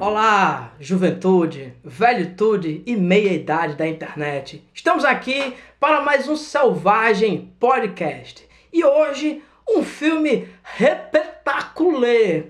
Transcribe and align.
Olá, 0.00 0.72
juventude, 0.80 1.74
velhitude 1.84 2.82
e 2.84 2.96
meia-idade 2.96 3.76
da 3.76 3.86
internet. 3.86 4.64
Estamos 4.74 5.04
aqui 5.04 5.54
para 5.78 6.00
mais 6.00 6.28
um 6.28 6.34
Selvagem 6.34 7.54
Podcast. 7.60 8.48
E 8.72 8.84
hoje, 8.84 9.42
um 9.68 9.84
filme 9.84 10.48
repetaculê. 10.62 12.46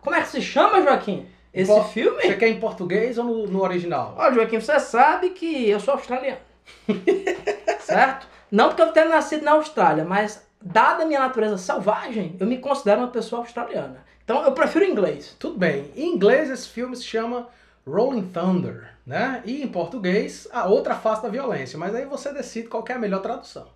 Como 0.00 0.16
é 0.16 0.22
que 0.22 0.28
se 0.28 0.40
chama, 0.40 0.82
Joaquim? 0.82 1.26
Esse 1.52 1.84
filme? 1.92 2.22
Você 2.22 2.34
quer 2.34 2.48
em 2.48 2.58
português 2.58 3.18
ou 3.18 3.24
no, 3.24 3.46
no 3.46 3.62
original? 3.62 4.14
Ó, 4.16 4.32
Joaquim, 4.32 4.60
você 4.60 4.80
sabe 4.80 5.30
que 5.30 5.68
eu 5.68 5.78
sou 5.78 5.94
australiano. 5.94 6.38
certo? 7.80 8.26
Não 8.50 8.68
porque 8.68 8.82
eu 8.82 8.92
tenha 8.92 9.08
nascido 9.08 9.44
na 9.44 9.52
Austrália, 9.52 10.04
mas 10.04 10.46
dada 10.60 11.02
a 11.02 11.06
minha 11.06 11.20
natureza 11.20 11.58
selvagem, 11.58 12.36
eu 12.38 12.46
me 12.46 12.58
considero 12.58 13.00
uma 13.00 13.08
pessoa 13.08 13.42
australiana. 13.42 14.04
Então 14.24 14.42
eu 14.44 14.52
prefiro 14.52 14.84
inglês. 14.84 15.36
Tudo 15.38 15.58
bem. 15.58 15.90
Em 15.96 16.14
inglês 16.14 16.48
esse 16.48 16.68
filme 16.68 16.96
se 16.96 17.04
chama 17.04 17.48
Rolling 17.86 18.28
Thunder, 18.28 18.88
né? 19.06 19.42
E 19.44 19.62
em 19.62 19.68
português, 19.68 20.48
a 20.52 20.66
outra 20.66 20.94
face 20.94 21.22
da 21.22 21.28
violência. 21.28 21.78
Mas 21.78 21.94
aí 21.94 22.04
você 22.04 22.32
decide 22.32 22.68
qual 22.68 22.84
é 22.88 22.92
a 22.92 22.98
melhor 22.98 23.20
tradução. 23.20 23.66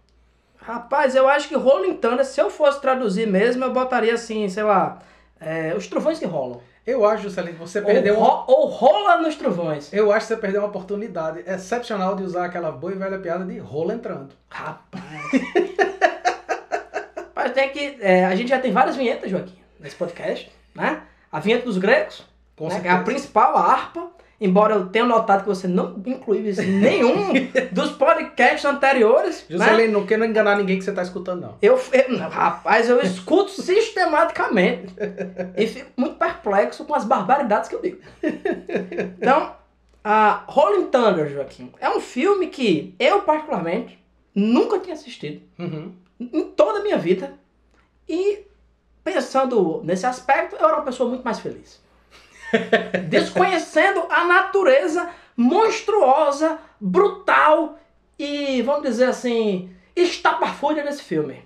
Rapaz, 0.56 1.14
eu 1.14 1.28
acho 1.28 1.48
que 1.48 1.56
Rolling 1.56 1.96
Thunder, 1.96 2.24
se 2.24 2.40
eu 2.40 2.50
fosse 2.50 2.80
traduzir 2.80 3.26
mesmo, 3.26 3.64
eu 3.64 3.72
botaria 3.72 4.14
assim, 4.14 4.48
sei 4.48 4.62
lá, 4.62 4.98
é, 5.38 5.74
os 5.76 5.86
trovões 5.86 6.18
que 6.18 6.24
rolam. 6.24 6.60
Eu 6.86 7.04
acho, 7.04 7.24
Juscelino, 7.24 7.54
que 7.54 7.58
você 7.60 7.80
Ou, 7.80 7.84
perdeu 7.84 8.16
uma... 8.16 8.28
ro- 8.28 8.44
ou 8.46 8.66
rola 8.68 9.18
nos 9.18 9.34
trovões. 9.34 9.92
Eu 9.92 10.12
acho 10.12 10.26
que 10.28 10.34
você 10.34 10.40
perdeu 10.40 10.60
uma 10.60 10.68
oportunidade 10.68 11.42
excepcional 11.46 12.14
de 12.14 12.22
usar 12.22 12.44
aquela 12.44 12.70
boa 12.70 12.92
e 12.92 12.96
velha 12.96 13.18
piada 13.18 13.44
de 13.44 13.58
rolo 13.58 13.92
entrando. 13.92 14.28
Rapaz. 14.48 15.02
Mas 17.34 17.52
tem 17.52 17.70
que. 17.70 17.96
é, 18.00 18.24
a 18.24 18.34
gente 18.34 18.48
já 18.48 18.58
tem 18.58 18.72
várias 18.72 18.96
vinhetas, 18.96 19.30
Joaquim, 19.30 19.58
nesse 19.80 19.96
podcast, 19.96 20.50
né? 20.74 21.02
A 21.30 21.40
vinheta 21.40 21.64
dos 21.64 21.76
gregos, 21.78 22.24
Com 22.56 22.68
né, 22.68 22.80
é 22.84 22.88
a 22.90 23.02
principal, 23.02 23.56
a 23.56 23.60
harpa. 23.72 24.08
Embora 24.38 24.74
eu 24.74 24.86
tenha 24.88 25.04
notado 25.06 25.42
que 25.42 25.48
você 25.48 25.66
não 25.66 25.96
incluiu 26.04 26.46
isso 26.48 26.60
em 26.60 26.66
nenhum 26.70 27.32
dos 27.72 27.92
podcasts 27.92 28.64
anteriores. 28.66 29.46
né? 29.48 29.56
Juscelino, 29.56 29.92
não 30.00 30.06
quero 30.06 30.24
enganar 30.26 30.56
ninguém 30.58 30.78
que 30.78 30.84
você 30.84 30.90
está 30.90 31.00
escutando, 31.02 31.40
não. 31.40 31.54
Eu, 31.62 31.80
eu- 31.92 32.18
rapaz, 32.28 32.88
eu 32.90 33.00
escuto 33.00 33.50
sistematicamente 33.50 34.92
e 35.56 35.66
fico 35.66 35.90
muito 35.96 36.16
perplexo 36.16 36.84
com 36.84 36.94
as 36.94 37.04
barbaridades 37.04 37.68
que 37.68 37.74
eu 37.76 37.80
digo. 37.82 37.98
Então, 39.18 39.54
a 40.04 40.44
Rolling 40.46 40.86
Thunder, 40.88 41.28
Joaquim, 41.32 41.72
é 41.80 41.88
um 41.88 42.00
filme 42.00 42.48
que 42.48 42.94
eu, 42.98 43.22
particularmente, 43.22 43.98
nunca 44.34 44.78
tinha 44.78 44.94
assistido 44.94 45.40
Uhum. 45.58 45.92
em 46.20 46.44
toda 46.50 46.80
a 46.80 46.82
minha 46.82 46.98
vida. 46.98 47.32
E 48.08 48.40
pensando 49.02 49.80
nesse 49.82 50.04
aspecto, 50.06 50.56
eu 50.56 50.66
era 50.66 50.76
uma 50.76 50.84
pessoa 50.84 51.08
muito 51.08 51.22
mais 51.24 51.40
feliz. 51.40 51.80
Desconhecendo 53.08 54.06
a 54.10 54.24
natureza 54.24 55.10
monstruosa, 55.36 56.58
brutal 56.80 57.78
e, 58.18 58.62
vamos 58.62 58.82
dizer 58.82 59.04
assim, 59.04 59.70
estapafúrdia 59.94 60.82
desse 60.82 61.02
filme. 61.02 61.44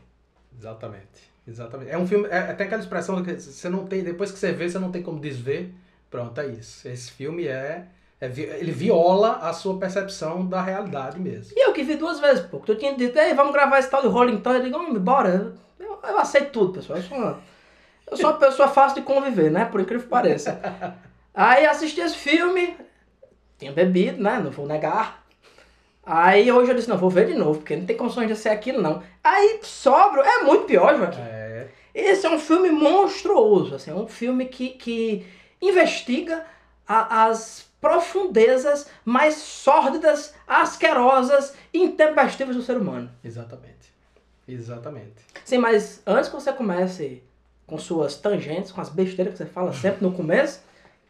Exatamente. 0.57 1.31
Exatamente. 1.47 1.91
É 1.91 1.99
um 1.99 2.07
filme. 2.07 2.29
É, 2.29 2.39
é, 2.39 2.53
tem 2.53 2.67
aquela 2.67 2.83
expressão 2.83 3.23
que 3.23 3.33
você 3.35 3.69
não 3.69 3.87
tem. 3.87 4.05
Depois 4.05 4.31
que 4.31 4.39
você 4.39 4.53
vê, 4.53 4.69
você 4.69 4.79
não 4.79 4.93
tem 4.93 5.03
como 5.03 5.19
desver. 5.19 5.73
Pronto, 6.11 6.41
é 6.41 6.47
isso. 6.47 6.87
Esse 6.87 7.11
filme 7.11 7.47
é. 7.47 7.87
é 8.21 8.27
ele 8.27 8.71
viola 8.71 9.39
a 9.39 9.53
sua 9.53 9.79
percepção 9.79 10.47
da 10.47 10.63
realidade 10.63 11.19
mesmo. 11.19 11.53
E 11.57 11.67
eu 11.67 11.73
que 11.73 11.83
vi 11.83 11.97
duas 11.97 12.21
vezes, 12.21 12.45
pô. 12.47 12.59
Tu 12.59 12.77
tinha 12.77 12.95
dito, 12.97 13.19
ei, 13.19 13.35
vamos 13.35 13.53
gravar 13.53 13.79
esse 13.79 13.91
tal 13.91 14.03
de 14.03 14.09
Rolling 14.09 14.39
Thunder. 14.39 14.61
Eu 14.61 14.65
digo, 14.65 14.79
"Hum, 14.79 14.95
bora. 15.01 15.55
Eu, 15.79 15.99
eu 16.03 16.19
aceito 16.19 16.53
tudo, 16.53 16.75
pessoal. 16.75 16.99
Eu 16.99 17.05
sou, 17.05 17.19
uma, 17.19 17.41
eu 18.11 18.17
sou 18.17 18.31
uma 18.31 18.39
pessoa 18.39 18.69
fácil 18.69 19.01
de 19.01 19.07
conviver, 19.07 19.51
né? 19.51 19.65
Por 19.65 19.81
incrível 19.81 20.05
que 20.05 20.11
pareça. 20.11 20.61
Aí 21.35 21.65
assisti 21.67 22.01
esse 22.01 22.17
filme, 22.17 22.77
tinha 23.59 23.73
bebido, 23.73 24.23
né? 24.23 24.39
Não 24.39 24.51
vou 24.51 24.67
negar. 24.67 25.25
Aí 26.05 26.51
hoje 26.51 26.71
eu 26.71 26.75
disse, 26.75 26.89
não, 26.89 26.97
vou 26.99 27.11
ver 27.11 27.27
de 27.27 27.35
novo, 27.35 27.59
porque 27.61 27.77
não 27.77 27.87
tem 27.87 27.97
condições 27.97 28.27
de 28.27 28.35
ser 28.35 28.49
aquilo, 28.49 28.81
não. 28.83 29.03
Aí 29.23 29.61
sobra, 29.63 30.23
é 30.23 30.43
muito 30.43 30.65
pior, 30.65 30.97
Joaquim. 30.97 31.21
É. 31.21 31.69
Esse 31.95 32.27
é 32.27 32.31
um 32.31 32.39
filme 32.39 32.71
monstruoso, 32.71 33.75
assim, 33.75 33.91
é 33.91 33.95
um 33.95 34.09
filme 34.09 34.47
que, 34.47 34.71
que 34.71 35.27
investiga 35.61 36.45
a- 36.89 37.27
as 37.27 37.69
profundezas 37.81 38.89
mais 39.05 39.35
sórdidas, 39.37 40.35
asquerosas 40.47 41.55
e 41.73 41.79
intempestivas 41.83 42.57
do 42.57 42.63
ser 42.63 42.77
humano. 42.77 43.11
Exatamente. 43.23 43.93
Exatamente. 44.49 45.25
Sim, 45.45 45.59
mas 45.59 46.03
antes 46.07 46.29
que 46.29 46.35
você 46.35 46.53
comece 46.53 47.23
com 47.71 47.79
suas 47.79 48.17
tangentes, 48.17 48.73
com 48.73 48.81
as 48.81 48.89
besteiras 48.89 49.35
que 49.35 49.39
você 49.39 49.47
fala 49.47 49.73
sempre 49.73 50.03
no 50.03 50.13
começo, 50.13 50.61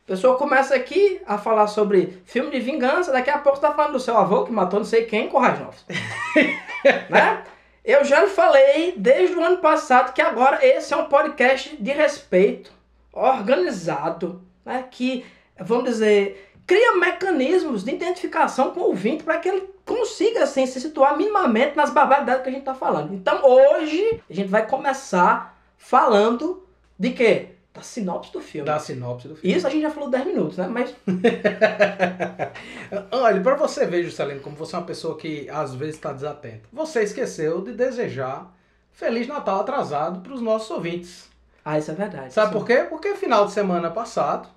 a 0.05 0.07
pessoa 0.07 0.37
começa 0.37 0.75
aqui 0.75 1.23
a 1.27 1.39
falar 1.39 1.67
sobre 1.69 2.21
filme 2.27 2.51
de 2.51 2.61
vingança, 2.61 3.11
daqui 3.11 3.31
a 3.31 3.39
pouco 3.39 3.59
você 3.59 3.67
tá 3.67 3.73
falando 3.73 3.93
do 3.93 4.01
seu 4.01 4.17
avô 4.17 4.45
que 4.45 4.53
matou 4.53 4.79
não 4.79 4.87
sei 4.87 5.07
quem 5.07 5.29
com 5.29 5.41
novos. 5.41 5.87
né? 7.09 7.43
Eu 7.83 8.05
já 8.05 8.21
lhe 8.21 8.29
falei 8.29 8.93
desde 8.97 9.35
o 9.35 9.43
ano 9.43 9.59
passado 9.59 10.13
que 10.13 10.21
agora 10.21 10.65
esse 10.65 10.93
é 10.93 10.97
um 10.97 11.07
podcast 11.07 11.77
de 11.77 11.91
respeito, 11.93 12.71
organizado, 13.11 14.43
né? 14.65 14.85
que, 14.91 15.25
vamos 15.59 15.85
dizer, 15.85 16.53
cria 16.67 16.97
mecanismos 16.97 17.85
de 17.85 17.93
identificação 17.93 18.73
com 18.73 18.81
o 18.81 18.89
ouvinte 18.89 19.25
para 19.25 19.39
que 19.39 19.49
ele 19.49 19.71
consiga 19.87 20.43
assim, 20.43 20.67
se 20.67 20.79
situar 20.81 21.17
minimamente 21.17 21.75
nas 21.75 21.91
barbaridades 21.91 22.43
que 22.43 22.49
a 22.49 22.53
gente 22.53 22.63
está 22.63 22.75
falando. 22.75 23.15
Então 23.15 23.41
hoje 23.45 24.21
a 24.29 24.33
gente 24.33 24.49
vai 24.49 24.67
começar 24.67 25.60
falando 25.81 26.63
de 26.99 27.11
quê? 27.11 27.49
Da 27.73 27.83
sinopse 27.83 28.33
do 28.33 28.41
filme. 28.41 28.67
Da 28.67 28.79
sinopse 28.79 29.27
do 29.27 29.35
filme. 29.35 29.57
Isso 29.57 29.67
a 29.67 29.71
gente 29.71 29.83
já 29.83 29.91
falou 29.91 30.11
10 30.11 30.27
minutos, 30.27 30.59
né? 30.59 30.69
Mas 30.69 30.95
Olha, 33.11 33.41
pra 33.41 33.55
você 33.55 33.87
ver, 33.87 34.05
Juscelino, 34.05 34.41
como 34.41 34.57
você 34.57 34.77
é 34.77 34.79
uma 34.79 34.85
pessoa 34.85 35.17
que 35.17 35.49
às 35.49 35.75
vezes 35.75 35.95
está 35.95 36.13
desatenta. 36.13 36.69
Você 36.73 37.03
esqueceu 37.03 37.63
de 37.63 37.73
desejar 37.73 38.55
Feliz 38.93 39.27
Natal 39.27 39.61
atrasado 39.61 40.21
para 40.21 40.35
os 40.35 40.43
nossos 40.43 40.71
ouvintes. 40.71 41.31
Ah, 41.65 41.79
isso 41.79 41.91
é 41.91 41.95
verdade. 41.95 42.33
Sabe 42.33 42.53
Sim. 42.53 42.59
por 42.59 42.67
quê? 42.67 42.87
Porque 42.89 43.15
final 43.15 43.47
de 43.47 43.53
semana 43.53 43.91
passado 43.91 44.49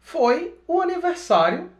foi 0.00 0.58
o 0.66 0.80
aniversário 0.80 1.70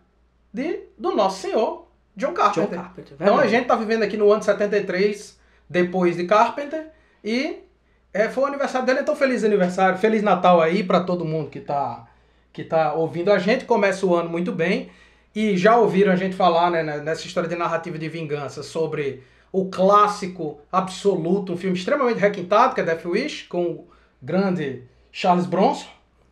de, 0.52 0.84
do 0.96 1.14
nosso 1.14 1.40
senhor 1.40 1.88
John 2.16 2.28
John 2.28 2.34
Carpenter. 2.34 2.78
Carpenter. 2.78 3.16
Então 3.18 3.38
a 3.38 3.46
gente 3.46 3.66
tá 3.66 3.74
vivendo 3.74 4.04
aqui 4.04 4.16
no 4.16 4.30
ano 4.30 4.42
73, 4.42 5.38
depois 5.68 6.16
de 6.16 6.26
Carpenter, 6.26 6.90
e 7.24 7.63
é, 8.14 8.28
foi 8.28 8.44
o 8.44 8.46
aniversário 8.46 8.86
dele, 8.86 9.00
então 9.00 9.16
feliz 9.16 9.42
aniversário, 9.42 9.98
feliz 9.98 10.22
Natal 10.22 10.60
aí 10.60 10.84
para 10.84 11.00
todo 11.00 11.24
mundo 11.24 11.50
que 11.50 11.58
tá, 11.58 12.06
que 12.52 12.62
tá 12.62 12.94
ouvindo 12.94 13.32
a 13.32 13.40
gente. 13.40 13.64
Começa 13.64 14.06
o 14.06 14.14
ano 14.14 14.30
muito 14.30 14.52
bem. 14.52 14.88
E 15.34 15.56
já 15.56 15.76
ouviram 15.76 16.12
a 16.12 16.16
gente 16.16 16.36
falar 16.36 16.70
né, 16.70 16.84
né, 16.84 16.98
nessa 16.98 17.26
história 17.26 17.48
de 17.48 17.56
narrativa 17.56 17.98
de 17.98 18.08
vingança 18.08 18.62
sobre 18.62 19.24
o 19.50 19.68
clássico 19.68 20.60
absoluto, 20.70 21.52
um 21.52 21.56
filme 21.56 21.76
extremamente 21.76 22.20
requintado, 22.20 22.72
que 22.72 22.80
é 22.80 22.84
Death 22.84 23.04
Wish, 23.04 23.48
com 23.48 23.64
o 23.64 23.88
grande 24.22 24.84
Charles 25.10 25.46
Bronson. 25.46 25.88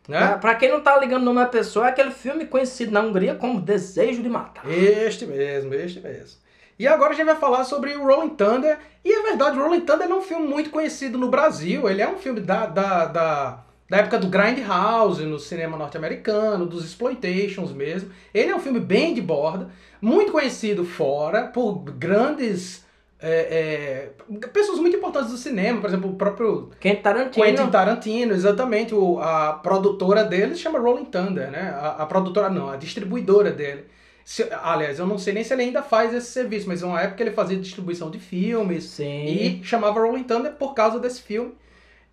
Né? 0.07 0.19
Pra, 0.19 0.37
pra 0.37 0.55
quem 0.55 0.71
não 0.71 0.79
tá 0.79 0.97
ligando 0.97 1.23
o 1.23 1.25
nome 1.25 1.41
da 1.41 1.47
pessoa, 1.47 1.87
é 1.87 1.89
aquele 1.89 2.11
filme 2.11 2.45
conhecido 2.45 2.93
na 2.93 3.01
Hungria 3.01 3.35
como 3.35 3.59
Desejo 3.59 4.23
de 4.23 4.29
Matar. 4.29 4.69
Este 4.71 5.25
mesmo, 5.25 5.73
este 5.73 5.99
mesmo. 5.99 6.42
E 6.77 6.87
agora 6.87 7.11
a 7.11 7.13
gente 7.13 7.25
vai 7.25 7.35
falar 7.35 7.63
sobre 7.63 7.95
o 7.95 8.05
Rolling 8.05 8.35
Thunder. 8.35 8.77
E 9.05 9.11
é 9.11 9.21
verdade, 9.23 9.57
o 9.57 9.63
Rolling 9.63 9.81
Thunder 9.81 10.09
é 10.09 10.13
um 10.13 10.21
filme 10.21 10.47
muito 10.47 10.69
conhecido 10.69 11.17
no 11.17 11.29
Brasil. 11.29 11.89
Ele 11.89 12.01
é 12.01 12.09
um 12.09 12.17
filme 12.17 12.39
da, 12.39 12.65
da, 12.65 13.05
da, 13.05 13.63
da 13.89 13.97
época 13.97 14.17
do 14.17 14.27
Grindhouse, 14.27 15.23
no 15.25 15.39
cinema 15.39 15.77
norte-americano, 15.77 16.65
dos 16.65 16.83
exploitations 16.83 17.71
mesmo. 17.71 18.11
Ele 18.33 18.51
é 18.51 18.55
um 18.55 18.59
filme 18.59 18.79
bem 18.79 19.13
de 19.13 19.21
borda, 19.21 19.69
muito 20.01 20.31
conhecido 20.31 20.83
fora 20.83 21.43
por 21.43 21.75
grandes... 21.83 22.83
é, 23.21 24.09
é, 24.39 24.47
pessoas 24.47 24.79
muito 24.79 24.97
importantes 24.97 25.31
do 25.31 25.37
cinema, 25.37 25.79
por 25.79 25.89
exemplo, 25.89 26.09
o 26.09 26.15
próprio 26.15 26.71
Quentin 26.79 27.01
Tarantino. 27.01 27.45
Quentin 27.45 27.67
Tarantino, 27.71 28.33
exatamente. 28.33 28.93
O, 28.93 29.17
a 29.19 29.53
produtora 29.53 30.25
dele 30.25 30.55
se 30.55 30.61
chama 30.61 30.77
Rolling 30.77 31.05
Thunder, 31.05 31.49
né? 31.49 31.73
A, 31.79 32.03
a 32.03 32.05
produtora 32.05 32.49
não, 32.49 32.69
a 32.69 32.75
distribuidora 32.75 33.49
dele. 33.49 33.85
Se- 34.25 34.47
aliás, 34.63 34.99
eu 34.99 35.05
não 35.05 35.17
sei 35.17 35.33
nem 35.33 35.43
se 35.43 35.53
ele 35.53 35.63
ainda 35.63 35.81
faz 35.83 36.13
esse 36.13 36.27
serviço, 36.31 36.67
mas 36.67 36.81
em 36.81 36.85
uma 36.85 37.01
época 37.01 37.21
ele 37.21 37.31
fazia 37.31 37.57
distribuição 37.57 38.09
de 38.09 38.19
filmes 38.19 38.85
Sim. 38.85 39.25
e 39.25 39.61
chamava 39.63 39.99
Rolling 39.99 40.23
Thunder 40.23 40.53
por 40.53 40.73
causa 40.73 40.99
desse 40.99 41.21
filme. 41.21 41.53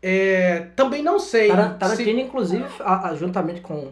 É, 0.02 0.66
também 0.74 1.02
não 1.02 1.18
sei 1.18 1.48
Taran- 1.48 1.72
se- 1.72 1.78
Tarantino, 1.78 2.20
inclusive, 2.20 2.64
a- 2.80 3.08
a- 3.10 3.14
juntamente 3.14 3.60
com 3.60 3.90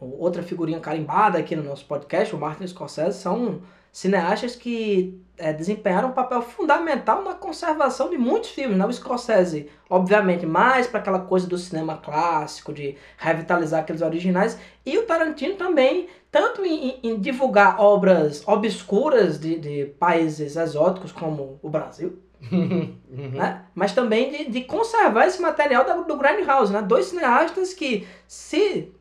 outra 0.00 0.42
figurinha 0.42 0.80
carimbada 0.80 1.38
aqui 1.38 1.54
no 1.54 1.62
nosso 1.62 1.84
podcast, 1.84 2.34
o 2.34 2.38
Martin 2.38 2.66
Scorsese, 2.66 3.18
são, 3.18 3.60
cineastas 3.92 4.56
que 4.56 5.22
é, 5.36 5.52
desempenharam 5.52 6.08
um 6.08 6.12
papel 6.12 6.40
fundamental 6.40 7.22
na 7.22 7.34
conservação 7.34 8.08
de 8.08 8.16
muitos 8.16 8.50
filmes. 8.50 8.78
Né? 8.78 8.86
O 8.86 8.92
Scorsese, 8.92 9.68
obviamente, 9.88 10.46
mais 10.46 10.86
para 10.86 11.00
aquela 11.00 11.20
coisa 11.20 11.46
do 11.46 11.58
cinema 11.58 11.98
clássico, 11.98 12.72
de 12.72 12.96
revitalizar 13.18 13.80
aqueles 13.80 14.00
originais, 14.00 14.58
e 14.84 14.96
o 14.96 15.04
Tarantino 15.04 15.56
também, 15.56 16.08
tanto 16.30 16.64
em, 16.64 16.98
em 17.02 17.20
divulgar 17.20 17.78
obras 17.78 18.42
obscuras 18.48 19.38
de, 19.38 19.58
de 19.58 19.86
países 19.98 20.56
exóticos 20.56 21.12
como 21.12 21.60
o 21.62 21.68
Brasil, 21.68 22.18
Uhum. 22.50 22.98
né? 23.34 23.66
mas 23.72 23.92
também 23.92 24.28
de, 24.30 24.50
de 24.50 24.64
conservar 24.64 25.28
esse 25.28 25.40
material 25.40 25.84
da, 25.84 25.94
do 25.94 26.16
Grindhouse, 26.16 26.72
né? 26.72 26.82
Dois 26.82 27.06
cineastas 27.06 27.72
que, 27.72 28.04
se 28.26 28.92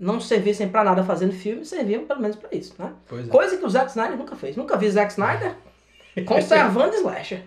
não 0.00 0.18
servissem 0.18 0.66
para 0.66 0.82
nada 0.82 1.04
fazendo 1.04 1.32
filme, 1.32 1.64
serviam 1.64 2.06
pelo 2.06 2.22
menos 2.22 2.36
para 2.36 2.48
isso, 2.52 2.74
né? 2.78 2.94
É. 3.12 3.28
Coisa 3.28 3.58
que 3.58 3.64
o 3.64 3.68
Zack 3.68 3.90
Snyder 3.90 4.16
nunca 4.16 4.34
fez. 4.34 4.56
Nunca 4.56 4.78
vi 4.78 4.90
Zack 4.90 5.12
Snyder 5.12 5.54
conservando 6.26 6.94
slasher. 6.94 7.42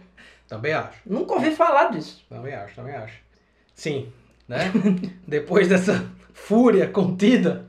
Também 0.48 0.72
acho. 0.72 1.00
Nunca 1.04 1.34
ouvi 1.34 1.50
falar 1.52 1.90
disso. 1.90 2.24
Também 2.30 2.54
acho, 2.54 2.76
também 2.76 2.94
acho. 2.94 3.18
Sim, 3.74 4.14
né? 4.48 4.72
Depois 5.28 5.68
dessa 5.68 6.06
fúria 6.32 6.88
contida, 6.88 7.66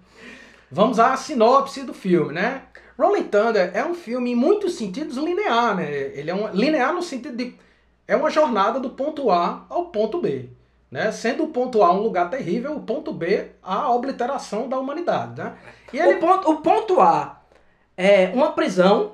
vamos 0.70 0.98
à 0.98 1.16
sinopse 1.16 1.82
do 1.82 1.94
filme, 1.94 2.34
né? 2.34 2.62
Rolling 2.98 3.24
Thunder 3.24 3.70
é 3.74 3.84
um 3.84 3.94
filme 3.94 4.32
em 4.32 4.36
muitos 4.36 4.74
sentidos 4.74 5.16
linear, 5.16 5.74
né? 5.74 5.90
Ele 5.90 6.30
é 6.30 6.34
um 6.34 6.52
linear 6.52 6.92
no 6.92 7.02
sentido 7.02 7.36
de 7.36 7.54
é 8.06 8.14
uma 8.14 8.28
jornada 8.28 8.78
do 8.78 8.90
ponto 8.90 9.30
A 9.30 9.64
ao 9.70 9.86
ponto 9.86 10.20
B, 10.20 10.50
né? 10.94 11.10
Sendo 11.10 11.42
o 11.42 11.48
ponto 11.48 11.82
A 11.82 11.92
um 11.92 12.02
lugar 12.02 12.30
terrível, 12.30 12.76
o 12.76 12.80
ponto 12.80 13.12
B 13.12 13.48
a 13.60 13.90
obliteração 13.90 14.68
da 14.68 14.78
humanidade, 14.78 15.42
né? 15.42 15.54
E 15.92 16.00
O, 16.00 16.20
ponto, 16.20 16.48
o 16.48 16.56
ponto 16.58 17.00
A 17.00 17.40
é 17.96 18.28
uma 18.32 18.52
prisão 18.52 19.10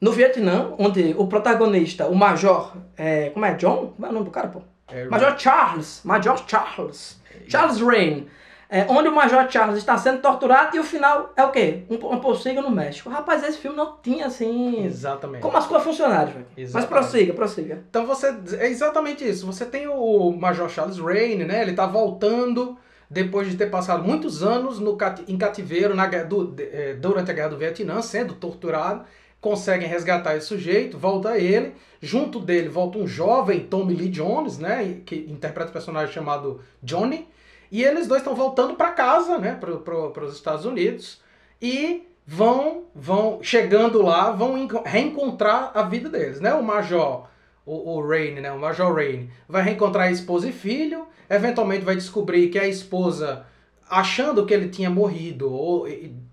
no 0.00 0.12
Vietnã, 0.12 0.72
onde 0.78 1.12
o 1.18 1.26
protagonista, 1.26 2.06
o 2.06 2.14
Major, 2.14 2.76
é, 2.96 3.30
como 3.30 3.44
é? 3.44 3.54
John? 3.54 3.92
Como 3.96 4.06
é 4.06 4.08
o 4.08 4.12
nome 4.12 4.26
do 4.26 4.30
cara, 4.30 4.46
pô? 4.46 4.62
É, 4.86 5.06
Major 5.06 5.36
Charles. 5.36 6.00
Major 6.04 6.38
Charles. 6.46 7.20
Charles 7.48 7.80
Rain. 7.80 8.28
É, 8.76 8.86
onde 8.88 9.06
o 9.08 9.14
Major 9.14 9.48
Charles 9.48 9.78
está 9.78 9.96
sendo 9.96 10.20
torturado 10.20 10.76
e 10.76 10.80
o 10.80 10.82
final 10.82 11.32
é 11.36 11.44
o 11.44 11.52
quê? 11.52 11.84
Um, 11.88 11.94
um 11.94 12.18
no 12.60 12.72
México. 12.72 13.08
Rapaz, 13.08 13.44
esse 13.44 13.58
filme 13.58 13.76
não 13.76 13.96
tinha 14.02 14.26
assim. 14.26 14.84
Exatamente. 14.84 15.42
Como 15.42 15.56
as 15.56 15.64
coisas 15.64 15.86
funcionaram, 15.86 16.32
velho. 16.32 16.46
Mas 16.72 16.84
prossiga, 16.84 17.32
prossiga. 17.32 17.84
Então 17.88 18.04
você 18.04 18.34
é 18.58 18.66
exatamente 18.68 19.22
isso. 19.28 19.46
Você 19.46 19.64
tem 19.64 19.86
o 19.86 20.32
Major 20.32 20.68
Charles 20.68 20.98
Raine, 20.98 21.44
né? 21.44 21.62
Ele 21.62 21.74
tá 21.74 21.86
voltando 21.86 22.76
depois 23.08 23.48
de 23.48 23.56
ter 23.56 23.70
passado 23.70 24.02
muitos 24.02 24.42
anos 24.42 24.80
no 24.80 24.98
em 25.28 25.38
cativeiro 25.38 25.94
na 25.94 26.06
do- 26.24 26.46
de- 26.48 26.64
eh, 26.64 26.96
durante 26.98 27.30
a 27.30 27.34
guerra 27.34 27.50
do 27.50 27.56
Vietnã, 27.58 28.02
sendo 28.02 28.34
torturado. 28.34 29.04
Conseguem 29.40 29.86
resgatar 29.86 30.34
esse 30.36 30.46
sujeito, 30.46 30.98
volta 30.98 31.38
ele. 31.38 31.74
Junto 32.02 32.40
dele 32.40 32.68
volta 32.68 32.98
um 32.98 33.06
jovem 33.06 33.60
Tommy 33.60 33.94
Lee 33.94 34.08
Jones, 34.08 34.58
né? 34.58 34.96
Que 35.06 35.14
interpreta 35.30 35.70
o 35.70 35.72
personagem 35.72 36.12
chamado 36.12 36.60
Johnny. 36.82 37.28
E 37.74 37.82
eles 37.82 38.06
dois 38.06 38.20
estão 38.20 38.36
voltando 38.36 38.74
para 38.74 38.92
casa, 38.92 39.36
né? 39.36 39.56
Para 39.60 39.72
pro, 39.78 40.12
os 40.24 40.34
Estados 40.36 40.64
Unidos. 40.64 41.20
E 41.60 42.06
vão, 42.24 42.84
vão 42.94 43.40
chegando 43.42 44.00
lá, 44.00 44.30
vão 44.30 44.56
enco- 44.56 44.84
reencontrar 44.86 45.72
a 45.74 45.82
vida 45.82 46.08
deles, 46.08 46.40
né? 46.40 46.54
O 46.54 46.62
Major 46.62 47.26
o, 47.66 47.96
o 47.96 48.08
Rain, 48.08 48.34
né? 48.34 48.52
O 48.52 48.60
Major 48.60 48.94
Rain 48.94 49.28
vai 49.48 49.60
reencontrar 49.60 50.06
a 50.06 50.12
esposa 50.12 50.48
e 50.48 50.52
filho, 50.52 51.04
eventualmente 51.28 51.84
vai 51.84 51.96
descobrir 51.96 52.48
que 52.48 52.60
a 52.60 52.68
esposa, 52.68 53.44
achando 53.90 54.46
que 54.46 54.54
ele 54.54 54.68
tinha 54.68 54.88
morrido, 54.88 55.52
ou 55.52 55.88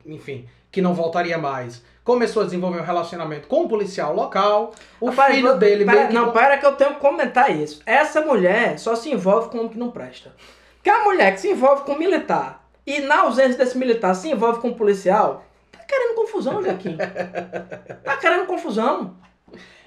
enfim, 0.06 0.46
que 0.72 0.80
não 0.80 0.94
voltaria 0.94 1.40
mais, 1.40 1.84
começou 2.04 2.44
a 2.44 2.46
desenvolver 2.46 2.82
um 2.82 2.86
relacionamento 2.86 3.48
com 3.48 3.64
um 3.64 3.68
policial 3.68 4.14
local, 4.14 4.76
o 5.00 5.10
Rapaz, 5.10 5.34
filho 5.34 5.58
dele 5.58 5.86
que 6.08 6.14
Não, 6.14 6.32
pera 6.32 6.60
que 6.60 6.66
eu 6.68 6.76
tenho 6.76 6.94
que 6.94 7.00
comentar 7.00 7.50
isso. 7.50 7.82
Essa 7.84 8.22
mulher 8.22 8.78
só 8.78 8.96
se 8.96 9.10
envolve 9.10 9.50
com 9.50 9.62
um 9.62 9.68
que 9.68 9.80
não 9.80 9.90
presta. 9.90 10.32
Porque 10.82 10.90
a 10.90 11.04
mulher 11.04 11.36
que 11.36 11.42
se 11.42 11.52
envolve 11.52 11.84
com 11.84 11.96
militar 11.96 12.68
e 12.88 13.02
na 13.02 13.22
ausência 13.22 13.56
desse 13.56 13.78
militar 13.78 14.16
se 14.16 14.32
envolve 14.32 14.60
com 14.60 14.70
um 14.70 14.74
policial, 14.74 15.46
tá 15.72 15.78
querendo 15.88 16.16
confusão, 16.16 16.64
Joaquim. 16.64 16.98
tá 18.04 18.18
querendo 18.18 18.48
confusão. 18.48 19.16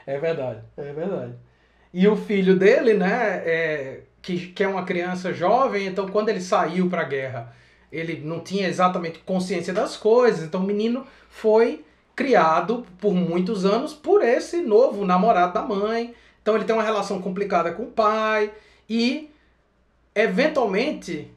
É 0.06 0.18
verdade, 0.18 0.60
é 0.76 0.92
verdade. 0.92 1.34
E 1.92 2.06
o 2.06 2.14
filho 2.14 2.56
dele, 2.56 2.94
né, 2.94 3.42
é, 3.44 4.00
que, 4.22 4.48
que 4.52 4.62
é 4.62 4.68
uma 4.68 4.84
criança 4.84 5.32
jovem, 5.32 5.88
então 5.88 6.08
quando 6.08 6.28
ele 6.28 6.40
saiu 6.40 6.88
para 6.88 7.02
a 7.02 7.08
guerra, 7.08 7.52
ele 7.90 8.20
não 8.24 8.38
tinha 8.38 8.68
exatamente 8.68 9.18
consciência 9.18 9.72
das 9.72 9.96
coisas, 9.96 10.44
então 10.44 10.60
o 10.60 10.64
menino 10.64 11.04
foi 11.28 11.84
criado 12.14 12.86
por 13.00 13.12
muitos 13.12 13.64
anos 13.64 13.92
por 13.92 14.22
esse 14.22 14.58
novo 14.58 15.04
namorado 15.04 15.54
da 15.54 15.62
mãe. 15.62 16.14
Então 16.40 16.54
ele 16.54 16.64
tem 16.64 16.76
uma 16.76 16.84
relação 16.84 17.20
complicada 17.20 17.72
com 17.72 17.82
o 17.82 17.90
pai 17.90 18.52
e 18.88 19.33
eventualmente 20.14 21.30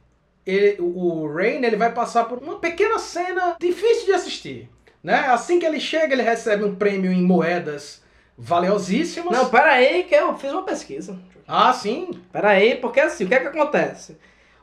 ele, 0.46 0.76
o 0.80 1.26
Rain 1.26 1.64
ele 1.64 1.76
vai 1.76 1.92
passar 1.92 2.24
por 2.24 2.38
uma 2.38 2.58
pequena 2.58 2.98
cena 2.98 3.56
difícil 3.60 4.06
de 4.06 4.12
assistir, 4.12 4.70
né? 5.02 5.14
Assim 5.26 5.58
que 5.58 5.66
ele 5.66 5.80
chega, 5.80 6.14
ele 6.14 6.22
recebe 6.22 6.64
um 6.64 6.74
prêmio 6.74 7.12
em 7.12 7.22
moedas 7.22 8.02
valiosíssimas. 8.36 9.36
Não, 9.36 9.50
pera 9.50 9.72
aí 9.72 10.04
que 10.04 10.14
eu 10.14 10.38
fiz 10.38 10.52
uma 10.52 10.62
pesquisa. 10.62 11.18
Ah, 11.46 11.72
sim. 11.72 12.10
Pera 12.32 12.50
aí, 12.50 12.76
porque 12.76 13.00
assim, 13.00 13.24
o 13.24 13.28
que 13.28 13.34
é 13.34 13.40
que 13.40 13.48
acontece? 13.48 14.16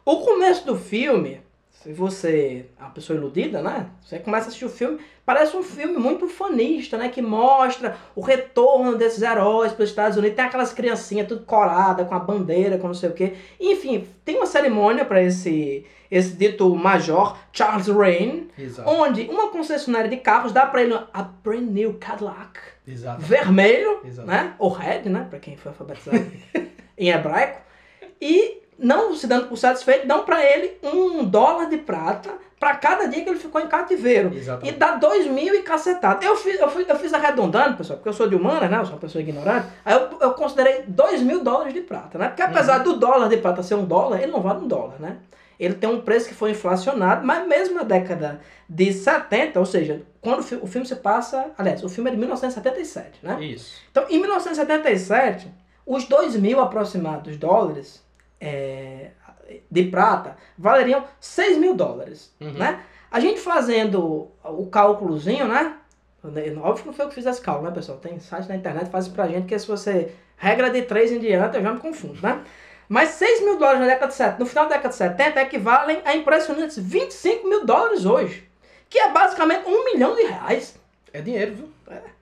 O 0.04 0.22
começo 0.22 0.66
do 0.66 0.78
filme, 0.78 1.42
se 1.86 1.94
você 1.94 2.66
é 2.80 2.82
uma 2.82 2.90
pessoa 2.90 3.16
iludida, 3.16 3.62
né? 3.62 3.86
Você 4.02 4.18
começa 4.18 4.46
a 4.46 4.48
assistir 4.48 4.66
o 4.66 4.70
filme, 4.70 4.98
parece 5.24 5.56
um 5.56 5.62
filme 5.62 5.98
muito 5.98 6.28
fanista, 6.28 6.98
né? 6.98 7.10
Que 7.10 7.22
mostra 7.22 7.96
o 8.16 8.22
retorno 8.22 8.98
desses 8.98 9.22
heróis 9.22 9.72
para 9.72 9.84
os 9.84 9.92
Estados 9.92 10.18
Unidos. 10.18 10.36
Tem 10.36 10.46
aquelas 10.46 10.74
criancinhas 10.74 11.28
tudo 11.28 11.46
corada, 11.46 12.04
com 12.04 12.16
a 12.16 12.20
bandeira, 12.20 12.80
com 12.80 12.88
não 12.88 12.96
sei 12.96 13.10
o 13.10 13.14
quê. 13.14 13.34
Enfim, 13.60 14.08
tem 14.26 14.36
uma 14.38 14.48
cerimônia 14.48 15.06
para 15.06 15.22
esse, 15.22 15.86
esse 16.10 16.32
dito 16.36 16.76
major, 16.76 17.38
Charles 17.54 17.88
Rain, 17.88 18.50
Exato. 18.58 18.90
onde 18.90 19.22
uma 19.30 19.50
concessionária 19.50 20.10
de 20.10 20.18
carros 20.18 20.52
dá 20.52 20.66
para 20.66 20.82
ele 20.82 21.00
a 21.14 21.22
brand 21.22 21.70
new 21.70 21.94
Cadillac 22.00 22.60
Exato. 22.88 23.22
vermelho, 23.22 24.00
Exato. 24.04 24.28
né? 24.28 24.56
Ou 24.58 24.72
red, 24.72 25.04
né? 25.08 25.28
Pra 25.30 25.38
quem 25.38 25.56
foi 25.56 25.70
alfabetizado 25.72 26.26
em 26.98 27.10
hebraico. 27.12 27.62
E 28.20 28.64
não 28.78 29.16
se 29.16 29.26
dando 29.28 29.48
por 29.48 29.58
satisfeito, 29.58 30.08
dão 30.08 30.24
pra 30.24 30.44
ele 30.44 30.78
um 30.84 31.24
dólar 31.24 31.70
de 31.70 31.78
prata 31.78 32.32
pra 32.60 32.76
cada 32.76 33.06
dia 33.08 33.24
que 33.24 33.30
ele 33.30 33.40
ficou 33.40 33.62
em 33.62 33.68
cativeiro. 33.68 34.34
E 34.34 34.38
Exatamente. 34.38 34.78
dá 34.78 34.96
dois 34.96 35.28
mil 35.28 35.54
e 35.54 35.62
cacetado. 35.62 36.24
Eu 36.26 36.36
fiz, 36.36 36.60
eu, 36.60 36.70
fiz, 36.70 36.88
eu 36.90 36.96
fiz 36.96 37.14
arredondando, 37.14 37.78
pessoal, 37.78 37.98
porque 37.98 38.10
eu 38.10 38.14
sou 38.14 38.28
de 38.28 38.36
humanas, 38.36 38.70
né? 38.70 38.78
Eu 38.80 38.86
sou 38.86 38.96
uma 38.96 39.00
pessoa 39.00 39.22
ignorante. 39.22 39.68
Aí 39.84 39.94
eu, 39.94 40.10
eu 40.20 40.32
considerei 40.34 40.84
dois 40.88 41.22
mil 41.22 41.44
dólares 41.44 41.74
de 41.74 41.82
prata, 41.82 42.18
né? 42.18 42.28
Porque 42.30 42.42
apesar 42.42 42.80
do 42.80 42.98
dólar 42.98 43.28
de 43.30 43.38
prata 43.38 43.62
ser 43.64 43.76
um 43.76 43.86
dólar, 43.86 44.22
ele 44.22 44.32
não 44.32 44.42
vale 44.42 44.60
um 44.64 44.68
dólar, 44.68 44.96
né? 45.00 45.18
Ele 45.58 45.76
tem 45.76 45.90
um 45.90 46.02
preço 46.02 46.28
que 46.28 46.34
foi 46.34 46.52
inflacionado, 46.52 47.26
mas 47.26 47.48
mesmo 47.48 47.76
na 47.76 47.84
década 47.84 48.42
de 48.70 48.92
70, 48.92 49.58
ou 49.58 49.66
seja, 49.66 50.02
quando 50.20 50.40
o 50.40 50.44
fi- 50.44 50.60
o 50.62 50.68
filme 50.68 50.86
se 50.86 50.96
passa. 50.98 51.52
Aliás, 51.58 51.82
o 51.82 51.88
filme 51.88 52.10
é 52.10 52.14
de 52.14 52.20
1977, 52.20 53.20
né? 53.24 53.42
Isso. 53.42 53.80
Então, 53.90 54.06
em 54.10 54.20
1977, 54.20 55.48
os 55.86 56.06
2 56.06 56.36
mil 56.36 56.60
aproximados 56.60 57.38
dólares 57.38 58.04
é, 58.40 59.12
de 59.70 59.84
prata 59.86 60.36
valeriam 60.58 61.04
6 61.20 61.58
mil 61.58 61.76
dólares, 61.76 62.34
Uhum. 62.40 62.54
né? 62.54 62.84
A 63.12 63.20
gente 63.20 63.40
fazendo 63.40 64.30
o 64.44 64.68
cálculozinho, 64.68 65.48
né? 65.48 65.78
Óbvio 66.62 66.82
que 66.82 66.88
não 66.88 66.94
foi 66.94 67.06
eu 67.06 67.10
que 67.10 67.16
fiz 67.16 67.26
esse 67.26 67.40
cálculo, 67.40 67.70
né, 67.70 67.74
pessoal? 67.76 67.98
Tem 68.00 68.20
site 68.20 68.50
na 68.50 68.56
internet 68.56 68.86
que 68.86 68.92
faz 68.92 69.06
isso 69.06 69.14
pra 69.14 69.28
gente, 69.28 69.46
que 69.48 69.58
se 69.58 69.68
você... 69.68 70.12
Regra 70.38 70.70
de 70.70 70.82
3 70.82 71.14
em 71.14 71.20
diante, 71.20 71.56
eu 71.56 71.64
já 71.64 71.72
me 71.72 71.80
confundo, 71.80 72.20
né? 72.22 72.44
Mas 72.90 73.10
6 73.12 73.42
mil 73.46 73.58
dólares 73.58 73.80
na 73.80 73.86
década 73.88 74.08
de 74.08 74.16
70, 74.16 74.40
no 74.40 74.46
final 74.46 74.66
da 74.66 74.72
década 74.76 74.90
de 74.90 74.96
70, 74.96 75.42
equivalem 75.42 76.02
a 76.04 76.14
impressionantes 76.16 76.78
25 76.78 77.48
mil 77.48 77.66
dólares 77.66 78.06
hoje. 78.06 78.44
Que 78.90 79.00
é 79.00 79.12
basicamente 79.12 79.66
um 79.66 79.86
milhão 79.86 80.14
de 80.14 80.24
reais. 80.24 80.78
É 81.14 81.22
dinheiro, 81.22 81.54
viu? 81.56 81.70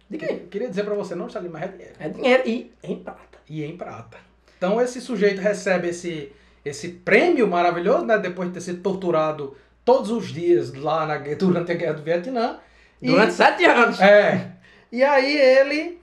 Diga 0.09 0.27
Queria, 0.27 0.41
aí. 0.43 0.47
queria 0.47 0.69
dizer 0.69 0.83
pra 0.83 0.93
você, 0.93 1.15
não, 1.15 1.27
Charlie, 1.27 1.51
mas 1.51 1.63
é 1.63 1.67
dinheiro. 1.69 1.93
É 1.99 2.09
dinheiro 2.09 2.43
e 2.45 2.71
em 2.83 2.95
prata. 2.99 3.39
E 3.49 3.63
em 3.65 3.75
prata. 3.75 4.17
Então 4.63 4.79
esse 4.79 5.01
sujeito 5.01 5.41
recebe 5.41 5.89
esse, 5.89 6.31
esse 6.63 6.87
prêmio 6.87 7.45
maravilhoso, 7.49 8.05
né? 8.05 8.17
Depois 8.17 8.47
de 8.47 8.53
ter 8.53 8.61
sido 8.61 8.81
torturado 8.81 9.57
todos 9.83 10.09
os 10.09 10.29
dias 10.31 10.73
lá 10.73 11.05
na, 11.05 11.17
durante 11.35 11.73
a 11.73 11.75
guerra 11.75 11.93
do 11.95 12.01
Vietnã. 12.01 12.59
E- 13.01 13.07
Durante 13.07 13.33
sete 13.33 13.65
anos. 13.65 13.99
É. 13.99 14.51
E 14.89 15.03
aí 15.03 15.35
ele, 15.37 15.99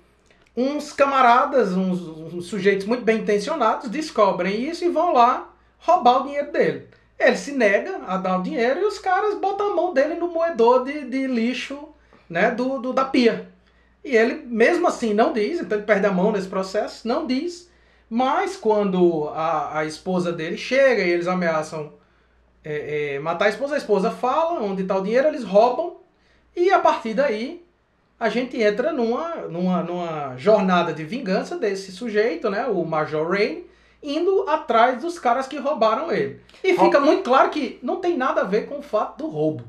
uns 0.54 0.92
camaradas, 0.92 1.72
uns, 1.72 2.02
uns 2.34 2.46
sujeitos 2.48 2.84
muito 2.84 3.02
bem 3.02 3.20
intencionados, 3.20 3.88
descobrem 3.88 4.68
isso 4.68 4.84
e 4.84 4.90
vão 4.90 5.14
lá 5.14 5.50
roubar 5.78 6.20
o 6.20 6.24
dinheiro 6.24 6.52
dele. 6.52 6.86
Ele 7.18 7.36
se 7.36 7.52
nega 7.52 8.00
a 8.06 8.18
dar 8.18 8.40
o 8.40 8.42
dinheiro 8.42 8.80
e 8.80 8.84
os 8.84 8.98
caras 8.98 9.36
botam 9.36 9.72
a 9.72 9.74
mão 9.74 9.94
dele 9.94 10.16
no 10.16 10.28
moedor 10.28 10.84
de, 10.84 11.06
de 11.06 11.26
lixo 11.26 11.78
né, 12.28 12.50
do, 12.50 12.78
do- 12.78 12.92
da 12.92 13.06
pia. 13.06 13.48
E 14.04 14.14
ele, 14.14 14.34
mesmo 14.46 14.86
assim, 14.86 15.14
não 15.14 15.32
diz, 15.32 15.60
então 15.60 15.78
ele 15.78 15.86
perde 15.86 16.04
a 16.06 16.12
mão 16.12 16.30
nesse 16.30 16.48
processo, 16.48 17.08
não 17.08 17.26
diz. 17.26 17.69
Mas 18.10 18.56
quando 18.56 19.28
a, 19.28 19.78
a 19.78 19.84
esposa 19.84 20.32
dele 20.32 20.56
chega 20.56 21.00
e 21.00 21.10
eles 21.10 21.28
ameaçam 21.28 21.92
é, 22.64 23.14
é, 23.14 23.18
matar 23.20 23.44
a 23.44 23.50
esposa, 23.50 23.76
a 23.76 23.78
esposa 23.78 24.10
fala 24.10 24.60
onde 24.60 24.82
está 24.82 24.96
o 24.96 25.02
dinheiro, 25.02 25.28
eles 25.28 25.44
roubam. 25.44 25.98
E 26.56 26.72
a 26.72 26.80
partir 26.80 27.14
daí, 27.14 27.64
a 28.18 28.28
gente 28.28 28.60
entra 28.60 28.92
numa, 28.92 29.36
numa, 29.48 29.82
numa 29.84 30.36
jornada 30.36 30.92
de 30.92 31.04
vingança 31.04 31.56
desse 31.56 31.92
sujeito, 31.92 32.50
né? 32.50 32.66
O 32.66 32.84
Major 32.84 33.30
Rain, 33.30 33.64
indo 34.02 34.44
atrás 34.48 35.00
dos 35.00 35.16
caras 35.16 35.46
que 35.46 35.58
roubaram 35.58 36.10
ele. 36.10 36.40
E 36.64 36.76
fica 36.76 36.98
muito 36.98 37.22
claro 37.22 37.48
que 37.50 37.78
não 37.80 38.00
tem 38.00 38.16
nada 38.16 38.40
a 38.40 38.44
ver 38.44 38.66
com 38.66 38.78
o 38.78 38.82
fato 38.82 39.18
do 39.18 39.30
roubo. 39.30 39.62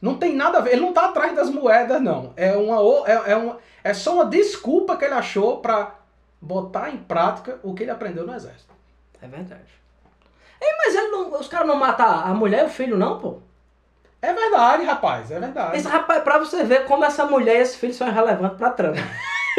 Não 0.00 0.18
tem 0.18 0.36
nada 0.36 0.58
a 0.58 0.60
ver. 0.60 0.72
Ele 0.72 0.82
não 0.82 0.92
tá 0.92 1.06
atrás 1.06 1.34
das 1.34 1.48
moedas, 1.48 2.02
não. 2.02 2.34
É, 2.36 2.54
uma, 2.54 3.08
é, 3.08 3.32
é, 3.32 3.36
uma, 3.36 3.58
é 3.82 3.94
só 3.94 4.16
uma 4.16 4.26
desculpa 4.26 4.96
que 4.96 5.06
ele 5.06 5.14
achou 5.14 5.58
pra 5.58 6.01
botar 6.42 6.90
em 6.90 6.98
prática 6.98 7.60
o 7.62 7.72
que 7.72 7.84
ele 7.84 7.92
aprendeu 7.92 8.26
no 8.26 8.34
exército. 8.34 8.74
É 9.22 9.28
verdade. 9.28 9.62
Ei, 10.60 10.68
mas 10.84 10.94
não, 11.10 11.38
os 11.38 11.46
caras 11.46 11.68
não 11.68 11.76
matam 11.76 12.06
a 12.06 12.34
mulher 12.34 12.64
e 12.64 12.66
o 12.66 12.70
filho, 12.70 12.98
não, 12.98 13.20
pô? 13.20 13.38
É 14.20 14.32
verdade, 14.32 14.84
rapaz, 14.84 15.30
é 15.30 15.38
verdade. 15.38 15.76
Esse 15.76 15.88
rapaz, 15.88 16.22
pra 16.22 16.38
você 16.38 16.64
ver 16.64 16.84
como 16.84 17.04
essa 17.04 17.24
mulher 17.26 17.56
e 17.56 17.62
esse 17.62 17.76
filho 17.76 17.94
são 17.94 18.08
irrelevantes 18.08 18.58
pra 18.58 18.70
trama. 18.70 18.96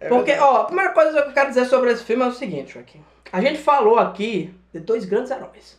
é 0.00 0.08
Porque, 0.08 0.32
verdade. 0.32 0.40
ó, 0.40 0.60
a 0.62 0.64
primeira 0.64 0.92
coisa 0.92 1.22
que 1.22 1.28
eu 1.28 1.32
quero 1.32 1.48
dizer 1.48 1.64
sobre 1.66 1.90
esse 1.92 2.04
filme 2.04 2.22
é 2.22 2.26
o 2.26 2.32
seguinte, 2.32 2.74
Joaquim. 2.74 3.02
A 3.32 3.40
gente 3.40 3.58
falou 3.58 3.98
aqui 3.98 4.54
de 4.72 4.80
dois 4.80 5.04
grandes 5.04 5.30
heróis. 5.30 5.78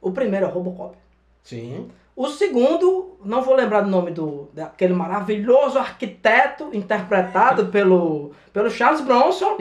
O 0.00 0.10
primeiro 0.10 0.46
é 0.46 0.48
o 0.48 0.52
Robocop. 0.52 0.96
Sim. 1.44 1.90
O 2.18 2.26
segundo, 2.26 3.16
não 3.24 3.42
vou 3.42 3.54
lembrar 3.54 3.82
do 3.82 3.88
nome 3.88 4.10
do 4.10 4.48
daquele 4.52 4.92
maravilhoso 4.92 5.78
arquiteto 5.78 6.68
interpretado 6.72 7.66
pelo, 7.70 8.32
pelo 8.52 8.68
Charles 8.68 9.00
Bronson 9.00 9.56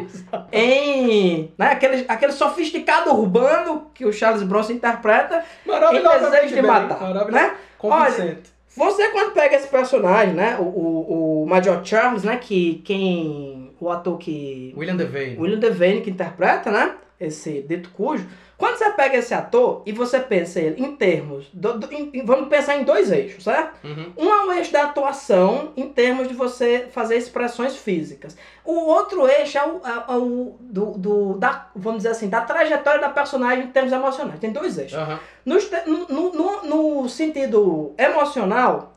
em 0.51 1.51
né, 1.55 1.67
aquele, 1.67 2.05
aquele 2.07 2.31
sofisticado 2.31 3.11
urbano 3.13 3.91
que 3.93 4.03
o 4.07 4.11
Charles 4.11 4.41
Bronson 4.41 4.71
interpreta 4.71 5.45
em 5.67 6.01
Desejo 6.01 6.55
de 6.55 6.61
Matar. 6.63 7.31
Né? 7.31 7.55
Olha, 7.79 8.39
você 8.75 9.09
quando 9.09 9.33
pega 9.33 9.55
esse 9.55 9.67
personagem, 9.67 10.33
né, 10.33 10.57
o, 10.59 10.63
o, 10.63 11.43
o 11.43 11.45
Major 11.45 11.85
Charles, 11.85 12.23
né, 12.23 12.37
que 12.37 12.81
quem 12.83 13.71
o 13.79 13.87
ator 13.91 14.17
que 14.17 14.73
William 14.75 14.95
Devane, 14.95 15.37
William 15.37 15.59
Devane 15.59 16.01
que 16.01 16.09
interpreta, 16.09 16.71
né, 16.71 16.95
esse 17.19 17.61
dito 17.61 17.89
cujo 17.89 18.27
quando 18.57 18.77
você 18.77 18.89
pega 18.89 19.17
esse 19.17 19.35
ator 19.35 19.83
e 19.85 19.91
você 19.91 20.19
pensa 20.19 20.59
ele 20.59 20.83
em 20.83 20.95
termos. 20.95 21.47
Do, 21.53 21.77
do, 21.77 21.93
em, 21.93 22.25
vamos 22.25 22.49
pensar 22.49 22.75
em 22.75 22.83
dois 22.83 23.11
eixos, 23.11 23.43
certo? 23.43 23.85
Uhum. 23.85 24.13
Um 24.17 24.33
é 24.33 24.45
o 24.45 24.51
eixo 24.53 24.73
da 24.73 24.85
atuação, 24.85 25.73
em 25.77 25.87
termos 25.89 26.27
de 26.27 26.33
você 26.33 26.87
fazer 26.91 27.17
expressões 27.17 27.77
físicas. 27.77 28.35
O 28.65 28.73
outro 28.73 29.27
eixo 29.27 29.59
é 29.59 29.63
o, 29.63 29.77
é, 29.85 30.13
é 30.13 30.17
o 30.17 30.55
do, 30.59 30.85
do, 30.97 31.33
da, 31.35 31.69
vamos 31.75 31.99
dizer 31.99 32.09
assim, 32.09 32.29
da 32.29 32.41
trajetória 32.41 32.99
da 32.99 33.09
personagem 33.09 33.65
em 33.65 33.71
termos 33.71 33.93
emocionais. 33.93 34.39
Tem 34.39 34.51
dois 34.51 34.75
eixos. 34.79 34.97
Uhum. 34.97 35.19
No, 35.45 36.09
no, 36.09 36.31
no, 36.31 36.63
no 36.63 37.09
sentido 37.09 37.93
emocional, 37.95 38.93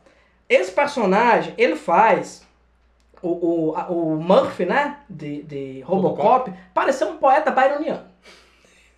esse 0.49 0.73
personagem, 0.73 1.53
ele 1.59 1.77
faz 1.77 2.47
o, 3.21 3.29
o, 3.29 3.73
o 3.73 4.17
Murphy, 4.17 4.65
né, 4.65 5.01
de, 5.09 5.43
de 5.43 5.81
Robocop, 5.83 6.23
Robocop, 6.23 6.53
parecer 6.73 7.05
um 7.05 7.19
poeta 7.19 7.51
byroniano. 7.51 8.10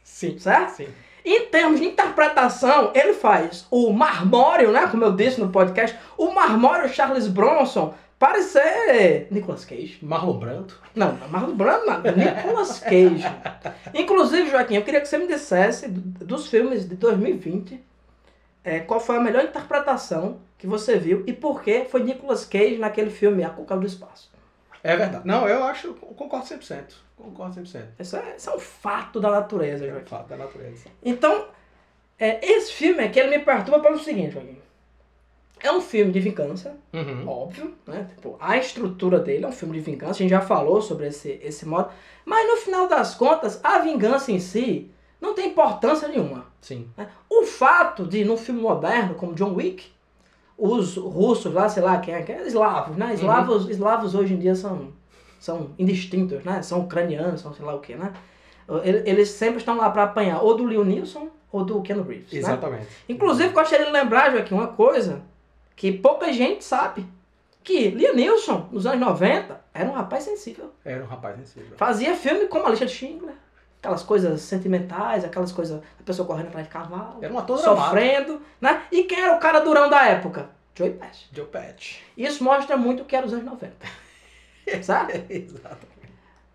Sim. 0.03 0.39
Certo? 0.39 0.77
Sim. 0.77 0.89
Em 1.25 1.47
termos 1.47 1.79
de 1.79 1.87
interpretação, 1.87 2.91
ele 2.95 3.15
faz 3.15 3.67
o 3.71 3.93
marmório, 3.93 4.73
né? 4.73 4.89
Como 4.89 5.05
eu 5.05 5.13
disse 5.13 5.41
no 5.41 5.51
podcast, 5.51 5.97
o 6.19 6.33
marmório 6.33 6.89
Charles 6.89 7.29
Bronson 7.29 7.95
parecer 8.19 9.29
Nicolas 9.31 9.65
Cage. 9.65 9.99
Marlon 10.03 10.39
Brando? 10.39 10.75
Não, 10.95 11.17
Marlon 11.29 11.55
Brando 11.55 11.87
não. 11.87 12.01
Nicolas 12.01 12.79
Cage. 12.81 13.25
Inclusive, 13.95 14.51
Joaquim, 14.51 14.77
eu 14.77 14.83
queria 14.83 15.01
que 15.01 15.09
você 15.09 15.19
me 15.19 15.27
dissesse 15.27 15.89
dos 15.89 16.49
filmes 16.49 16.89
de 16.89 16.97
2020 16.97 17.81
é, 18.65 18.81
qual 18.81 19.01
foi 19.01 19.17
a 19.17 19.21
melhor 19.21 19.45
interpretação 19.45 20.39
que 20.57 20.67
você 20.67 20.97
viu 20.99 21.25
e 21.27 21.33
por 21.33 21.63
que 21.63 21.85
foi 21.85 22.03
Nicolas 22.03 22.45
Cage 22.45 22.79
naquele 22.79 23.11
filme 23.11 23.43
A 23.43 23.51
Cuca 23.51 23.77
do 23.77 23.87
Espaço. 23.87 24.32
É 24.83 24.97
verdade. 24.97 25.27
Não, 25.27 25.49
eu 25.49 25.65
acho, 25.65 25.89
eu 25.89 25.95
concordo 25.95 26.47
100%. 26.47 26.95
Concordo 27.17 27.61
100%. 27.61 27.85
Isso 27.99 28.17
é, 28.17 28.37
isso 28.37 28.51
é 28.51 28.55
um 28.55 28.59
fato 28.59 29.21
da 29.21 29.31
natureza, 29.31 29.87
É 29.87 29.95
um 29.95 30.05
fato 30.05 30.29
da 30.29 30.37
natureza. 30.37 30.87
Então, 31.03 31.47
é, 32.19 32.45
esse 32.45 32.73
filme 32.73 33.03
aqui, 33.03 33.19
ele 33.21 33.37
me 33.37 33.45
perturba 33.45 33.81
pelo 33.81 33.99
seguinte, 33.99 34.33
Joaquim. 34.33 34.59
É 35.61 35.71
um 35.71 35.81
filme 35.81 36.11
de 36.11 36.19
vingança, 36.19 36.77
uhum. 36.93 37.29
óbvio, 37.29 37.73
né? 37.87 38.11
Tipo, 38.17 38.37
a 38.41 38.57
estrutura 38.57 39.21
dele 39.21 39.45
é 39.45 39.49
um 39.49 39.53
filme 39.53 39.79
de 39.79 39.81
vingança, 39.81 40.15
a 40.15 40.15
gente 40.15 40.31
já 40.31 40.41
falou 40.41 40.83
sobre 40.83 41.07
esse, 41.07 41.39
esse 41.41 41.65
modo. 41.65 41.89
Mas 42.25 42.49
no 42.49 42.57
final 42.57 42.89
das 42.89 43.15
contas, 43.15 43.61
a 43.63 43.79
vingança 43.79 44.33
em 44.33 44.41
si 44.41 44.91
não 45.21 45.35
tem 45.35 45.51
importância 45.51 46.09
nenhuma. 46.09 46.47
Sim. 46.61 46.89
Né? 46.97 47.09
O 47.31 47.45
fato 47.45 48.05
de, 48.05 48.25
num 48.25 48.37
filme 48.37 48.61
moderno, 48.61 49.15
como 49.15 49.35
John 49.35 49.55
Wick, 49.55 49.93
os 50.63 50.97
russos 50.97 51.53
lá, 51.53 51.69
sei 51.69 51.83
lá, 51.83 51.99
quem 51.99 52.15
é, 52.15 52.23
quem 52.23 52.37
é 52.37 52.47
eslavos, 52.47 52.97
né? 52.97 53.15
Eslavos, 53.15 53.65
uhum. 53.65 53.71
eslavos 53.71 54.15
hoje 54.15 54.35
em 54.35 54.39
dia 54.39 54.55
são 54.55 54.93
são 55.41 55.71
indistintos, 55.77 56.45
né? 56.45 56.63
São 56.63 56.83
ucranianos, 56.83 57.41
são 57.41 57.53
sei 57.53 57.65
lá 57.65 57.75
o 57.75 57.81
que, 57.81 57.97
né? 57.97 58.13
Eles 58.85 59.31
sempre 59.31 59.57
estão 59.57 59.77
lá 59.77 59.91
para 59.91 60.05
apanhar 60.05 60.41
ou 60.41 60.57
do 60.57 60.65
Leo 60.65 60.85
Nilson 60.85 61.29
ou 61.51 61.65
do 61.65 61.83
Ken 61.83 62.01
Reeves. 62.01 62.33
Né? 62.33 62.39
Exatamente. 62.39 62.85
Né? 62.85 62.91
Inclusive, 63.09 63.49
gostaria 63.49 63.87
de 63.87 63.91
lembrar, 63.91 64.31
Joaquim, 64.31 64.55
uma 64.55 64.69
coisa 64.69 65.21
que 65.75 65.91
pouca 65.91 66.33
gente 66.33 66.63
sabe. 66.63 67.05
Que 67.65 67.91
Leo 67.91 68.15
Nilson, 68.15 68.69
nos 68.71 68.87
anos 68.87 69.01
90, 69.01 69.61
era 69.75 69.91
um 69.91 69.93
rapaz 69.93 70.23
sensível. 70.23 70.73
Era 70.85 71.03
um 71.03 71.07
rapaz 71.09 71.37
sensível. 71.39 71.77
Fazia 71.77 72.15
filme 72.15 72.47
como 72.47 72.67
a 72.67 72.71
Lista 72.71 72.87
de 72.87 72.93
Schindler. 72.93 73.35
Aquelas 73.83 74.05
coisas 74.05 74.41
sentimentais, 74.43 75.25
aquelas 75.25 75.51
coisas. 75.51 75.83
A 75.99 76.03
pessoa 76.05 76.27
correndo 76.27 76.49
atrás 76.49 76.67
de 76.67 76.73
cavalo. 76.73 77.19
Era 77.21 77.35
um 77.35 77.39
ator 77.39 77.59
Sofrendo, 77.59 78.41
né? 78.61 78.85
E 78.93 79.03
quem 79.05 79.21
era 79.21 79.35
o 79.35 79.41
cara 79.41 79.59
durão 79.59 79.91
da 79.91 80.07
época? 80.07 80.51
Joey 80.75 80.93
Patch. 80.93 81.25
Joe 81.33 81.47
Patch. 81.47 81.97
Isso 82.17 82.45
mostra 82.45 82.77
muito 82.77 83.03
o 83.03 83.05
que 83.05 83.17
era 83.17 83.27
os 83.27 83.33
anos 83.33 83.45
90. 83.45 83.75
Sabe? 84.83 85.25
Exatamente. 85.29 85.93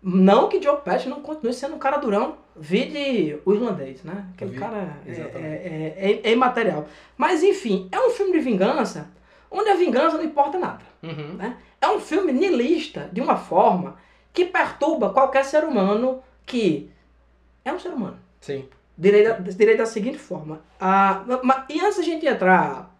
Não 0.02 0.48
que 0.48 0.62
Joe 0.62 0.80
Pesci 0.80 1.08
não 1.08 1.20
continue 1.20 1.52
sendo 1.52 1.74
um 1.74 1.78
cara 1.78 1.98
durão. 1.98 2.36
Vide 2.56 3.38
o 3.44 3.52
irlandês, 3.52 4.02
né? 4.02 4.26
Aquele 4.34 4.52
Vi. 4.52 4.58
cara 4.58 4.96
é, 5.06 5.10
é, 5.10 5.94
é, 5.96 6.20
é, 6.24 6.32
imaterial. 6.32 6.86
Mas 7.16 7.42
enfim, 7.42 7.88
é 7.92 8.00
um 8.00 8.10
filme 8.10 8.32
de 8.32 8.40
vingança 8.40 9.10
onde 9.50 9.70
a 9.70 9.74
vingança 9.74 10.16
não 10.16 10.24
importa 10.24 10.58
nada. 10.58 10.84
Uhum. 11.02 11.34
Né? 11.34 11.56
É 11.80 11.88
um 11.88 12.00
filme 12.00 12.32
nihilista 12.32 13.08
de 13.12 13.20
uma 13.20 13.36
forma 13.36 13.96
que 14.32 14.44
perturba 14.44 15.10
qualquer 15.10 15.44
ser 15.44 15.64
humano 15.64 16.22
que 16.44 16.90
é 17.68 17.72
um 17.72 17.78
ser 17.78 17.90
humano. 17.90 18.18
Sim. 18.40 18.68
Direi 18.96 19.24
da, 19.24 19.34
direi 19.38 19.76
da 19.76 19.86
seguinte 19.86 20.18
forma. 20.18 20.60
Ah, 20.80 21.22
e 21.68 21.80
antes 21.80 21.98
a 21.98 22.02
gente 22.02 22.26
entrar 22.26 22.92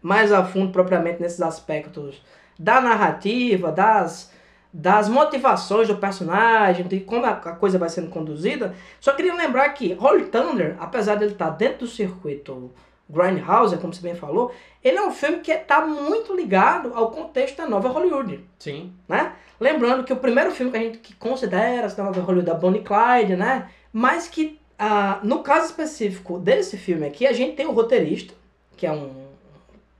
mais 0.00 0.32
a 0.32 0.44
fundo 0.44 0.72
propriamente 0.72 1.20
nesses 1.20 1.40
aspectos 1.40 2.22
da 2.58 2.80
narrativa, 2.80 3.70
das, 3.70 4.32
das 4.72 5.08
motivações 5.08 5.88
do 5.88 5.96
personagem, 5.96 6.86
de 6.86 7.00
como 7.00 7.24
a, 7.26 7.34
coisa 7.34 7.78
vai 7.78 7.88
sendo 7.88 8.10
conduzida. 8.10 8.74
Só 9.00 9.12
queria 9.12 9.34
lembrar 9.34 9.68
que 9.70 9.96
Holy 10.00 10.26
Thunder, 10.26 10.76
apesar 10.80 11.16
de 11.16 11.24
ele 11.24 11.32
estar 11.32 11.50
dentro 11.50 11.80
do 11.80 11.86
circuito 11.86 12.72
Grindhouse, 13.08 13.76
como 13.76 13.92
você 13.92 14.00
bem 14.00 14.14
falou, 14.14 14.52
ele 14.82 14.96
é 14.96 15.02
um 15.02 15.12
filme 15.12 15.40
que 15.40 15.52
está 15.52 15.86
muito 15.86 16.34
ligado 16.34 16.92
ao 16.94 17.10
contexto 17.10 17.58
da 17.58 17.68
nova 17.68 17.88
Hollywood. 17.88 18.40
Sim. 18.58 18.92
Né? 19.08 19.32
Lembrando 19.62 20.02
que 20.02 20.12
o 20.12 20.16
primeiro 20.16 20.50
filme 20.50 20.72
que 20.72 20.76
a 20.76 20.80
gente 20.80 20.98
que 20.98 21.14
considera 21.14 21.86
da 21.88 22.02
nova 22.02 22.20
Hollywood 22.20 22.50
é 22.50 22.54
Bonnie 22.54 22.82
Clyde, 22.82 23.36
né? 23.36 23.70
Mas 23.92 24.26
que 24.26 24.58
ah, 24.76 25.20
no 25.22 25.44
caso 25.44 25.66
específico 25.66 26.38
desse 26.38 26.76
filme 26.76 27.06
aqui, 27.06 27.24
a 27.24 27.32
gente 27.32 27.54
tem 27.54 27.66
o 27.66 27.72
roteirista, 27.72 28.34
que 28.76 28.84
é 28.84 28.90
um 28.90 29.22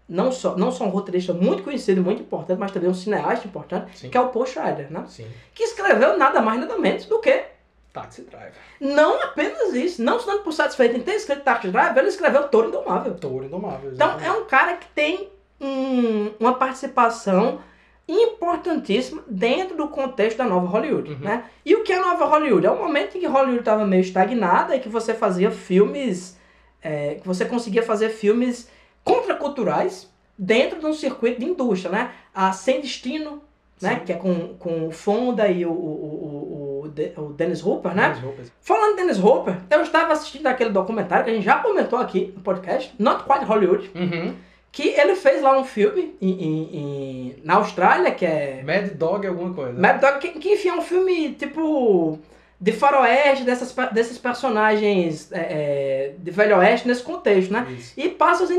não 0.09 0.33
só, 0.33 0.57
não 0.57 0.73
só 0.73 0.85
um 0.85 0.89
roteirista 0.89 1.33
muito 1.33 1.63
conhecido, 1.63 2.03
muito 2.03 2.21
importante, 2.21 2.59
mas 2.59 2.73
também 2.73 2.91
um 2.91 2.95
cineasta 2.95 3.47
importante, 3.47 3.97
Sim. 3.97 4.11
que 4.11 4.17
é 4.19 4.21
o 4.21 4.29
Paul 4.31 4.45
Schrader, 4.45 4.93
né? 4.93 5.05
Sim. 5.07 5.27
Que 5.55 5.63
escreveu 5.63 6.19
nada 6.19 6.43
mais 6.43 6.61
nada 6.61 6.77
menos 6.77 7.07
do 7.07 7.21
que 7.21 7.45
Taxi 7.93 8.23
Driver. 8.23 8.53
Não 8.81 9.23
apenas 9.23 9.73
isso, 9.75 10.03
não 10.03 10.19
se 10.19 10.27
dando 10.27 10.43
por 10.43 10.53
satisfeito 10.53 10.97
em 10.97 11.01
ter 11.01 11.15
escrito 11.15 11.43
Taxi 11.43 11.69
Driver, 11.69 11.99
ele 11.99 12.09
escreveu 12.09 12.49
Toro 12.49 12.69
Indomável. 12.69 13.15
Toro 13.15 13.45
Indomável, 13.45 13.93
Então 13.93 14.19
é 14.19 14.33
um 14.33 14.45
cara 14.47 14.77
que 14.77 14.89
tem 14.89 15.31
um, 15.61 16.33
uma 16.41 16.55
participação 16.55 17.61
importantíssima 18.09 19.23
dentro 19.29 19.77
do 19.77 19.89
contexto 19.89 20.39
da 20.39 20.45
nova 20.45 20.67
Hollywood, 20.67 21.13
uhum. 21.13 21.19
né? 21.19 21.45
E 21.65 21.75
o 21.75 21.83
que 21.83 21.93
é 21.93 21.99
a 21.99 22.03
nova 22.03 22.25
Hollywood? 22.27 22.67
É 22.67 22.71
o 22.71 22.79
momento 22.79 23.17
em 23.17 23.21
que 23.21 23.27
Hollywood 23.27 23.61
estava 23.61 23.87
meio 23.87 24.01
estagnada 24.01 24.75
e 24.75 24.81
que 24.81 24.89
você 24.89 25.15
fazia 25.15 25.51
filmes, 25.51 26.39
é, 26.83 27.17
que 27.17 27.27
você 27.27 27.45
conseguia 27.45 27.83
fazer 27.83 28.11
filmes 28.11 28.69
contraculturais 29.05 30.11
dentro 30.37 30.81
de 30.81 30.87
um 30.87 30.93
circuito 30.93 31.41
de 31.41 31.47
indústria, 31.47 31.93
né? 31.93 32.11
A 32.35 32.53
Sem 32.53 32.81
Destino, 32.81 33.43
né? 33.81 34.01
Que 34.05 34.13
é 34.13 34.17
com, 34.17 34.55
com 34.59 34.89
o 34.89 34.91
Fonda 34.91 35.49
e 35.49 35.67
o, 35.67 35.73
o, 35.73 36.85
o, 37.17 37.23
o, 37.23 37.33
Dennis 37.33 37.65
Hooper, 37.65 37.95
né? 37.95 38.19
Dennis. 38.21 38.53
Falando 38.61 38.97
de 38.97 39.03
Dennis 39.03 39.19
Hooper, 39.19 39.59
eu 39.71 39.83
estava 39.83 40.13
assistindo 40.13 40.47
aquele 40.47 40.71
documentário 40.71 41.25
que 41.25 41.31
a 41.31 41.35
gente 41.35 41.45
já 41.45 41.59
comentou 41.59 41.99
aqui 41.99 42.33
no 42.37 42.43
podcast, 42.43 42.95
Not 42.99 43.25
Quite 43.25 43.45
Hollywood, 43.45 43.91
uhum. 43.95 44.35
Que 44.73 44.89
ele 44.89 45.15
fez 45.15 45.43
lá 45.43 45.59
um 45.59 45.65
filme 45.65 46.17
em, 46.19 46.31
em, 46.31 46.77
em, 46.77 47.37
na 47.45 47.57
Austrália, 47.57 48.11
que 48.11 48.25
é... 48.25 48.63
Mad 48.65 48.93
Dog 48.95 49.27
alguma 49.27 49.53
coisa. 49.53 49.79
Mad 49.79 50.01
Dog, 50.01 50.19
que, 50.19 50.39
que 50.41 50.55
enfim 50.55 50.71
é 50.71 50.75
um 50.75 50.81
filme 50.81 51.35
tipo 51.35 52.19
de 52.59 52.73
faroeste, 52.73 53.45
dessas, 53.45 53.75
desses 53.93 54.17
personagens 54.17 55.31
é, 55.31 55.39
é, 55.41 56.15
de 56.17 56.31
velho 56.31 56.57
oeste 56.57 56.89
nesse 56.89 57.03
contexto, 57.03 57.53
né? 57.53 57.67
Isso. 57.77 57.93
E 57.97 58.09
passa, 58.09 58.45
as 58.45 58.51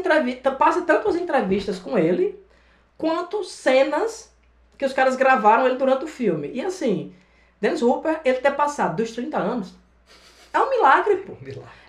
passa 0.59 0.81
tanto 0.83 1.09
as 1.09 1.15
entrevistas 1.15 1.79
com 1.79 1.97
ele, 1.97 2.37
quanto 2.97 3.43
cenas 3.43 4.31
que 4.77 4.85
os 4.85 4.93
caras 4.93 5.15
gravaram 5.15 5.65
ele 5.65 5.77
durante 5.77 6.03
o 6.03 6.07
filme. 6.07 6.51
E 6.53 6.61
assim, 6.61 7.13
Dennis 7.59 7.81
Hooper, 7.81 8.19
ele 8.23 8.37
ter 8.37 8.51
passado 8.51 8.97
dos 8.97 9.13
30 9.13 9.37
anos, 9.37 9.73
é 10.53 10.59
um 10.59 10.69
milagre, 10.69 11.15
pô. 11.17 11.33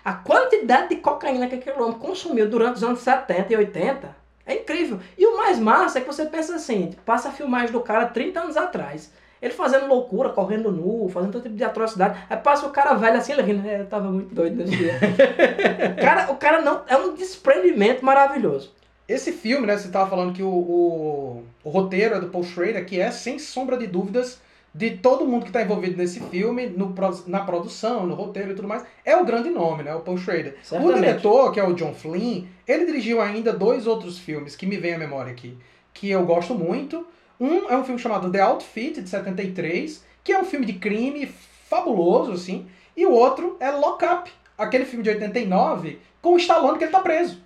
A 0.05 0.13
quantidade 0.13 0.89
de 0.89 0.97
cocaína 0.97 1.47
que 1.47 1.55
aquele 1.55 1.81
homem 1.81 1.97
consumiu 1.97 2.47
durante 2.47 2.75
os 2.75 2.83
anos 2.83 2.99
70 2.99 3.51
e 3.51 3.57
80 3.57 4.15
é 4.45 4.53
incrível. 4.53 4.99
E 5.17 5.25
o 5.25 5.35
mais 5.35 5.57
massa 5.57 5.97
é 5.97 6.01
que 6.01 6.07
você 6.07 6.25
pensa 6.25 6.53
assim, 6.53 6.93
passa 7.03 7.29
a 7.29 7.31
filmagem 7.31 7.71
do 7.71 7.79
cara 7.79 8.05
30 8.05 8.39
anos 8.39 8.55
atrás. 8.55 9.11
Ele 9.41 9.51
fazendo 9.51 9.87
loucura, 9.87 10.29
correndo 10.29 10.71
nu, 10.71 11.09
fazendo 11.09 11.31
todo 11.31 11.43
tipo 11.43 11.55
de 11.55 11.63
atrocidade. 11.63 12.19
Aí 12.29 12.37
passa 12.37 12.67
o 12.67 12.69
cara 12.69 12.93
velho 12.93 13.17
assim, 13.17 13.33
ele 13.33 13.41
rindo. 13.41 13.67
É, 13.67 13.81
eu 13.81 13.87
tava 13.87 14.09
muito 14.11 14.33
doido 14.33 14.55
nesse 14.55 14.75
dia. 14.75 14.93
o, 15.97 16.01
cara, 16.01 16.31
o 16.31 16.35
cara 16.35 16.61
não. 16.61 16.83
É 16.87 16.95
um 16.95 17.15
desprendimento 17.15 18.05
maravilhoso. 18.05 18.71
Esse 19.07 19.31
filme, 19.31 19.67
né? 19.67 19.75
Você 19.75 19.89
tava 19.89 20.09
falando 20.09 20.33
que 20.33 20.41
o, 20.41 20.47
o, 20.47 21.43
o 21.63 21.69
roteiro 21.69 22.15
é 22.15 22.19
do 22.19 22.29
Paul 22.29 22.43
Schrader, 22.43 22.85
que 22.85 22.99
é, 22.99 23.11
sem 23.11 23.37
sombra 23.37 23.77
de 23.77 23.87
dúvidas, 23.87 24.39
de 24.75 24.91
todo 24.91 25.25
mundo 25.25 25.43
que 25.43 25.49
está 25.49 25.61
envolvido 25.61 25.95
nesse 25.95 26.19
filme, 26.19 26.67
no, 26.67 26.93
na 27.27 27.39
produção, 27.39 28.05
no 28.05 28.13
roteiro 28.13 28.51
e 28.51 28.55
tudo 28.55 28.67
mais, 28.67 28.83
é 29.05 29.15
o 29.15 29.23
grande 29.23 29.49
nome, 29.49 29.83
né? 29.83 29.95
O 29.95 30.01
Paul 30.01 30.17
Schrader. 30.17 30.57
Certamente. 30.61 30.93
O 30.93 30.99
diretor, 30.99 31.51
que 31.53 31.61
é 31.61 31.63
o 31.65 31.73
John 31.73 31.93
Flynn, 31.93 32.43
ele 32.67 32.85
dirigiu 32.85 33.21
ainda 33.21 33.53
dois 33.53 33.87
outros 33.87 34.19
filmes 34.19 34.53
que 34.53 34.65
me 34.65 34.75
vem 34.75 34.93
à 34.93 34.97
memória 34.97 35.31
aqui, 35.31 35.57
que 35.93 36.09
eu 36.09 36.25
gosto 36.25 36.53
muito. 36.53 37.07
Um 37.39 37.69
é 37.69 37.77
um 37.77 37.85
filme 37.85 38.01
chamado 38.01 38.29
The 38.29 38.41
Outfit, 38.41 39.01
de 39.01 39.09
73, 39.09 40.03
que 40.21 40.33
é 40.33 40.39
um 40.41 40.43
filme 40.43 40.65
de 40.65 40.73
crime 40.73 41.33
fabuloso, 41.69 42.33
assim. 42.33 42.67
E 42.97 43.05
o 43.05 43.13
outro 43.13 43.55
é 43.61 43.71
Lock 43.71 44.03
Up, 44.03 44.29
aquele 44.57 44.83
filme 44.83 45.03
de 45.03 45.09
89, 45.09 45.99
com 46.21 46.33
o 46.33 46.37
Stallone 46.37 46.77
que 46.77 46.83
ele 46.83 46.91
tá 46.91 46.99
preso. 46.99 47.41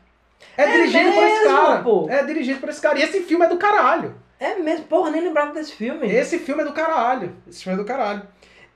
É, 0.58 0.64
É 0.64 0.72
dirigido 0.72 1.12
por 1.12 1.24
esse 1.24 1.44
mesmo, 1.44 1.58
cara. 1.58 1.84
pô? 1.84 2.08
É 2.10 2.24
dirigido 2.24 2.60
por 2.60 2.70
esse 2.70 2.82
cara. 2.82 2.98
E 2.98 3.04
esse 3.04 3.22
filme 3.22 3.46
é 3.46 3.50
do 3.50 3.58
caralho. 3.58 4.16
É 4.40 4.56
mesmo, 4.56 4.86
porra, 4.86 5.12
nem 5.12 5.22
lembrava 5.22 5.52
desse 5.54 5.74
filme. 5.74 6.08
Esse 6.10 6.40
filme 6.40 6.62
é 6.62 6.66
do 6.66 6.72
caralho. 6.74 7.36
Esse 7.48 7.64
filme 7.64 7.78
é 7.78 7.82
do 7.84 7.88
caralho. 7.88 8.22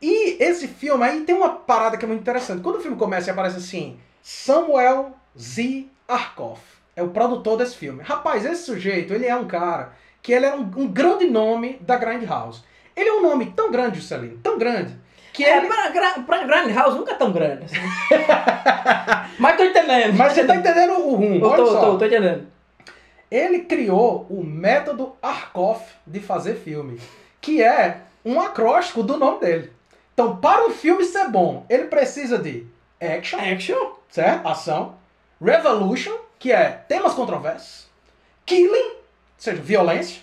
E 0.01 0.37
esse 0.43 0.67
filme 0.67 1.03
aí 1.05 1.21
tem 1.21 1.33
uma 1.35 1.49
parada 1.49 1.95
que 1.97 2.03
é 2.03 2.07
muito 2.07 2.19
interessante. 2.21 2.61
Quando 2.61 2.77
o 2.77 2.81
filme 2.81 2.97
começa 2.97 3.29
e 3.29 3.31
aparece 3.31 3.57
assim, 3.57 3.97
Samuel 4.21 5.11
Z. 5.39 5.87
Arkoff 6.07 6.61
é 6.95 7.01
o 7.01 7.07
produtor 7.09 7.57
desse 7.57 7.77
filme. 7.77 8.03
Rapaz, 8.03 8.45
esse 8.45 8.63
sujeito, 8.63 9.13
ele 9.13 9.25
é 9.25 9.35
um 9.35 9.47
cara 9.47 9.93
que 10.21 10.33
ele 10.33 10.45
é 10.45 10.53
um, 10.53 10.69
um 10.75 10.87
grande 10.87 11.29
nome 11.29 11.77
da 11.81 11.95
Grindhouse. 11.97 12.61
Ele 12.95 13.07
é 13.09 13.13
um 13.13 13.21
nome 13.21 13.53
tão 13.55 13.71
grande, 13.71 13.99
Juscelino, 13.99 14.37
tão 14.43 14.57
grande, 14.57 14.93
que 15.31 15.43
É, 15.43 15.57
ele... 15.57 15.67
pra, 15.67 15.89
gra- 15.89 16.23
pra 16.25 16.43
Grindhouse 16.43 16.97
nunca 16.97 17.13
é 17.13 17.15
tão 17.15 17.31
grande 17.31 17.63
assim. 17.65 17.75
Mas 19.39 19.57
tô 19.57 19.63
entendendo. 19.63 20.13
Mas 20.17 20.33
você 20.33 20.43
tá 20.45 20.55
entendendo 20.55 20.93
o 20.99 21.15
rumo, 21.15 21.35
Eu 21.45 21.47
olha 21.49 21.63
tô, 21.63 21.71
só. 21.71 21.79
tô, 21.91 21.97
tô 21.97 22.05
entendendo. 22.05 22.47
Ele 23.33 23.61
criou 23.61 24.27
o 24.29 24.43
método 24.43 25.15
Arkoff 25.19 25.91
de 26.05 26.19
fazer 26.19 26.53
filme, 26.53 27.01
que 27.41 27.63
é 27.63 28.01
um 28.23 28.39
acróstico 28.39 29.01
do 29.01 29.17
nome 29.17 29.39
dele. 29.39 29.73
Então, 30.13 30.35
para 30.35 30.67
um 30.67 30.69
filme 30.69 31.03
ser 31.03 31.29
bom, 31.29 31.65
ele 31.67 31.85
precisa 31.85 32.37
de 32.37 32.67
action, 33.01 33.39
Action? 33.39 33.93
certo? 34.07 34.47
Ação. 34.47 34.93
Revolution, 35.41 36.15
que 36.37 36.51
é 36.51 36.83
temas 36.87 37.15
controversos. 37.15 37.87
Killing, 38.45 38.91
ou 38.91 38.99
seja, 39.39 39.59
violência. 39.59 40.21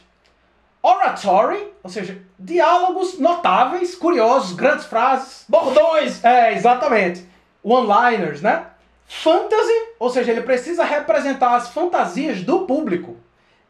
Oratory, 0.80 1.66
ou 1.82 1.90
seja, 1.90 2.22
diálogos 2.38 3.18
notáveis, 3.18 3.96
curiosos, 3.96 4.52
grandes 4.52 4.86
frases. 4.86 5.44
Bordões! 5.48 6.24
É, 6.24 6.54
exatamente. 6.54 7.26
One-liners, 7.64 8.40
né? 8.40 8.66
Fantasy, 9.12 9.72
ou 9.98 10.08
seja, 10.08 10.30
ele 10.30 10.42
precisa 10.42 10.84
representar 10.84 11.56
as 11.56 11.68
fantasias 11.70 12.42
do 12.44 12.60
público. 12.60 13.16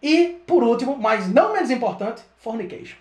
E, 0.02 0.38
por 0.46 0.62
último, 0.62 0.98
mas 0.98 1.26
não 1.32 1.54
menos 1.54 1.70
importante, 1.70 2.20
fornication. 2.36 2.96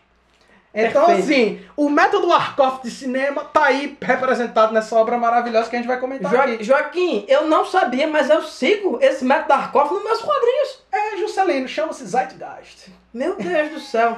Então, 0.73 1.07
Perfeito. 1.07 1.23
assim, 1.31 1.65
o 1.75 1.89
método 1.89 2.31
Arkoff 2.31 2.81
de 2.81 2.91
cinema 2.91 3.43
tá 3.43 3.65
aí 3.65 3.97
representado 4.01 4.71
nessa 4.73 4.95
obra 4.95 5.17
maravilhosa 5.17 5.69
que 5.69 5.75
a 5.75 5.79
gente 5.79 5.87
vai 5.87 5.99
comentar 5.99 6.31
Jo- 6.31 6.39
aqui. 6.39 6.63
Joaquim, 6.63 7.25
eu 7.27 7.45
não 7.47 7.65
sabia, 7.65 8.07
mas 8.07 8.29
eu 8.29 8.41
sigo 8.43 8.99
esse 9.01 9.25
método 9.25 9.53
Arkoff 9.53 9.93
nos 9.93 10.03
meus 10.03 10.21
quadrinhos. 10.21 10.79
É, 10.91 11.17
Juscelino, 11.17 11.67
chama-se 11.67 12.05
Zeitgeist. 12.05 12.89
Meu 13.13 13.35
Deus 13.35 13.71
do 13.71 13.79
céu. 13.81 14.17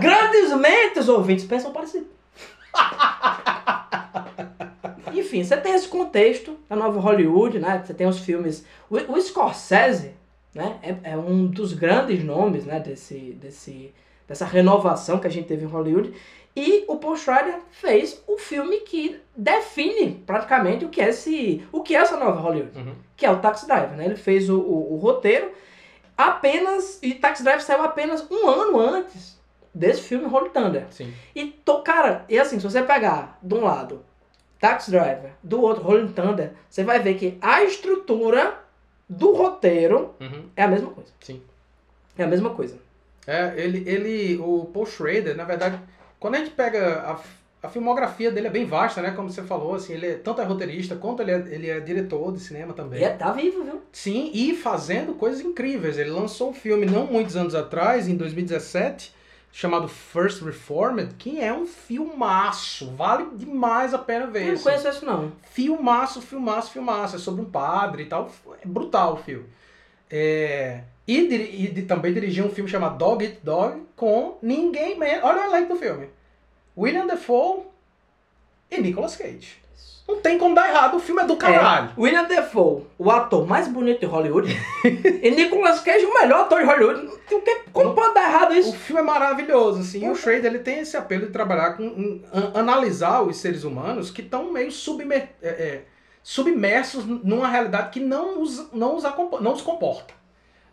Grandes 0.00 0.52
mentes, 0.56 1.08
ouvintes, 1.08 1.44
pensam 1.44 1.72
parecido. 1.72 2.06
Enfim, 5.30 5.44
você 5.44 5.56
tem 5.56 5.74
esse 5.74 5.86
contexto 5.86 6.58
da 6.68 6.74
nova 6.74 6.98
Hollywood, 6.98 7.60
né? 7.60 7.80
Você 7.84 7.94
tem 7.94 8.06
os 8.08 8.18
filmes. 8.18 8.64
O, 8.90 8.96
o 8.96 9.20
Scorsese, 9.20 10.14
né? 10.52 10.76
É, 10.82 11.12
é 11.12 11.16
um 11.16 11.46
dos 11.46 11.72
grandes 11.72 12.24
nomes, 12.24 12.64
né? 12.66 12.80
Desse, 12.80 13.38
desse, 13.40 13.94
dessa 14.26 14.44
renovação 14.44 15.20
que 15.20 15.28
a 15.28 15.30
gente 15.30 15.46
teve 15.46 15.64
em 15.64 15.68
Hollywood. 15.68 16.12
E 16.56 16.84
o 16.88 16.96
Paul 16.96 17.16
Schrader 17.16 17.60
fez 17.70 18.20
o 18.26 18.36
filme 18.36 18.78
que 18.78 19.20
define 19.36 20.20
praticamente 20.26 20.84
o 20.84 20.88
que 20.88 21.00
é, 21.00 21.10
esse, 21.10 21.64
o 21.70 21.80
que 21.80 21.94
é 21.94 22.00
essa 22.00 22.16
nova 22.16 22.40
Hollywood 22.40 22.76
Uhum. 22.76 22.94
que 23.16 23.24
é 23.24 23.30
o 23.30 23.38
Taxi 23.38 23.68
Driver, 23.68 23.96
né? 23.96 24.06
Ele 24.06 24.16
fez 24.16 24.50
o, 24.50 24.58
o, 24.58 24.94
o 24.94 24.96
roteiro 24.96 25.52
apenas, 26.18 26.98
e 27.02 27.14
Taxi 27.14 27.44
Driver 27.44 27.62
saiu 27.62 27.84
apenas 27.84 28.26
um 28.28 28.48
ano 28.48 28.80
antes 28.80 29.38
desse 29.72 30.02
filme 30.02 30.26
Holy 30.26 30.50
Thunder. 30.50 30.86
Sim. 30.90 31.14
E, 31.36 31.46
to, 31.46 31.82
cara, 31.82 32.24
e 32.28 32.36
assim, 32.36 32.58
se 32.58 32.64
você 32.64 32.82
pegar 32.82 33.38
de 33.40 33.54
um 33.54 33.62
lado 33.62 34.04
Taxi 34.60 34.90
Driver, 34.90 35.30
do 35.42 35.62
outro 35.62 35.82
Rolling 35.82 36.12
Thunder, 36.12 36.52
você 36.68 36.84
vai 36.84 37.00
ver 37.00 37.14
que 37.14 37.38
a 37.40 37.62
estrutura 37.64 38.58
do 39.08 39.32
roteiro 39.32 40.14
Uhum. 40.20 40.44
é 40.54 40.62
a 40.64 40.68
mesma 40.68 40.90
coisa. 40.90 41.10
Sim. 41.20 41.40
É 42.18 42.24
a 42.24 42.26
mesma 42.26 42.50
coisa. 42.50 42.76
É, 43.26 43.54
ele, 43.56 43.82
ele, 43.88 44.38
o 44.38 44.66
Paul 44.72 44.86
Schrader, 44.86 45.36
na 45.36 45.44
verdade, 45.44 45.78
quando 46.18 46.34
a 46.34 46.38
gente 46.38 46.50
pega 46.50 47.00
a, 47.00 47.20
a 47.66 47.68
filmografia 47.68 48.30
dele 48.30 48.48
é 48.48 48.50
bem 48.50 48.64
vasta, 48.66 49.00
né? 49.00 49.10
Como 49.12 49.30
você 49.30 49.42
falou, 49.42 49.74
assim, 49.74 49.94
ele 49.94 50.06
é, 50.06 50.14
tanto 50.14 50.40
é 50.40 50.44
roteirista 50.44 50.96
quanto 50.96 51.22
ele 51.22 51.30
é, 51.30 51.36
ele 51.50 51.70
é 51.70 51.80
diretor 51.80 52.32
de 52.32 52.40
cinema 52.40 52.72
também. 52.74 53.00
E 53.00 53.04
é, 53.04 53.10
tá 53.10 53.32
vivo, 53.32 53.64
viu? 53.64 53.80
Sim, 53.92 54.30
e 54.34 54.54
fazendo 54.54 55.14
coisas 55.14 55.40
incríveis. 55.40 55.96
Ele 55.98 56.10
lançou 56.10 56.50
um 56.50 56.54
filme 56.54 56.84
não 56.86 57.06
muitos 57.06 57.36
anos 57.36 57.54
atrás, 57.54 58.08
em 58.08 58.16
2017, 58.16 59.14
chamado 59.52 59.88
First 59.88 60.42
Reformed, 60.42 61.14
que 61.14 61.40
é 61.40 61.52
um 61.52 61.66
filmaço. 61.66 62.90
Vale 62.94 63.26
demais 63.34 63.92
a 63.94 63.98
pena 63.98 64.26
ver. 64.26 64.46
Eu 64.48 64.54
não 64.54 64.62
conheço 64.62 64.88
isso, 64.88 65.04
não. 65.04 65.32
Filmaço, 65.50 66.20
filmaço, 66.22 66.70
filmaço. 66.72 67.16
É 67.16 67.18
sobre 67.18 67.42
um 67.42 67.50
padre 67.50 68.04
e 68.04 68.06
tal. 68.06 68.30
É 68.62 68.66
brutal 68.66 69.14
o 69.14 69.16
filme. 69.16 69.46
É, 70.10 70.82
E, 71.06 71.18
e 71.18 71.68
de- 71.68 71.82
também 71.82 72.12
dirigiu 72.12 72.44
um 72.46 72.50
filme 72.50 72.70
chamado 72.70 72.96
Dog 72.98 73.24
Eat 73.24 73.38
Dog 73.42 73.82
com 73.96 74.38
ninguém 74.42 74.98
menos. 74.98 75.24
Olha 75.24 75.42
o 75.42 75.44
elenco 75.54 75.74
do 75.74 75.78
filme: 75.80 76.08
William 76.76 77.06
Defoe 77.06 77.62
e 78.70 78.78
Nicolas 78.80 79.16
Cage. 79.16 79.58
Não 80.10 80.20
tem 80.20 80.36
como 80.38 80.54
dar 80.54 80.68
errado, 80.68 80.96
o 80.96 81.00
filme 81.00 81.22
é 81.22 81.24
do 81.26 81.36
caralho. 81.36 81.90
É, 81.96 82.00
William 82.00 82.24
Defoe, 82.24 82.82
o 82.98 83.10
ator 83.10 83.46
mais 83.46 83.68
bonito 83.68 84.00
de 84.00 84.06
Hollywood, 84.06 84.54
e 85.22 85.30
Nicolas 85.30 85.80
Cage, 85.80 86.04
o 86.04 86.12
melhor 86.14 86.40
ator 86.42 86.60
de 86.60 86.66
Hollywood. 86.66 87.08
Tem 87.28 87.38
o 87.38 87.42
que- 87.42 87.60
Como 87.72 87.94
pode 87.94 88.14
dar 88.14 88.28
errado 88.28 88.50
O 88.50 88.54
isso? 88.56 88.72
filme 88.72 89.00
é 89.00 89.04
maravilhoso, 89.04 89.80
assim. 89.80 90.04
E 90.04 90.08
o 90.10 90.14
Schrader 90.16 90.46
ele 90.46 90.58
tem 90.58 90.80
esse 90.80 90.96
apelo 90.96 91.26
de 91.26 91.32
trabalhar 91.32 91.76
com. 91.76 92.20
an- 92.32 92.50
analisar 92.54 93.22
os 93.22 93.36
seres 93.36 93.62
humanos 93.64 94.10
que 94.10 94.20
estão 94.20 94.52
meio 94.52 94.70
submer, 94.72 95.28
é, 95.40 95.48
é, 95.48 95.82
submersos 96.22 97.04
numa 97.06 97.48
realidade 97.48 97.90
que 97.90 98.00
não 98.00 98.42
os, 98.42 98.70
não 98.72 98.96
os, 98.96 99.02
não 99.40 99.52
os 99.52 99.62
comporta. 99.62 100.14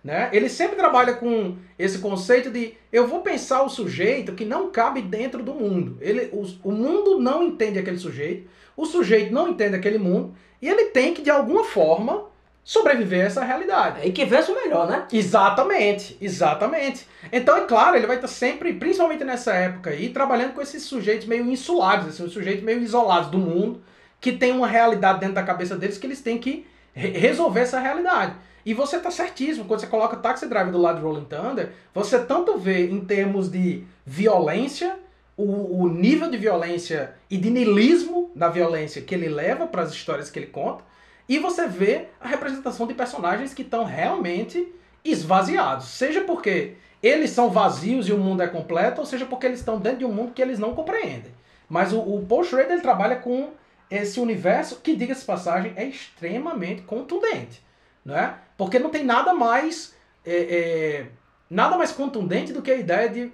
Né? 0.04 0.30
Ele 0.32 0.48
sempre 0.48 0.76
trabalha 0.78 1.14
com 1.14 1.58
esse 1.78 2.00
conceito 2.00 2.50
de 2.50 2.74
eu 2.94 3.08
vou 3.08 3.22
pensar 3.22 3.64
o 3.64 3.70
sujeito 3.70 4.34
que 4.34 4.46
não 4.46 4.70
cabe 4.72 5.02
dentro 5.02 5.44
do 5.44 5.54
mundo. 5.54 5.98
Ele, 6.00 6.30
os- 6.34 6.60
o 6.64 6.72
mundo 6.72 7.20
não 7.20 7.44
entende 7.44 7.78
aquele 7.80 7.98
sujeito, 7.98 8.48
o 8.78 8.86
sujeito 8.86 9.34
não 9.34 9.50
entende 9.50 9.76
aquele 9.76 9.98
mundo, 9.98 10.34
e 10.62 10.70
ele 10.70 10.86
tem 10.86 11.14
que, 11.14 11.22
de 11.22 11.30
alguma 11.30 11.66
forma, 11.66 12.26
sobreviver 12.64 13.24
a 13.24 13.28
essa 13.28 13.44
realidade. 13.44 14.02
Aí 14.02 14.12
que 14.12 14.26
vence 14.26 14.52
o 14.52 14.56
melhor, 14.56 14.88
né? 14.88 15.08
Exatamente, 15.12 16.18
exatamente. 16.22 17.08
Então, 17.32 17.58
é 17.58 17.62
claro, 17.62 17.96
ele 17.96 18.06
vai 18.06 18.18
estar 18.18 18.28
sempre, 18.28 18.74
principalmente 18.74 19.24
nessa 19.24 19.54
época 19.54 19.90
aí, 19.90 20.10
trabalhando 20.10 20.54
com 20.54 20.62
esses 20.62 20.84
sujeitos 20.84 21.28
meio 21.28 21.50
insulados, 21.50 22.08
assim, 22.08 22.24
os 22.24 22.34
sujeitos 22.34 22.64
meio 22.64 22.82
isolados 22.82 23.30
do 23.32 23.38
mundo, 23.38 23.82
que 24.20 24.32
tem 24.32 24.52
uma 24.52 24.68
realidade 24.68 25.20
dentro 25.20 25.36
da 25.36 25.44
cabeça 25.44 25.76
deles 25.76 25.98
que 25.98 26.06
eles 26.06 26.22
têm 26.22 26.38
que 26.38 26.66
re- 26.94 27.12
resolver 27.18 27.62
essa 27.62 27.80
realidade. 27.80 28.34
E 28.66 28.74
você 28.74 29.00
tá 29.00 29.10
certíssimo, 29.10 29.64
quando 29.64 29.80
você 29.80 29.88
coloca 29.88 30.18
Taxi 30.18 30.46
Driver 30.46 30.72
do 30.74 30.78
lado 30.78 30.98
de 30.98 31.04
Rolling 31.04 31.24
Thunder, 31.26 31.72
você 31.94 32.20
tanto 32.20 32.58
vê 32.58 32.90
em 32.90 33.00
termos 33.00 33.50
de 33.50 33.86
violência, 34.06 35.00
o, 35.38 35.84
o 35.84 35.88
nível 35.88 36.30
de 36.30 36.38
violência 36.38 37.14
e 37.30 37.38
de 37.38 37.50
niilismo 37.50 38.32
da 38.36 38.50
violência 38.50 39.02
que 39.02 39.14
ele 39.14 39.30
leva 39.30 39.68
para 39.68 39.84
as 39.84 39.92
histórias 39.92 40.30
que 40.30 40.40
ele 40.40 40.48
conta, 40.48 40.84
e 41.30 41.40
você 41.40 41.68
vê 41.68 42.08
a 42.20 42.28
representação 42.28 42.88
de 42.88 42.94
personagens 42.94 43.54
que 43.54 43.62
estão 43.62 43.84
realmente 43.84 44.74
esvaziados. 45.06 45.88
Seja 45.90 46.22
porque 46.22 46.74
eles 47.04 47.30
são 47.30 47.50
vazios 47.50 48.08
e 48.08 48.14
o 48.14 48.18
mundo 48.18 48.42
é 48.42 48.48
completo, 48.48 49.02
ou 49.02 49.06
seja 49.06 49.26
porque 49.26 49.46
eles 49.46 49.60
estão 49.60 49.80
dentro 49.80 50.00
de 50.00 50.06
um 50.06 50.12
mundo 50.12 50.34
que 50.34 50.42
eles 50.42 50.58
não 50.58 50.74
compreendem. 50.74 51.32
Mas 51.70 51.94
o, 51.94 52.00
o 52.00 52.26
Paul 52.26 52.44
Schrader 52.44 52.72
ele 52.72 52.82
trabalha 52.82 53.18
com 53.18 53.52
esse 53.92 54.20
universo 54.20 54.80
que, 54.82 54.96
diga-se 54.96 55.26
passagem, 55.26 55.74
é 55.76 55.86
extremamente 55.86 56.82
contundente. 56.82 57.62
Né? 58.04 58.36
Porque 58.58 58.80
não 58.80 58.90
tem 58.90 59.04
nada 59.04 59.34
mais 59.34 59.94
é, 60.26 60.36
é, 60.36 61.06
nada 61.50 61.78
mais 61.78 61.92
contundente 61.92 62.52
do 62.52 62.62
que 62.62 62.72
a 62.72 62.76
ideia 62.76 63.10
de 63.10 63.32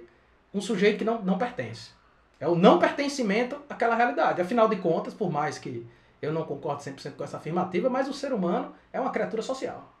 um 0.54 0.60
sujeito 0.60 0.98
que 0.98 1.04
não, 1.04 1.20
não 1.22 1.36
pertence. 1.36 1.90
É 2.40 2.46
o 2.48 2.54
não 2.54 2.78
pertencimento 2.78 3.56
àquela 3.68 3.94
realidade. 3.94 4.40
Afinal 4.40 4.68
de 4.68 4.76
contas, 4.76 5.12
por 5.12 5.30
mais 5.30 5.58
que 5.58 5.86
eu 6.22 6.32
não 6.32 6.44
concordo 6.44 6.82
100% 6.82 7.12
com 7.16 7.24
essa 7.24 7.36
afirmativa, 7.36 7.90
mas 7.90 8.08
o 8.08 8.12
ser 8.14 8.32
humano 8.32 8.72
é 8.92 9.00
uma 9.00 9.10
criatura 9.10 9.42
social. 9.42 9.92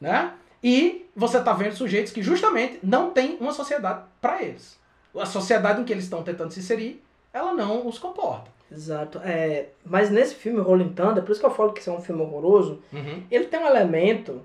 Né? 0.00 0.32
E 0.62 1.06
você 1.16 1.38
está 1.38 1.52
vendo 1.52 1.74
sujeitos 1.74 2.12
que 2.12 2.22
justamente 2.22 2.78
não 2.82 3.10
têm 3.10 3.36
uma 3.40 3.52
sociedade 3.52 4.04
para 4.20 4.42
eles. 4.42 4.78
A 5.16 5.26
sociedade 5.26 5.80
em 5.80 5.84
que 5.84 5.92
eles 5.92 6.04
estão 6.04 6.22
tentando 6.22 6.52
se 6.52 6.60
inserir, 6.60 7.02
ela 7.32 7.52
não 7.52 7.86
os 7.86 7.98
comporta. 7.98 8.50
Exato. 8.70 9.20
É, 9.24 9.70
mas 9.84 10.10
nesse 10.10 10.34
filme 10.36 10.60
Rolling 10.60 10.92
Thunder, 10.92 11.22
por 11.24 11.32
isso 11.32 11.40
que 11.40 11.46
eu 11.46 11.50
falo 11.50 11.72
que 11.72 11.80
isso 11.80 11.90
é 11.90 11.92
um 11.92 12.00
filme 12.00 12.22
horroroso, 12.22 12.80
Uhum. 12.92 13.22
ele 13.30 13.46
tem 13.46 13.58
um 13.60 13.66
elemento 13.66 14.42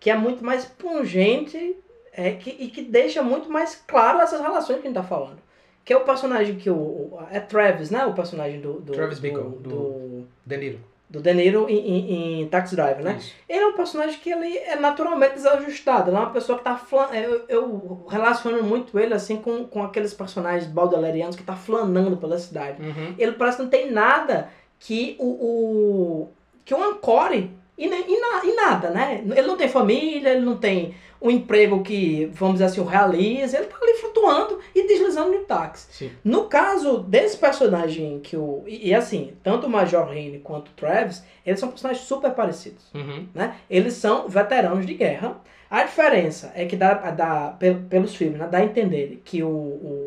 que 0.00 0.10
é 0.10 0.16
muito 0.16 0.44
mais 0.44 0.64
pungente 0.64 1.76
é, 2.12 2.32
que, 2.32 2.50
e 2.50 2.68
que 2.68 2.82
deixa 2.82 3.22
muito 3.22 3.50
mais 3.50 3.82
claro 3.86 4.20
essas 4.20 4.40
relações 4.40 4.80
que 4.80 4.86
a 4.86 4.90
gente 4.90 4.94
tá 4.96 5.02
falando. 5.02 5.38
Que 5.84 5.92
é 5.92 5.96
o 5.96 6.04
personagem 6.04 6.56
que 6.56 6.70
o. 6.70 7.18
É 7.30 7.40
Travis, 7.40 7.90
né? 7.90 8.04
O 8.06 8.12
personagem 8.12 8.60
do. 8.60 8.74
do 8.74 8.92
Travis 8.92 9.18
do, 9.18 9.22
Bickle, 9.22 9.42
do, 9.42 9.58
do- 9.58 10.28
De 10.46 10.56
Niro. 10.56 10.78
do 11.10 11.20
De 11.20 11.34
Niro 11.34 11.66
em, 11.68 11.76
em, 11.76 12.42
em 12.42 12.48
Taxi 12.48 12.76
Driver, 12.76 13.02
né? 13.02 13.16
Isso. 13.18 13.34
Ele 13.48 13.58
é 13.64 13.66
um 13.66 13.72
personagem 13.72 14.20
que 14.20 14.30
ele 14.30 14.56
é 14.58 14.76
naturalmente 14.76 15.34
desajustado. 15.34 16.08
Ele 16.10 16.16
é 16.16 16.20
uma 16.20 16.30
pessoa 16.30 16.56
que 16.58 16.62
tá 16.64 16.76
flan... 16.76 17.08
eu, 17.12 17.42
eu 17.48 18.06
relaciono 18.08 18.62
muito 18.62 18.96
ele 18.96 19.12
assim 19.12 19.36
com, 19.38 19.64
com 19.64 19.82
aqueles 19.82 20.14
personagens 20.14 20.70
baudelairianos 20.70 21.34
que 21.34 21.42
tá 21.42 21.56
flanando 21.56 22.16
pela 22.16 22.38
cidade. 22.38 22.80
Uhum. 22.80 23.14
Ele 23.18 23.32
parece 23.32 23.56
que 23.56 23.62
não 23.64 23.70
tem 23.70 23.90
nada 23.90 24.50
que 24.78 25.16
o, 25.18 25.26
o 25.26 26.28
que 26.64 26.72
o 26.74 26.82
ancore 26.82 27.50
e, 27.76 27.86
e, 27.86 28.20
na- 28.20 28.44
e 28.44 28.54
nada, 28.54 28.90
né? 28.90 29.20
Ele 29.34 29.46
não 29.48 29.56
tem 29.56 29.68
família, 29.68 30.30
ele 30.30 30.44
não 30.44 30.56
tem 30.56 30.94
um 31.22 31.30
emprego 31.30 31.82
que, 31.82 32.28
vamos 32.32 32.54
dizer 32.54 32.64
assim, 32.64 32.80
o 32.80 32.84
realiza. 32.84 33.56
Ele 33.58 33.66
tá 33.66 33.76
ali 33.80 33.94
flutuando 33.94 34.58
e 34.74 34.86
deslizando 34.86 35.32
no 35.32 35.44
táxi. 35.44 35.86
Sim. 35.90 36.10
No 36.24 36.44
caso 36.44 36.98
desse 36.98 37.36
personagem 37.36 38.18
que 38.20 38.36
o... 38.36 38.62
E, 38.66 38.88
e 38.88 38.94
assim, 38.94 39.32
tanto 39.42 39.66
o 39.66 39.70
Major 39.70 40.06
Rene 40.06 40.38
quanto 40.40 40.68
o 40.68 40.72
Travis, 40.74 41.22
eles 41.46 41.60
são 41.60 41.68
personagens 41.70 42.04
super 42.06 42.32
parecidos 42.32 42.84
Uhum. 42.94 43.26
né? 43.34 43.54
Eles 43.70 43.94
são 43.94 44.28
veteranos 44.28 44.84
de 44.84 44.94
guerra. 44.94 45.40
A 45.70 45.84
diferença 45.84 46.52
é 46.54 46.66
que 46.66 46.76
dá, 46.76 46.92
dá 46.94 47.54
pel- 47.58 47.82
pelos 47.88 48.14
filmes, 48.14 48.38
né, 48.38 48.46
dá 48.50 48.58
a 48.58 48.64
entender 48.64 49.22
que 49.24 49.42
o, 49.42 49.48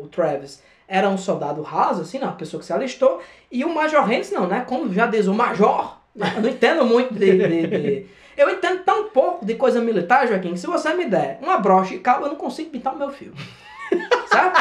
o 0.02 0.08
Travis 0.12 0.62
era 0.86 1.08
um 1.08 1.18
soldado 1.18 1.60
raso, 1.62 2.02
assim, 2.02 2.20
não, 2.20 2.28
uma 2.28 2.36
pessoa 2.36 2.60
que 2.60 2.66
se 2.66 2.72
alistou, 2.72 3.20
e 3.50 3.64
o 3.64 3.74
Major 3.74 4.08
Haynes 4.08 4.30
não, 4.30 4.46
né? 4.46 4.64
Como 4.68 4.92
já 4.94 5.06
diz 5.06 5.26
o 5.26 5.34
Major, 5.34 5.95
eu 6.36 6.42
não 6.42 6.48
entendo 6.48 6.84
muito 6.84 7.14
de, 7.14 7.30
de- 7.38 7.66
de- 7.66 8.06
Eu 8.36 8.50
entendo 8.50 8.82
tão 8.84 9.04
pouco 9.10 9.44
de 9.44 9.54
coisa 9.54 9.80
militar, 9.80 10.26
Joaquim, 10.28 10.52
que 10.52 10.58
se 10.60 10.66
você 10.66 10.92
me 10.94 11.06
der 11.06 11.38
uma 11.42 11.58
brocha 11.58 11.94
e 11.94 11.98
cabo, 11.98 12.24
eu 12.26 12.28
não 12.30 12.36
consigo 12.36 12.70
pintar 12.70 12.94
o 12.94 12.98
meu 12.98 13.10
fio. 13.10 13.32
Sabe? 14.28 14.56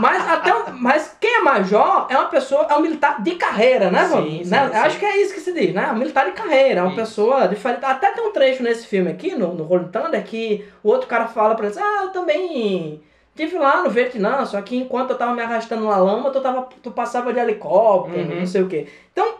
Mas, 0.00 0.28
até, 0.28 0.52
mas 0.72 1.16
quem 1.20 1.36
é 1.36 1.40
major 1.40 2.06
é 2.10 2.16
uma 2.18 2.26
pessoa, 2.28 2.66
é 2.68 2.74
um 2.74 2.80
militar 2.80 3.22
de 3.22 3.36
carreira, 3.36 3.90
né, 3.90 4.04
Sim, 4.08 4.42
sim, 4.44 4.50
Né? 4.50 4.68
sim. 4.70 4.76
Acho 4.76 4.98
que 4.98 5.04
é 5.04 5.22
isso 5.22 5.32
que 5.34 5.40
se 5.40 5.52
diz, 5.52 5.72
né? 5.72 5.90
Um 5.92 5.96
militar 5.96 6.24
de 6.26 6.32
carreira, 6.32 6.80
é 6.80 6.82
uma 6.82 6.88
Isso. 6.88 6.96
pessoa 7.00 7.46
diferente. 7.46 7.84
Até 7.84 8.10
tem 8.10 8.26
um 8.26 8.32
trecho 8.32 8.62
nesse 8.62 8.86
filme 8.86 9.10
aqui, 9.10 9.34
no, 9.36 9.54
no 9.54 9.62
Rolling 9.64 9.88
Thunder, 9.88 10.22
que 10.24 10.64
o 10.82 10.88
outro 10.88 11.06
cara 11.06 11.26
fala 11.26 11.54
pra 11.54 11.68
ele, 11.68 11.78
ah, 11.78 12.00
eu 12.04 12.08
também 12.10 13.00
tive 13.36 13.56
lá 13.56 13.82
no 13.82 13.90
Vietnã, 13.90 14.44
só 14.44 14.60
que 14.62 14.76
enquanto 14.76 15.10
eu 15.10 15.16
tava 15.18 15.32
me 15.34 15.42
arrastando 15.42 15.84
na 15.86 15.96
lama, 15.96 16.30
tu, 16.30 16.40
tava, 16.40 16.68
tu 16.82 16.90
passava 16.90 17.32
de 17.32 17.38
helicóptero, 17.38 18.28
Uhum. 18.32 18.40
não 18.40 18.46
sei 18.46 18.62
o 18.62 18.68
quê. 18.68 18.88
Então, 19.12 19.34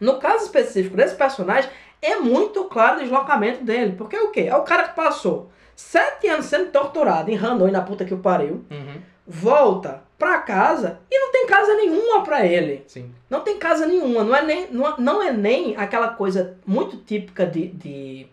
no 0.00 0.18
caso 0.18 0.44
específico 0.44 0.96
desse 0.96 1.14
personagem, 1.14 1.70
é 2.02 2.16
muito 2.16 2.64
claro 2.64 2.98
o 2.98 3.02
deslocamento 3.02 3.64
dele. 3.64 3.94
Porque 3.96 4.16
é 4.16 4.22
o 4.22 4.30
quê? 4.30 4.42
É 4.42 4.54
o 4.56 4.62
cara 4.62 4.84
que 4.88 4.94
passou 4.96 5.50
sete 5.74 6.28
anos 6.28 6.46
sendo 6.46 6.70
torturado 6.70 7.30
em 7.30 7.36
Hanoi, 7.36 7.70
na 7.70 7.80
puta 7.82 8.04
que 8.04 8.14
o 8.14 8.18
pariu, 8.18 8.64
Uhum. 8.70 9.00
volta 9.26 10.02
pra 10.18 10.38
casa 10.38 11.00
e 11.10 11.18
não 11.18 11.30
tem 11.32 11.46
casa 11.46 11.74
nenhuma 11.74 12.22
pra 12.22 12.46
ele. 12.46 12.84
Sim. 12.86 13.10
Não 13.28 13.40
tem 13.40 13.58
casa 13.58 13.84
nenhuma. 13.86 14.24
Não 14.24 14.34
é 14.34 14.42
nem, 14.42 14.68
não, 14.70 14.96
não 14.96 15.22
é 15.22 15.32
nem 15.32 15.76
aquela 15.76 16.08
coisa 16.08 16.56
muito 16.66 16.96
típica 16.98 17.44
de, 17.46 17.68
de, 17.68 18.26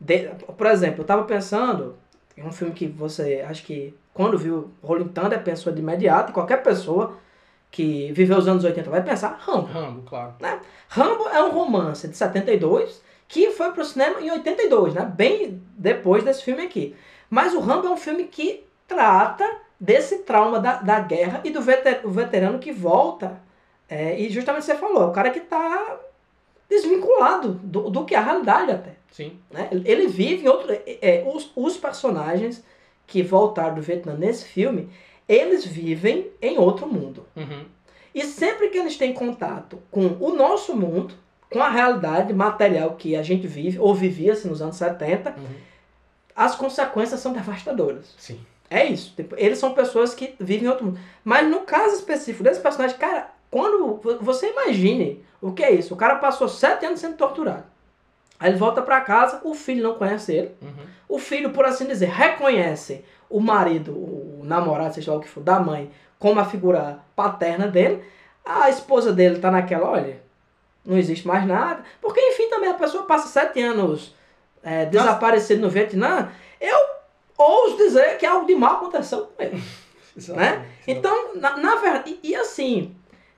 de- 0.00 0.28
Por 0.56 0.66
exemplo, 0.66 1.00
eu 1.02 1.06
tava 1.06 1.24
pensando. 1.24 1.96
Em 2.36 2.42
um 2.46 2.52
filme 2.52 2.72
que 2.74 2.86
você. 2.86 3.44
Acho 3.48 3.62
que 3.64 3.94
quando 4.14 4.38
viu 4.38 4.70
Rolling 4.82 5.08
Thunder 5.08 5.42
pensou 5.42 5.72
de 5.72 5.80
imediato. 5.80 6.32
Qualquer 6.32 6.62
pessoa 6.62 7.16
que 7.70 8.10
viveu 8.12 8.36
os 8.38 8.48
anos 8.48 8.64
80 8.64 8.90
vai 8.90 9.02
pensar 9.02 9.38
Rambo. 9.40 9.66
Rambo, 9.68 10.02
claro. 10.02 10.34
Rambo 10.88 11.28
é 11.28 11.42
um 11.44 11.50
romance 11.52 12.08
de 12.08 12.16
72 12.16 13.02
que 13.28 13.50
foi 13.52 13.70
pro 13.70 13.84
cinema 13.84 14.20
em 14.20 14.30
82, 14.30 14.94
né? 14.94 15.04
Bem 15.16 15.62
depois 15.76 16.24
desse 16.24 16.42
filme 16.42 16.62
aqui. 16.64 16.96
Mas 17.28 17.54
o 17.54 17.60
Rambo 17.60 17.86
é 17.86 17.90
um 17.90 17.96
filme 17.96 18.24
que 18.24 18.64
trata 18.88 19.48
desse 19.78 20.18
trauma 20.24 20.58
da, 20.58 20.76
da 20.82 20.98
guerra 21.00 21.40
e 21.44 21.50
do 21.50 21.62
veter- 21.62 22.00
veterano 22.04 22.58
que 22.58 22.72
volta. 22.72 23.40
É, 23.88 24.18
e 24.20 24.28
justamente 24.30 24.64
você 24.64 24.74
falou, 24.74 25.02
é 25.02 25.06
o 25.06 25.12
cara 25.12 25.30
que 25.30 25.40
tá 25.40 25.96
desvinculado 26.68 27.52
do, 27.62 27.90
do 27.90 28.04
que 28.04 28.14
é 28.14 28.18
a 28.18 28.22
realidade 28.22 28.70
até. 28.72 28.90
Sim. 29.10 29.38
Né? 29.50 29.68
Ele- 29.70 29.88
Ele 29.90 30.06
vive 30.08 30.44
em 30.44 30.48
outro. 30.48 30.72
é, 30.72 30.82
é, 31.00 31.24
os, 31.26 31.50
os 31.56 31.76
personagens 31.76 32.64
que 33.06 33.22
voltaram 33.22 33.74
do 33.74 33.82
Vietnã 33.82 34.14
nesse 34.14 34.44
filme, 34.44 34.88
eles 35.32 35.64
vivem 35.64 36.28
em 36.42 36.58
outro 36.58 36.86
mundo. 36.86 37.24
Uhum. 37.36 37.64
E 38.14 38.24
sempre 38.24 38.68
que 38.70 38.78
eles 38.78 38.96
têm 38.96 39.12
contato 39.12 39.78
com 39.90 40.16
o 40.20 40.34
nosso 40.34 40.74
mundo, 40.76 41.14
com 41.50 41.62
a 41.62 41.68
realidade 41.68 42.32
material 42.32 42.96
que 42.96 43.14
a 43.14 43.22
gente 43.22 43.46
vive, 43.46 43.78
ou 43.78 43.94
vivia 43.94 44.34
nos 44.44 44.60
anos 44.60 44.76
70, 44.76 45.30
Uhum. 45.30 45.44
as 46.34 46.54
consequências 46.56 47.20
são 47.20 47.32
devastadoras. 47.32 48.14
Sim. 48.18 48.40
É 48.68 48.84
isso. 48.84 49.12
Tipo, 49.16 49.34
eles 49.38 49.58
são 49.58 49.72
pessoas 49.74 50.14
que 50.14 50.34
vivem 50.38 50.66
em 50.66 50.68
outro 50.70 50.86
mundo. 50.86 51.00
Mas 51.24 51.48
no 51.48 51.60
caso 51.60 51.96
específico 51.96 52.44
desse 52.44 52.60
personagem, 52.60 52.96
cara, 52.98 53.30
quando 53.50 53.96
vo- 53.96 54.18
você 54.20 54.50
imagine 54.50 55.24
o 55.42 55.52
que 55.52 55.62
é 55.62 55.72
isso, 55.72 55.92
o 55.94 55.96
cara 55.96 56.16
passou 56.16 56.48
sete 56.48 56.86
anos 56.86 57.00
sendo 57.00 57.16
torturado. 57.16 57.64
Aí 58.38 58.50
ele 58.50 58.58
volta 58.58 58.80
pra 58.80 59.00
casa, 59.00 59.40
o 59.44 59.54
filho 59.54 59.82
não 59.82 59.94
conhece 59.96 60.32
ele. 60.32 60.50
Uhum. 60.62 60.86
O 61.08 61.18
filho, 61.18 61.50
por 61.50 61.64
assim 61.64 61.84
dizer, 61.86 62.08
reconhece 62.08 63.04
o 63.28 63.40
marido, 63.40 63.92
o 63.92 64.29
namorado, 64.50 64.94
seja 64.94 65.10
lá 65.12 65.16
o 65.18 65.20
que 65.20 65.28
for, 65.28 65.42
da 65.42 65.58
mãe, 65.60 65.90
como 66.18 66.38
a 66.40 66.44
figura 66.44 66.98
paterna 67.16 67.66
dele. 67.68 68.04
A 68.44 68.68
esposa 68.68 69.12
dele 69.12 69.38
tá 69.38 69.50
naquela, 69.50 69.88
olha, 69.88 70.20
não 70.84 70.98
existe 70.98 71.26
mais 71.26 71.46
nada. 71.46 71.82
Porque, 72.00 72.20
enfim, 72.20 72.48
também 72.48 72.68
a 72.70 72.74
pessoa 72.74 73.04
passa 73.04 73.28
sete 73.28 73.60
anos 73.62 74.14
é, 74.62 74.84
desaparecido 74.86 75.62
no 75.62 75.70
Vietnã. 75.70 76.30
Eu 76.60 76.76
ouso 77.38 77.76
dizer 77.76 78.18
que 78.18 78.26
algo 78.26 78.46
de 78.46 78.54
mal 78.54 78.76
aconteceu 78.76 79.26
com 79.26 79.42
ele. 79.42 79.62
Exatamente. 80.16 80.64
Então, 80.86 81.34
na, 81.36 81.56
na 81.56 81.76
verdade, 81.76 82.18
e, 82.22 82.30
e 82.30 82.34
assim, 82.36 82.94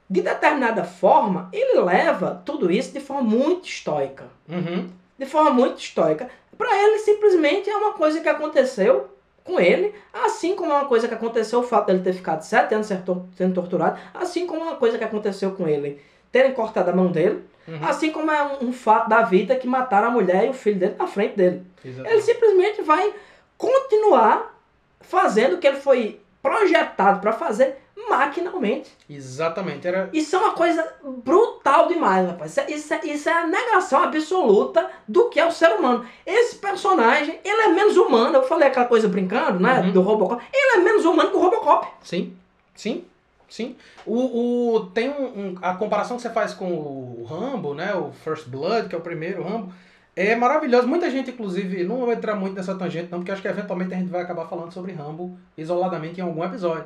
de 0.09 0.23
determinada 0.23 0.83
forma, 0.85 1.49
ele 1.53 1.81
leva 1.81 2.43
tudo 2.45 2.71
isso 2.71 2.93
de 2.93 3.01
forma 3.01 3.23
muito 3.23 3.69
estoica 3.69 4.25
Uhum. 4.49 4.89
de 5.19 5.27
forma 5.27 5.51
muito 5.51 5.79
estoica. 5.79 6.29
Para 6.57 6.77
ele, 6.83 6.99
simplesmente 6.99 7.69
é 7.71 7.77
uma 7.77 7.93
coisa 7.93 8.21
que 8.21 8.29
aconteceu 8.29 9.09
com 9.45 9.59
ele, 9.59 9.95
assim 10.13 10.55
como 10.55 10.71
é 10.73 10.75
uma 10.77 10.85
coisa 10.85 11.09
que 11.09 11.15
aconteceu 11.15 11.61
o 11.61 11.63
fato 11.63 11.87
dele 11.87 12.01
ter 12.01 12.13
ficado 12.13 12.43
sete 12.43 12.75
anos 12.75 12.87
sendo 12.87 13.03
tor- 13.05 13.23
sendo 13.37 13.55
torturado, 13.55 13.99
assim 14.15 14.47
como 14.47 14.61
é 14.61 14.65
uma 14.65 14.77
coisa 14.77 14.97
que 14.99 15.05
aconteceu 15.05 15.51
com 15.53 15.67
ele 15.67 16.01
terem 16.31 16.53
cortado 16.53 16.91
a 16.91 16.93
mão 16.95 17.11
dele, 17.11 17.43
Uhum. 17.69 17.79
assim 17.85 18.11
como 18.11 18.29
é 18.31 18.43
um, 18.43 18.69
um 18.69 18.73
fato 18.73 19.09
da 19.09 19.23
vida 19.23 19.55
que 19.55 19.69
mataram 19.69 20.09
a 20.09 20.11
mulher 20.11 20.47
e 20.47 20.49
o 20.49 20.53
filho 20.53 20.79
dele 20.81 20.97
na 20.99 21.07
frente 21.07 21.37
dele. 21.37 21.63
Exatamente. 21.85 22.13
Ele 22.13 22.23
simplesmente 22.23 22.83
vai 22.83 23.13
continuar 23.57 24.59
fazendo 25.01 25.55
o 25.55 25.59
que 25.59 25.67
ele 25.67 25.77
foi 25.77 26.21
projetado 26.43 27.21
para 27.21 27.33
fazer 27.33 27.79
maquinalmente. 28.09 28.91
Exatamente. 29.09 29.87
Era... 29.87 30.09
Isso 30.13 30.35
é 30.37 30.39
uma 30.39 30.53
coisa 30.53 30.87
brutal 31.25 31.89
demais, 31.89 32.27
rapaz. 32.29 32.51
Isso 32.53 32.61
é, 32.61 32.71
isso, 32.73 32.95
é, 32.95 33.01
isso 33.07 33.29
é 33.29 33.33
a 33.33 33.47
negação 33.47 34.03
absoluta 34.03 34.91
do 35.07 35.29
que 35.29 35.39
é 35.41 35.47
o 35.47 35.53
ser 35.53 35.71
humano. 35.73 36.05
Esse 36.27 36.57
personagem, 36.57 37.39
ele 37.45 37.63
é 37.63 37.69
menos 37.69 37.97
humano. 37.97 38.37
Eu 38.37 38.43
falei 38.43 38.69
aquela 38.69 38.87
coisa 38.87 39.09
brincando, 39.09 39.61
né? 39.61 39.81
Uhum. 39.81 39.93
Do 39.93 40.01
Robocop. 40.03 40.43
Ele 40.53 40.81
é 40.81 40.85
menos 40.85 41.05
humano 41.05 41.31
que 41.31 41.37
o 41.37 41.41
Robocop. 41.41 41.87
Sim, 42.03 42.35
sim, 42.75 43.05
sim. 43.49 43.77
O, 44.07 44.75
o, 44.77 44.87
tem 44.87 45.09
um, 45.11 45.25
um- 45.25 45.59
a 45.63 45.75
comparação 45.75 46.17
que 46.17 46.23
você 46.23 46.31
faz 46.31 46.53
com 46.55 46.67
o 46.73 47.25
Rambo, 47.29 47.75
né? 47.75 47.95
O 47.95 48.13
First 48.13 48.49
Blood, 48.49 48.89
que 48.89 48.95
é 48.95 48.99
o 48.99 49.03
primeiro 49.03 49.43
Rambo, 49.43 49.73
é 50.15 50.35
maravilhoso. 50.37 50.87
Muita 50.87 51.11
gente, 51.11 51.31
inclusive, 51.31 51.85
não 51.85 51.99
vou 51.99 52.13
entrar 52.13 52.35
muito 52.35 52.55
nessa 52.55 52.75
tangente, 52.75 53.09
não, 53.11 53.19
porque 53.21 53.33
acho 53.33 53.41
que 53.41 53.49
eventualmente 53.49 53.95
a 53.95 53.97
gente 53.97 54.11
vai 54.11 54.21
acabar 54.23 54.47
falando 54.47 54.73
sobre 54.73 54.93
Rambo 54.93 55.39
isoladamente 55.57 56.21
em 56.21 56.23
algum 56.23 56.45
episódio. 56.45 56.85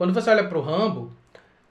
Quando 0.00 0.14
você 0.14 0.30
olha 0.30 0.48
pro 0.48 0.62
Rambo, 0.62 1.12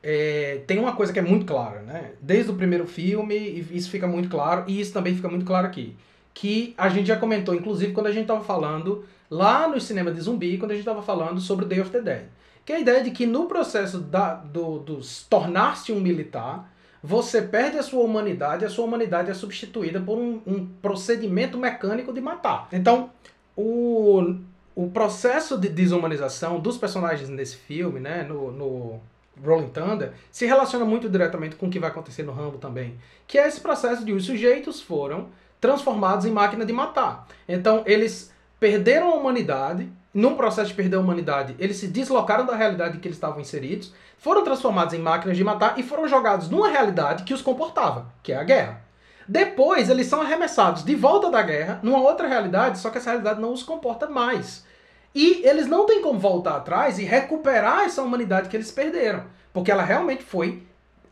é, 0.03 0.61
tem 0.67 0.77
uma 0.77 0.95
coisa 0.95 1.11
que 1.11 1.17
é 1.17 1.21
muito 1.23 1.47
clara, 1.47 1.81
né? 1.81 2.11
Desde 2.21 2.51
o 2.51 2.53
primeiro 2.53 2.85
filme, 2.85 3.35
isso 3.71 3.89
fica 3.89 4.05
muito 4.05 4.29
claro, 4.29 4.65
e 4.67 4.79
isso 4.79 4.93
também 4.93 5.15
fica 5.15 5.27
muito 5.27 5.43
claro 5.43 5.65
aqui. 5.65 5.95
Que 6.31 6.75
a 6.77 6.89
gente 6.89 7.07
já 7.07 7.15
comentou, 7.15 7.55
inclusive, 7.55 7.91
quando 7.91 8.05
a 8.05 8.11
gente 8.11 8.25
estava 8.25 8.43
falando 8.43 9.03
lá 9.31 9.67
no 9.67 9.81
cinema 9.81 10.11
de 10.11 10.21
zumbi, 10.21 10.59
quando 10.59 10.69
a 10.69 10.73
gente 10.75 10.83
estava 10.83 11.01
falando 11.01 11.41
sobre 11.41 11.65
Day 11.65 11.81
of 11.81 11.89
the 11.89 12.01
Dead. 12.01 12.25
Que 12.63 12.73
é 12.73 12.75
a 12.75 12.79
ideia 12.79 13.03
de 13.03 13.09
que 13.09 13.25
no 13.25 13.47
processo 13.47 13.97
da, 13.97 14.35
do, 14.35 14.77
do 14.77 14.99
tornar-se 15.27 15.91
um 15.91 15.99
militar, 15.99 16.71
você 17.01 17.41
perde 17.41 17.79
a 17.79 17.81
sua 17.81 18.03
humanidade, 18.03 18.63
a 18.63 18.69
sua 18.69 18.85
humanidade 18.85 19.31
é 19.31 19.33
substituída 19.33 19.99
por 19.99 20.19
um, 20.19 20.39
um 20.45 20.67
procedimento 20.83 21.57
mecânico 21.57 22.13
de 22.13 22.21
matar. 22.21 22.67
Então, 22.71 23.09
o, 23.57 24.35
o 24.81 24.89
processo 24.89 25.57
de 25.57 25.67
desumanização 25.67 26.57
dos 26.57 26.77
personagens 26.77 27.27
nesse 27.27 27.57
filme, 27.57 27.99
né, 27.99 28.23
no, 28.23 28.49
no 28.49 29.01
Rolling 29.43 29.67
Thunder, 29.67 30.13
se 30.31 30.45
relaciona 30.45 30.85
muito 30.85 31.09
diretamente 31.09 31.57
com 31.57 31.67
o 31.67 31.69
que 31.69 31.79
vai 31.79 31.89
acontecer 31.89 32.23
no 32.23 32.31
Rambo 32.31 32.57
também, 32.59 32.97
que 33.27 33.37
é 33.37 33.45
esse 33.45 33.59
processo 33.59 34.05
de 34.05 34.13
os 34.13 34.25
sujeitos 34.25 34.81
foram 34.81 35.27
transformados 35.59 36.25
em 36.25 36.31
máquina 36.31 36.65
de 36.65 36.71
matar. 36.71 37.27
Então, 37.45 37.83
eles 37.85 38.33
perderam 38.57 39.11
a 39.11 39.15
humanidade, 39.15 39.91
num 40.13 40.35
processo 40.35 40.69
de 40.69 40.75
perder 40.75 40.95
a 40.95 41.01
humanidade, 41.01 41.57
eles 41.59 41.75
se 41.75 41.87
deslocaram 41.89 42.45
da 42.45 42.55
realidade 42.55 42.95
em 42.95 42.99
que 43.01 43.07
eles 43.09 43.17
estavam 43.17 43.41
inseridos, 43.41 43.93
foram 44.17 44.45
transformados 44.45 44.93
em 44.93 44.99
máquinas 44.99 45.35
de 45.35 45.43
matar 45.43 45.77
e 45.77 45.83
foram 45.83 46.07
jogados 46.07 46.49
numa 46.49 46.69
realidade 46.69 47.25
que 47.25 47.33
os 47.33 47.41
comportava, 47.41 48.13
que 48.23 48.31
é 48.31 48.37
a 48.37 48.45
guerra. 48.45 48.81
Depois, 49.27 49.89
eles 49.89 50.07
são 50.07 50.21
arremessados 50.21 50.85
de 50.85 50.95
volta 50.95 51.29
da 51.29 51.41
guerra, 51.41 51.81
numa 51.83 51.99
outra 51.99 52.29
realidade, 52.29 52.79
só 52.79 52.89
que 52.89 52.97
essa 52.97 53.09
realidade 53.09 53.41
não 53.41 53.51
os 53.51 53.61
comporta 53.61 54.07
mais. 54.07 54.68
E 55.13 55.41
eles 55.45 55.67
não 55.67 55.85
têm 55.85 56.01
como 56.01 56.19
voltar 56.19 56.55
atrás 56.55 56.99
e 56.99 57.03
recuperar 57.03 57.81
essa 57.81 58.01
humanidade 58.01 58.49
que 58.49 58.55
eles 58.55 58.71
perderam, 58.71 59.23
porque 59.51 59.71
ela 59.71 59.83
realmente 59.83 60.23
foi 60.23 60.63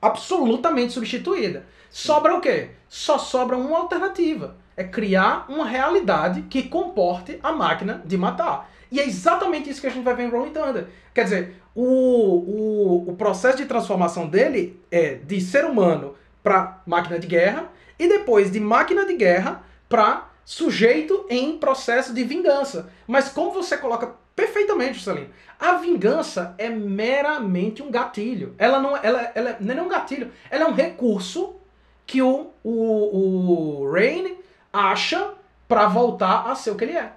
absolutamente 0.02 0.94
substituída. 0.94 1.66
Sobra 1.90 2.36
o 2.36 2.42
quê? 2.42 2.72
Só 2.88 3.18
sobra 3.18 3.58
uma 3.58 3.78
alternativa. 3.78 4.56
É 4.76 4.84
criar 4.84 5.46
uma 5.50 5.66
realidade 5.66 6.44
que 6.44 6.64
comporte 6.64 7.40
a 7.42 7.52
máquina 7.52 8.02
de 8.06 8.16
matar. 8.18 8.70
E 8.92 9.00
é 9.00 9.06
exatamente 9.06 9.70
isso 9.70 9.82
que 9.82 9.88
a 9.88 9.90
gente 9.90 10.04
vai 10.04 10.16
ver 10.16 10.24
em 10.24 10.30
Rolling 10.30 10.52
Thunder. 10.52 10.88
Quer 11.14 11.24
dizer, 11.24 11.56
o, 11.74 11.84
o, 11.84 13.10
o 13.10 13.16
processo 13.16 13.58
de 13.58 13.66
transformação 13.66 14.28
dele 14.28 14.80
é 14.92 15.16
de 15.16 15.42
ser 15.42 15.66
humano 15.66 16.16
para 16.44 16.82
máquina 16.86 17.20
de 17.20 17.28
guerra 17.28 17.70
e 18.00 18.08
depois 18.08 18.52
de 18.52 18.60
máquina 18.60 19.06
de 19.06 19.16
guerra 19.16 19.64
para 19.90 20.30
sujeito 20.48 21.26
em 21.30 21.58
processo 21.58 22.14
de 22.14 22.24
vingança. 22.24 22.90
Mas 23.06 23.28
como 23.28 23.52
você 23.52 23.76
coloca 23.76 24.14
perfeitamente, 24.34 25.04
Salim, 25.04 25.28
a 25.60 25.74
vingança 25.74 26.56
é 26.58 26.70
meramente 26.70 27.84
um 27.84 27.92
gatilho. 27.92 28.56
Ela 28.58 28.80
não, 28.80 28.96
ela, 28.96 29.30
ela 29.36 29.58
não 29.60 29.74
é 29.74 29.82
um 29.82 29.90
gatilho, 29.90 30.32
ela 30.50 30.64
é 30.64 30.68
um 30.68 30.74
recurso 30.74 31.58
que 32.06 32.22
o, 32.22 32.48
o, 32.64 33.82
o 33.82 33.92
Rain 33.92 34.38
acha 34.72 35.34
para 35.68 35.86
voltar 35.88 36.50
a 36.50 36.56
ser 36.56 36.72
o 36.72 36.76
que 36.76 36.86
ele 36.86 36.98
é. 36.98 37.12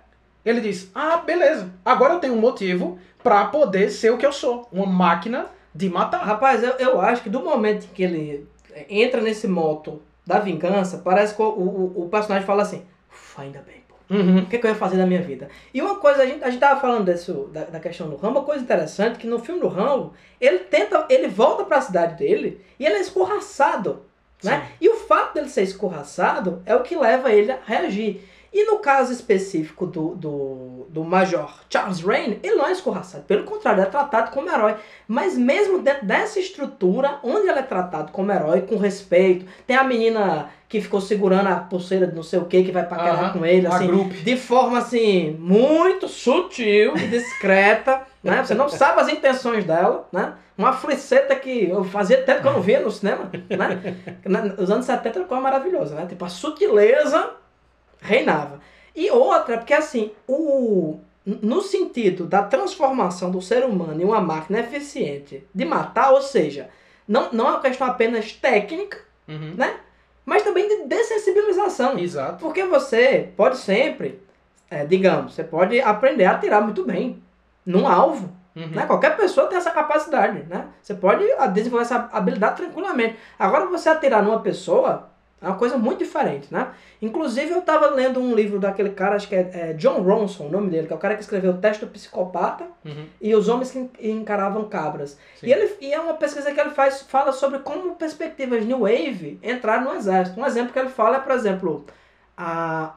Ele 0.44 0.60
diz: 0.60 0.90
Ah, 0.92 1.18
beleza, 1.18 1.72
agora 1.84 2.14
eu 2.14 2.18
tenho 2.18 2.34
um 2.34 2.40
motivo 2.40 2.98
para 3.22 3.44
poder 3.44 3.90
ser 3.90 4.10
o 4.10 4.18
que 4.18 4.26
eu 4.26 4.32
sou, 4.32 4.66
uma 4.72 4.86
máquina 4.86 5.46
de 5.72 5.88
matar. 5.88 6.24
Rapaz, 6.24 6.64
eu, 6.64 6.72
eu 6.80 7.00
acho 7.00 7.22
que 7.22 7.30
do 7.30 7.38
momento 7.38 7.92
que 7.94 8.02
ele 8.02 8.48
entra 8.88 9.20
nesse 9.20 9.46
moto 9.46 10.02
da 10.26 10.40
vingança, 10.40 10.98
parece 10.98 11.32
que 11.32 11.42
o, 11.42 11.46
o, 11.46 12.06
o 12.06 12.08
personagem 12.08 12.44
fala 12.44 12.62
assim: 12.62 12.82
ainda 13.38 13.60
bem, 13.60 13.82
pô. 13.88 13.94
Uhum. 14.14 14.38
O 14.40 14.46
que, 14.46 14.58
que, 14.58 14.66
eu 14.66 14.70
ia 14.70 14.76
fazer 14.76 14.96
na 14.96 15.06
minha 15.06 15.22
vida? 15.22 15.48
E 15.72 15.80
uma 15.80 15.96
coisa, 15.96 16.22
a 16.22 16.26
gente, 16.26 16.42
a 16.42 16.50
gente 16.50 16.60
tava 16.60 16.80
falando 16.80 17.04
disso, 17.04 17.48
da, 17.52 17.64
da 17.64 17.78
questão 17.78 18.08
do 18.08 18.16
Rambo, 18.16 18.40
uma 18.40 18.44
coisa 18.44 18.62
interessante, 18.62 19.18
que 19.18 19.26
no 19.26 19.38
filme 19.38 19.60
do 19.60 19.68
Rambo, 19.68 20.12
ele 20.40 20.60
tenta, 20.60 21.06
ele 21.08 21.28
volta 21.28 21.64
para 21.64 21.78
a 21.78 21.82
cidade 21.82 22.16
dele 22.16 22.60
e 22.78 22.84
ele 22.84 22.96
é 22.96 23.00
escorraçado. 23.00 24.02
Né? 24.42 24.68
E 24.80 24.88
o 24.88 24.96
fato 24.96 25.34
dele 25.34 25.48
ser 25.48 25.62
escorraçado 25.62 26.62
é 26.64 26.74
o 26.74 26.82
que 26.82 26.96
leva 26.96 27.30
ele 27.30 27.52
a 27.52 27.58
reagir. 27.64 28.22
E 28.52 28.64
no 28.64 28.80
caso 28.80 29.12
específico 29.12 29.86
do, 29.86 30.16
do, 30.16 30.86
do 30.88 31.04
Major 31.04 31.48
Charles 31.68 32.00
Rain, 32.00 32.40
ele 32.42 32.56
não 32.56 32.66
é 32.66 32.72
escorraçado, 32.72 33.22
pelo 33.22 33.44
contrário, 33.44 33.78
ele 33.78 33.86
é 33.86 33.90
tratado 33.90 34.32
como 34.32 34.50
herói. 34.50 34.74
Mas 35.06 35.38
mesmo 35.38 35.78
dentro 35.78 36.04
dessa 36.04 36.40
estrutura, 36.40 37.20
onde 37.22 37.48
ele 37.48 37.60
é 37.60 37.62
tratado 37.62 38.10
como 38.10 38.32
herói, 38.32 38.62
com 38.62 38.76
respeito, 38.76 39.46
tem 39.68 39.76
a 39.76 39.84
menina 39.84 40.50
que 40.70 40.80
ficou 40.80 41.00
segurando 41.00 41.48
a 41.48 41.56
pulseira 41.56 42.06
de 42.06 42.14
não 42.14 42.22
sei 42.22 42.38
o 42.38 42.44
que, 42.44 42.62
que 42.62 42.70
vai 42.70 42.86
paquerar 42.86 43.24
uh 43.24 43.26
-huh, 43.26 43.32
com 43.32 43.44
ele, 43.44 43.66
assim, 43.66 44.08
de 44.08 44.36
forma 44.36 44.78
assim, 44.78 45.32
muito 45.32 46.06
sutil 46.06 46.96
e 46.96 47.08
discreta, 47.10 48.02
né? 48.22 48.44
Você 48.44 48.54
não 48.54 48.68
sabe 48.68 49.00
as 49.00 49.08
intenções 49.08 49.64
dela, 49.64 50.08
né? 50.12 50.34
Uma 50.56 50.72
fliceta 50.72 51.34
que 51.34 51.68
eu 51.68 51.82
fazia 51.82 52.22
tempo 52.22 52.42
que 52.42 52.46
eu 52.46 52.52
não 52.52 52.62
via 52.62 52.78
no 52.78 52.90
cinema, 52.90 53.28
né? 53.50 53.96
Os 54.56 54.70
anos 54.70 54.86
70 54.86 55.08
era 55.08 55.18
uma 55.18 55.26
coisa 55.26 55.42
maravilhosa, 55.42 55.96
né? 55.96 56.06
Tipo, 56.06 56.24
a 56.24 56.28
sutileza 56.28 57.30
reinava. 58.00 58.60
E 58.94 59.10
outra, 59.10 59.58
porque 59.58 59.74
assim, 59.74 60.12
o, 60.28 61.00
no 61.26 61.62
sentido 61.62 62.26
da 62.26 62.44
transformação 62.44 63.28
do 63.28 63.42
ser 63.42 63.64
humano 63.64 64.00
em 64.00 64.04
uma 64.04 64.20
máquina 64.20 64.60
eficiente 64.60 65.44
de 65.52 65.64
matar, 65.64 66.12
ou 66.12 66.22
seja, 66.22 66.68
não, 67.08 67.32
não 67.32 67.48
é 67.48 67.50
uma 67.50 67.60
questão 67.60 67.88
apenas 67.88 68.32
técnica, 68.32 68.98
uhum. 69.26 69.54
né? 69.56 69.74
Mas 70.30 70.44
também 70.44 70.68
de 70.68 70.84
dessensibilização. 70.86 71.98
Exato. 71.98 72.38
Porque 72.38 72.62
você 72.62 73.30
pode 73.36 73.56
sempre, 73.56 74.22
é, 74.70 74.84
digamos, 74.84 75.34
você 75.34 75.42
pode 75.42 75.80
aprender 75.80 76.24
a 76.24 76.30
atirar 76.30 76.62
muito 76.62 76.84
bem 76.84 77.20
num 77.66 77.84
alvo. 77.84 78.30
Uhum. 78.54 78.68
Né? 78.68 78.86
Qualquer 78.86 79.16
pessoa 79.16 79.48
tem 79.48 79.58
essa 79.58 79.72
capacidade, 79.72 80.44
né? 80.48 80.68
Você 80.80 80.94
pode 80.94 81.24
desenvolver 81.52 81.82
essa 81.82 82.08
habilidade 82.12 82.58
tranquilamente. 82.58 83.16
Agora, 83.36 83.66
você 83.66 83.88
atirar 83.88 84.22
numa 84.22 84.38
pessoa, 84.38 85.09
é 85.42 85.46
uma 85.46 85.56
coisa 85.56 85.78
muito 85.78 86.00
diferente, 86.00 86.48
né? 86.50 86.68
Inclusive, 87.00 87.50
eu 87.50 87.60
estava 87.60 87.86
lendo 87.88 88.20
um 88.20 88.34
livro 88.34 88.58
daquele 88.58 88.90
cara, 88.90 89.16
acho 89.16 89.26
que 89.26 89.34
é, 89.34 89.50
é, 89.52 89.72
John 89.72 90.02
Ronson, 90.02 90.46
o 90.46 90.50
nome 90.50 90.68
dele, 90.68 90.86
que 90.86 90.92
é 90.92 90.96
o 90.96 90.98
cara 90.98 91.14
que 91.14 91.22
escreveu 91.22 91.52
o 91.52 91.58
Teste 91.58 91.84
do 91.84 91.90
Psicopata 91.90 92.64
uhum. 92.84 93.06
e 93.20 93.34
Os 93.34 93.48
Homens 93.48 93.70
que 93.70 94.10
Encaravam 94.10 94.64
Cabras. 94.64 95.18
E, 95.42 95.50
ele, 95.50 95.74
e 95.80 95.92
é 95.92 95.98
uma 95.98 96.14
pesquisa 96.14 96.52
que 96.52 96.60
ele 96.60 96.70
faz, 96.70 97.02
fala 97.02 97.32
sobre 97.32 97.60
como 97.60 97.96
perspectivas 97.96 98.66
New 98.66 98.80
Wave 98.80 99.40
entraram 99.42 99.84
no 99.84 99.94
exército. 99.94 100.38
Um 100.38 100.44
exemplo 100.44 100.74
que 100.74 100.78
ele 100.78 100.90
fala 100.90 101.16
é, 101.16 101.20
por 101.20 101.32
exemplo, 101.32 101.86
a, 102.36 102.94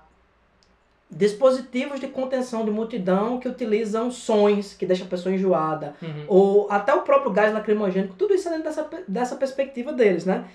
dispositivos 1.10 2.00
de 2.00 2.08
contenção 2.08 2.66
de 2.66 2.72
multidão 2.72 3.40
que 3.40 3.48
utilizam 3.48 4.12
sons, 4.12 4.74
que 4.74 4.86
deixam 4.86 5.08
a 5.08 5.10
pessoa 5.10 5.34
enjoada, 5.34 5.96
uhum. 6.02 6.26
ou 6.28 6.68
até 6.70 6.94
o 6.94 7.04
próprio 7.04 7.32
gás 7.32 7.54
lacrimogênico, 7.54 8.16
tudo 8.16 8.34
isso 8.34 8.50
é 8.50 8.52
dentro 8.52 8.66
dessa, 8.66 8.90
dessa 9.08 9.36
perspectiva 9.36 9.94
deles, 9.94 10.26
né? 10.26 10.46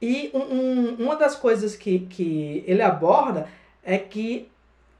E 0.00 0.30
um, 0.34 0.38
um, 0.38 0.96
uma 0.98 1.16
das 1.16 1.34
coisas 1.34 1.74
que, 1.74 2.00
que 2.00 2.62
ele 2.66 2.82
aborda 2.82 3.48
é 3.82 3.96
que 3.96 4.48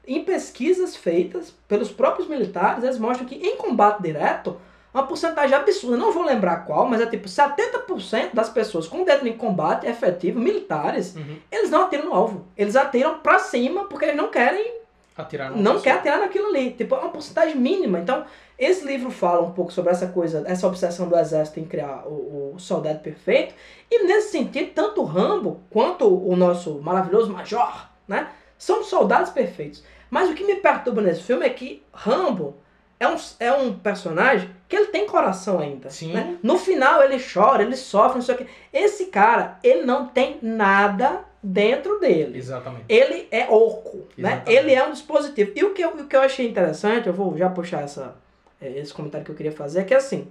em 0.07 0.25
pesquisas 0.25 0.97
feitas 0.97 1.53
pelos 1.67 1.91
próprios 1.91 2.29
militares, 2.29 2.85
eles 2.85 2.99
mostram 2.99 3.27
que 3.27 3.35
em 3.35 3.57
combate 3.57 4.03
direto, 4.03 4.57
uma 4.95 5.07
porcentagem 5.07 5.55
absurda, 5.55 5.97
não 5.97 6.13
vou 6.13 6.25
lembrar 6.25 6.65
qual, 6.65 6.89
mas 6.89 7.01
é 7.01 7.07
tipo 7.07 7.29
70% 7.29 8.33
das 8.33 8.49
pessoas 8.49 8.87
com 8.87 9.05
dentro 9.05 9.27
em 9.29 9.37
combate 9.37 9.87
efetivo, 9.87 10.39
militares, 10.39 11.15
uhum. 11.17 11.37
eles 11.51 11.69
não 11.69 11.83
atiram 11.83 12.07
no 12.07 12.15
alvo. 12.15 12.47
Eles 12.57 12.77
atiram 12.77 13.19
para 13.19 13.39
cima 13.39 13.85
porque 13.85 14.07
eles 14.07 14.17
não 14.17 14.31
querem 14.31 14.77
atirar 15.17 15.51
não 15.51 15.77
pessoa. 15.77 15.83
quer 15.83 15.93
atirar 15.93 16.19
naquilo 16.21 16.49
ali. 16.49 16.71
Tipo, 16.73 16.95
é 16.95 16.99
uma 16.99 17.11
porcentagem 17.11 17.57
mínima. 17.57 17.99
Então, 17.99 18.25
esse 18.59 18.85
livro 18.87 19.11
fala 19.11 19.43
um 19.43 19.53
pouco 19.53 19.73
sobre 19.73 19.91
essa 19.93 20.09
coisa, 20.09 20.45
essa 20.47 20.67
obsessão 20.67 21.09
do 21.09 21.17
exército 21.17 21.61
em 21.61 21.65
criar 21.65 22.07
o, 22.07 22.55
o 22.55 22.59
soldado 22.59 23.01
perfeito. 23.01 23.55
E 23.91 24.05
nesse 24.05 24.31
sentido, 24.31 24.73
tanto 24.75 25.03
o 25.03 25.05
Rambo 25.05 25.61
quanto 25.71 26.07
o 26.07 26.35
nosso 26.37 26.81
maravilhoso 26.81 27.33
Major, 27.33 27.89
né? 28.07 28.29
São 28.59 28.83
soldados 28.83 29.31
perfeitos. 29.31 29.83
Mas 30.11 30.31
o 30.31 30.35
que 30.35 30.45
me 30.45 30.57
perturba 30.57 31.03
nesse 31.03 31.23
filme 31.23 31.45
é 31.45 31.51
que 31.51 31.83
Rambo 31.93 32.57
é 32.99 33.07
um, 33.07 33.17
é 33.39 33.53
um 33.53 33.79
personagem 33.79 34.51
que 34.69 34.75
ele 34.75 34.87
tem 34.87 35.07
coração 35.07 35.59
ainda. 35.59 35.91
Sim. 35.91 36.13
Né? 36.13 36.39
No 36.43 36.59
final 36.59 37.03
ele 37.03 37.23
chora, 37.23 37.63
ele 37.63 37.77
sofre, 37.77 38.17
não 38.17 38.23
sei 38.23 38.35
o 38.35 38.39
que. 38.39 38.47
Esse 38.73 39.07
cara, 39.07 39.59
ele 39.63 39.85
não 39.85 40.07
tem 40.07 40.39
nada 40.41 41.25
dentro 41.43 41.99
dele. 42.01 42.39
Exatamente. 42.39 42.85
Ele 42.89 43.29
é 43.31 43.49
oco, 43.49 44.07
né? 44.17 44.43
Ele 44.47 44.73
é 44.73 44.87
um 44.87 44.93
dispositivo. 44.93 45.53
E 45.55 45.65
o 45.65 45.73
que, 45.73 45.83
eu, 45.83 45.91
o 45.91 46.07
que 46.07 46.17
eu 46.17 46.21
achei 46.21 46.49
interessante, 46.49 47.07
eu 47.07 47.13
vou 47.13 47.37
já 47.37 47.49
puxar 47.49 47.83
essa, 47.83 48.17
é, 48.61 48.79
esse 48.79 48.93
comentário 48.93 49.25
que 49.25 49.31
eu 49.31 49.37
queria 49.37 49.53
fazer, 49.53 49.81
é 49.81 49.85
que 49.85 49.95
assim, 49.95 50.29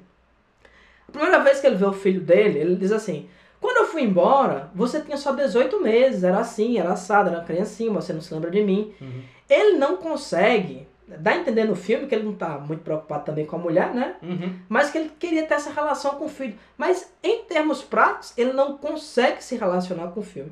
a 1.08 1.12
primeira 1.12 1.40
vez 1.40 1.60
que 1.60 1.68
ele 1.68 1.76
vê 1.76 1.86
o 1.86 1.94
filho 1.94 2.22
dele, 2.22 2.60
ele 2.60 2.76
diz 2.76 2.92
assim, 2.92 3.30
quando 3.62 3.78
eu 3.78 3.86
fui 3.86 4.04
embora, 4.04 4.70
você 4.76 5.02
tinha 5.02 5.18
só 5.18 5.34
18 5.34 5.82
meses, 5.82 6.24
era 6.24 6.40
assim, 6.40 6.78
era 6.78 6.92
assado, 6.92 7.30
era 7.30 7.44
criancinha, 7.44 7.92
você 7.92 8.14
não 8.14 8.22
se 8.22 8.34
lembra 8.34 8.52
de 8.52 8.62
mim. 8.62 8.94
Uhum. 9.00 9.22
Ele 9.50 9.78
não 9.78 9.98
consegue, 9.98 10.88
dá 11.08 11.32
a 11.32 11.38
entender 11.38 11.64
no 11.64 11.76
filme 11.76 12.08
que 12.08 12.14
ele 12.14 12.26
não 12.26 12.34
está 12.34 12.60
muito 12.60 12.84
preocupado 12.84 13.26
também 13.26 13.46
com 13.46 13.56
a 13.56 13.60
mulher, 13.60 13.94
né? 13.94 14.16
Uhum. 14.22 14.54
Mas 14.68 14.92
que 14.92 14.98
ele 14.98 15.12
queria 15.18 15.46
ter 15.46 15.56
essa 15.56 15.72
relação 15.72 16.16
com 16.16 16.26
o 16.26 16.30
filho. 16.30 16.56
Mas 16.78 17.12
em 17.24 17.44
termos 17.46 17.82
práticos, 17.82 18.34
ele 18.38 18.54
não 18.54 18.78
consegue 18.78 19.44
se 19.44 19.56
relacionar 19.56 20.10
com 20.10 20.20
o 20.20 20.24
filme 20.24 20.52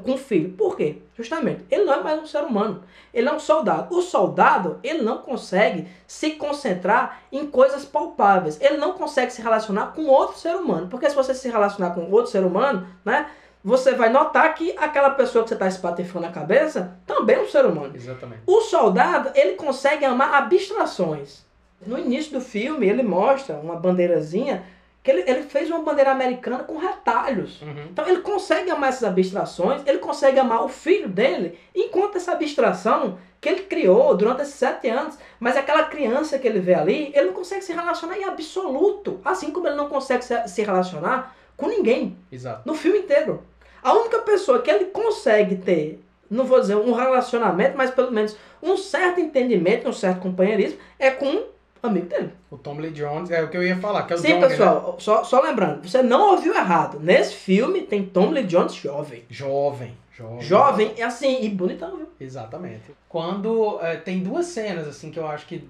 com 0.00 0.14
o 0.14 0.18
filho. 0.18 0.52
Por 0.52 0.76
quê? 0.76 0.98
Justamente, 1.16 1.64
ele 1.70 1.84
não 1.84 1.94
é 1.94 2.02
mais 2.02 2.22
um 2.22 2.26
ser 2.26 2.42
humano. 2.42 2.82
Ele 3.12 3.28
é 3.28 3.32
um 3.32 3.38
soldado. 3.38 3.94
O 3.94 4.02
soldado, 4.02 4.78
ele 4.82 5.02
não 5.02 5.18
consegue 5.18 5.86
se 6.06 6.32
concentrar 6.32 7.22
em 7.30 7.46
coisas 7.46 7.84
palpáveis. 7.84 8.60
Ele 8.60 8.76
não 8.76 8.92
consegue 8.92 9.32
se 9.32 9.40
relacionar 9.40 9.88
com 9.88 10.06
outro 10.06 10.38
ser 10.38 10.56
humano. 10.56 10.88
Porque 10.88 11.08
se 11.08 11.16
você 11.16 11.34
se 11.34 11.48
relacionar 11.48 11.90
com 11.90 12.10
outro 12.10 12.30
ser 12.30 12.44
humano, 12.44 12.86
né? 13.04 13.28
Você 13.64 13.94
vai 13.94 14.10
notar 14.10 14.54
que 14.54 14.74
aquela 14.76 15.08
pessoa 15.08 15.42
que 15.42 15.48
você 15.48 15.54
está 15.54 15.66
espatifando 15.66 16.26
na 16.26 16.32
cabeça 16.32 16.98
também 17.06 17.36
é 17.36 17.40
um 17.40 17.48
ser 17.48 17.64
humano. 17.64 17.96
Exatamente. 17.96 18.42
O 18.46 18.60
soldado, 18.60 19.30
ele 19.34 19.52
consegue 19.52 20.04
amar 20.04 20.34
abstrações. 20.34 21.46
No 21.86 21.98
início 21.98 22.32
do 22.32 22.40
filme, 22.42 22.86
ele 22.86 23.02
mostra 23.02 23.56
uma 23.56 23.76
bandeirazinha 23.76 24.64
que 25.04 25.10
ele, 25.10 25.22
ele 25.30 25.42
fez 25.42 25.68
uma 25.68 25.80
bandeira 25.80 26.10
americana 26.10 26.64
com 26.64 26.78
retalhos. 26.78 27.60
Uhum. 27.60 27.88
Então 27.92 28.08
ele 28.08 28.22
consegue 28.22 28.70
amar 28.70 28.88
essas 28.88 29.04
abstrações, 29.04 29.82
ele 29.86 29.98
consegue 29.98 30.38
amar 30.38 30.64
o 30.64 30.68
filho 30.68 31.10
dele, 31.10 31.58
enquanto 31.74 32.16
essa 32.16 32.32
abstração 32.32 33.18
que 33.38 33.46
ele 33.46 33.64
criou 33.64 34.16
durante 34.16 34.40
esses 34.40 34.54
sete 34.54 34.88
anos. 34.88 35.18
Mas 35.38 35.58
aquela 35.58 35.84
criança 35.84 36.38
que 36.38 36.48
ele 36.48 36.58
vê 36.58 36.72
ali, 36.72 37.12
ele 37.14 37.26
não 37.26 37.34
consegue 37.34 37.62
se 37.62 37.74
relacionar 37.74 38.16
em 38.16 38.24
absoluto. 38.24 39.20
Assim 39.22 39.50
como 39.50 39.68
ele 39.68 39.76
não 39.76 39.90
consegue 39.90 40.24
se, 40.24 40.48
se 40.48 40.62
relacionar 40.62 41.36
com 41.54 41.68
ninguém. 41.68 42.16
Exato. 42.32 42.62
No 42.64 42.74
filme 42.74 43.00
inteiro. 43.00 43.42
A 43.82 43.92
única 43.92 44.20
pessoa 44.20 44.62
que 44.62 44.70
ele 44.70 44.86
consegue 44.86 45.56
ter, 45.56 46.02
não 46.30 46.46
vou 46.46 46.58
dizer 46.58 46.76
um 46.76 46.94
relacionamento, 46.94 47.76
mas 47.76 47.90
pelo 47.90 48.10
menos 48.10 48.34
um 48.62 48.78
certo 48.78 49.20
entendimento, 49.20 49.86
um 49.86 49.92
certo 49.92 50.22
companheirismo, 50.22 50.78
é 50.98 51.10
com 51.10 51.44
amigo 51.86 52.06
dele. 52.06 52.30
O 52.50 52.56
Tom 52.56 52.78
Lee 52.78 52.90
Jones, 52.90 53.30
é 53.30 53.42
o 53.42 53.48
que 53.48 53.56
eu 53.56 53.62
ia 53.62 53.76
falar, 53.76 54.04
que 54.04 54.12
é 54.12 54.16
o 54.16 54.18
Sim, 54.18 54.28
Johnny, 54.28 54.40
né? 54.40 54.48
pessoal, 54.48 54.96
só, 54.98 55.24
só 55.24 55.40
lembrando, 55.40 55.88
você 55.88 56.02
não 56.02 56.32
ouviu 56.32 56.54
errado. 56.54 56.98
Nesse 57.00 57.34
filme 57.34 57.82
tem 57.82 58.04
Tom 58.04 58.30
Lee 58.30 58.44
Jones 58.44 58.74
jovem. 58.74 59.24
Jovem, 59.28 59.96
jovem. 60.12 60.42
Jovem, 60.42 60.94
e 60.96 61.02
assim, 61.02 61.42
e 61.42 61.48
bonitão, 61.48 61.96
viu? 61.96 62.08
Exatamente. 62.20 62.94
Quando 63.08 63.78
é, 63.80 63.96
tem 63.96 64.22
duas 64.22 64.46
cenas 64.46 64.86
assim 64.86 65.10
que 65.10 65.18
eu 65.18 65.26
acho 65.26 65.46
que 65.46 65.68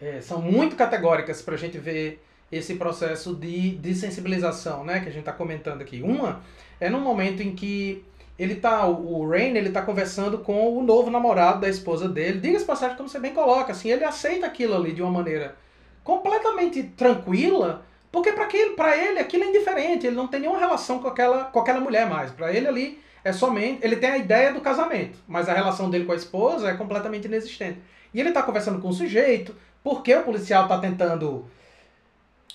é, 0.00 0.20
são 0.20 0.40
muito 0.40 0.76
categóricas 0.76 1.40
pra 1.42 1.56
gente 1.56 1.78
ver 1.78 2.22
esse 2.50 2.74
processo 2.76 3.34
de 3.34 3.70
desensibilização, 3.70 4.84
né, 4.84 5.00
que 5.00 5.08
a 5.08 5.12
gente 5.12 5.24
tá 5.24 5.32
comentando 5.32 5.80
aqui. 5.80 6.02
Uma 6.02 6.40
é 6.80 6.88
num 6.88 7.00
momento 7.00 7.42
em 7.42 7.54
que 7.54 8.04
ele 8.38 8.56
tá, 8.56 8.86
o 8.86 9.28
Rain, 9.28 9.56
ele 9.56 9.70
tá 9.70 9.82
conversando 9.82 10.38
com 10.38 10.76
o 10.76 10.82
novo 10.82 11.10
namorado 11.10 11.60
da 11.60 11.68
esposa 11.68 12.08
dele. 12.08 12.40
Diga-se 12.40 12.64
passagem, 12.64 12.96
como 12.96 13.08
você 13.08 13.18
bem 13.18 13.32
coloca, 13.32 13.72
assim, 13.72 13.90
ele 13.90 14.04
aceita 14.04 14.46
aquilo 14.46 14.74
ali 14.74 14.92
de 14.92 15.02
uma 15.02 15.10
maneira 15.10 15.56
completamente 16.02 16.82
tranquila, 16.82 17.84
porque 18.10 18.32
para 18.32 18.48
para 18.76 18.96
ele 18.96 19.18
aquilo 19.18 19.44
é 19.44 19.46
indiferente, 19.48 20.06
ele 20.06 20.16
não 20.16 20.28
tem 20.28 20.40
nenhuma 20.40 20.58
relação 20.58 20.98
com 20.98 21.08
aquela, 21.08 21.44
com 21.44 21.60
aquela 21.60 21.80
mulher 21.80 22.08
mais. 22.08 22.30
Para 22.30 22.52
ele 22.52 22.66
ali 22.66 23.00
é 23.24 23.32
somente, 23.32 23.84
ele 23.84 23.96
tem 23.96 24.10
a 24.10 24.18
ideia 24.18 24.52
do 24.52 24.60
casamento, 24.60 25.18
mas 25.26 25.48
a 25.48 25.54
relação 25.54 25.88
dele 25.88 26.04
com 26.04 26.12
a 26.12 26.16
esposa 26.16 26.68
é 26.68 26.74
completamente 26.74 27.26
inexistente. 27.26 27.78
E 28.12 28.20
ele 28.20 28.32
tá 28.32 28.42
conversando 28.42 28.80
com 28.80 28.88
o 28.88 28.92
sujeito, 28.92 29.56
porque 29.82 30.14
o 30.14 30.22
policial 30.22 30.68
tá 30.68 30.78
tentando 30.78 31.46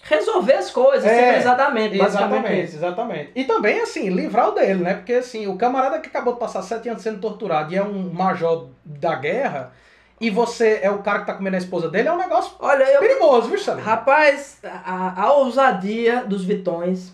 Resolver 0.01 0.53
as 0.53 0.71
coisas 0.71 1.05
É, 1.05 1.25
civilizadamente, 1.27 1.97
basicamente 1.97 2.37
Exatamente, 2.37 2.75
exatamente. 2.75 3.31
E 3.35 3.43
também, 3.43 3.81
assim, 3.81 4.09
livrar 4.09 4.49
o 4.49 4.51
dele, 4.51 4.83
né? 4.83 4.93
Porque, 4.93 5.13
assim, 5.13 5.47
o 5.47 5.57
camarada 5.57 5.99
que 5.99 6.07
acabou 6.07 6.33
de 6.33 6.39
passar 6.39 6.61
sete 6.61 6.89
anos 6.89 7.01
sendo 7.01 7.19
torturado 7.19 7.73
e 7.73 7.77
é 7.77 7.83
um 7.83 8.11
major 8.11 8.69
da 8.83 9.15
guerra, 9.15 9.73
e 10.19 10.29
você 10.29 10.79
é 10.81 10.91
o 10.91 10.99
cara 10.99 11.19
que 11.19 11.27
tá 11.27 11.33
comendo 11.33 11.55
a 11.55 11.59
esposa 11.59 11.89
dele, 11.89 12.07
é 12.07 12.11
um 12.11 12.17
negócio 12.17 12.53
Olha, 12.59 12.83
eu, 12.83 12.99
perigoso, 12.99 13.49
viu, 13.49 13.57
Salim? 13.57 13.81
Rapaz, 13.81 14.59
a, 14.63 15.21
a 15.21 15.33
ousadia 15.33 16.23
dos 16.25 16.43
Vitões 16.43 17.13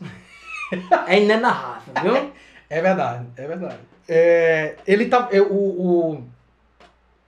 é 1.07 1.19
inenarrável, 1.19 1.93
viu? 2.01 2.31
É 2.69 2.81
verdade, 2.81 3.25
é 3.37 3.47
verdade. 3.47 3.79
É, 4.07 4.75
ele 4.87 5.05
tá. 5.05 5.27
é, 5.31 5.39
o, 5.39 5.53
o, 5.53 6.23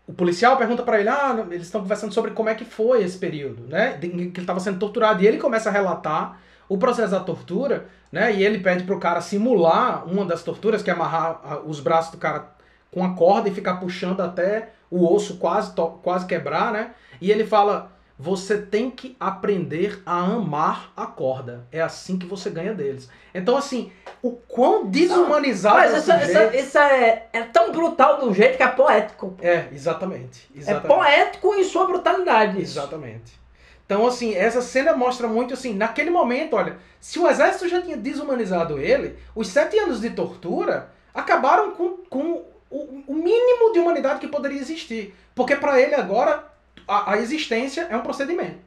o 0.07 0.13
policial 0.13 0.55
pergunta 0.55 0.83
pra 0.83 1.01
ele, 1.01 1.09
ah, 1.09 1.45
eles 1.51 1.67
estão 1.67 1.81
conversando 1.81 2.13
sobre 2.13 2.31
como 2.31 2.47
é 2.47 2.55
que 2.55 2.63
foi 2.63 3.03
esse 3.03 3.17
período, 3.17 3.67
né? 3.67 3.97
Que 3.99 4.07
ele 4.07 4.45
tava 4.45 4.61
sendo 4.61 4.79
torturado. 4.79 5.21
E 5.21 5.27
ele 5.27 5.37
começa 5.37 5.67
a 5.67 5.71
relatar 5.71 6.39
o 6.69 6.77
processo 6.77 7.11
da 7.11 7.19
tortura, 7.19 7.87
né? 8.09 8.33
E 8.33 8.41
ele 8.41 8.59
pede 8.59 8.85
pro 8.85 8.99
cara 8.99 9.19
simular 9.19 10.07
uma 10.07 10.23
das 10.23 10.43
torturas, 10.43 10.81
que 10.81 10.89
é 10.89 10.93
amarrar 10.93 11.61
os 11.67 11.81
braços 11.81 12.11
do 12.11 12.17
cara 12.17 12.55
com 12.89 13.03
a 13.03 13.15
corda 13.15 13.49
e 13.49 13.53
ficar 13.53 13.75
puxando 13.75 14.21
até 14.21 14.69
o 14.89 15.13
osso 15.13 15.37
quase, 15.37 15.73
quase 16.01 16.25
quebrar, 16.25 16.71
né? 16.71 16.91
E 17.19 17.29
ele 17.29 17.45
fala: 17.45 17.91
você 18.19 18.57
tem 18.57 18.89
que 18.89 19.15
aprender 19.19 20.01
a 20.05 20.19
amar 20.19 20.91
a 20.97 21.05
corda. 21.05 21.67
É 21.71 21.81
assim 21.81 22.17
que 22.17 22.25
você 22.25 22.49
ganha 22.49 22.73
deles. 22.73 23.07
Então, 23.33 23.55
assim, 23.55 23.91
o 24.23 24.31
quão 24.31 24.87
desumanizado 24.87 25.77
Mas 25.77 26.09
é 26.09 26.23
isso, 26.23 26.55
isso, 26.55 26.77
é, 26.79 27.27
é 27.31 27.43
tão 27.43 27.71
brutal 27.71 28.19
do 28.19 28.33
jeito 28.33 28.57
que 28.57 28.63
é 28.63 28.67
poético. 28.67 29.37
É, 29.39 29.67
exatamente. 29.71 30.49
É 30.55 30.59
exatamente. 30.59 30.87
poético 30.87 31.55
em 31.55 31.63
sua 31.63 31.85
brutalidade. 31.85 32.59
isso. 32.59 32.79
Exatamente. 32.79 33.39
Então, 33.85 34.05
assim, 34.05 34.33
essa 34.35 34.61
cena 34.61 34.93
mostra 34.93 35.27
muito 35.27 35.53
assim, 35.53 35.73
naquele 35.73 36.09
momento, 36.09 36.55
olha, 36.55 36.77
se 36.99 37.19
o 37.19 37.27
exército 37.27 37.69
já 37.69 37.81
tinha 37.81 37.95
desumanizado 37.95 38.79
ele, 38.79 39.15
os 39.33 39.47
sete 39.47 39.77
anos 39.77 40.01
de 40.01 40.09
tortura 40.09 40.89
acabaram 41.13 41.71
com, 41.71 41.97
com 42.09 42.43
o, 42.69 43.03
o 43.07 43.13
mínimo 43.13 43.71
de 43.71 43.79
humanidade 43.79 44.19
que 44.19 44.27
poderia 44.27 44.59
existir. 44.59 45.15
Porque 45.33 45.55
para 45.55 45.79
ele 45.79 45.95
agora, 45.95 46.43
a, 46.87 47.13
a 47.13 47.17
existência 47.17 47.87
é 47.89 47.97
um 47.97 48.01
procedimento. 48.01 48.57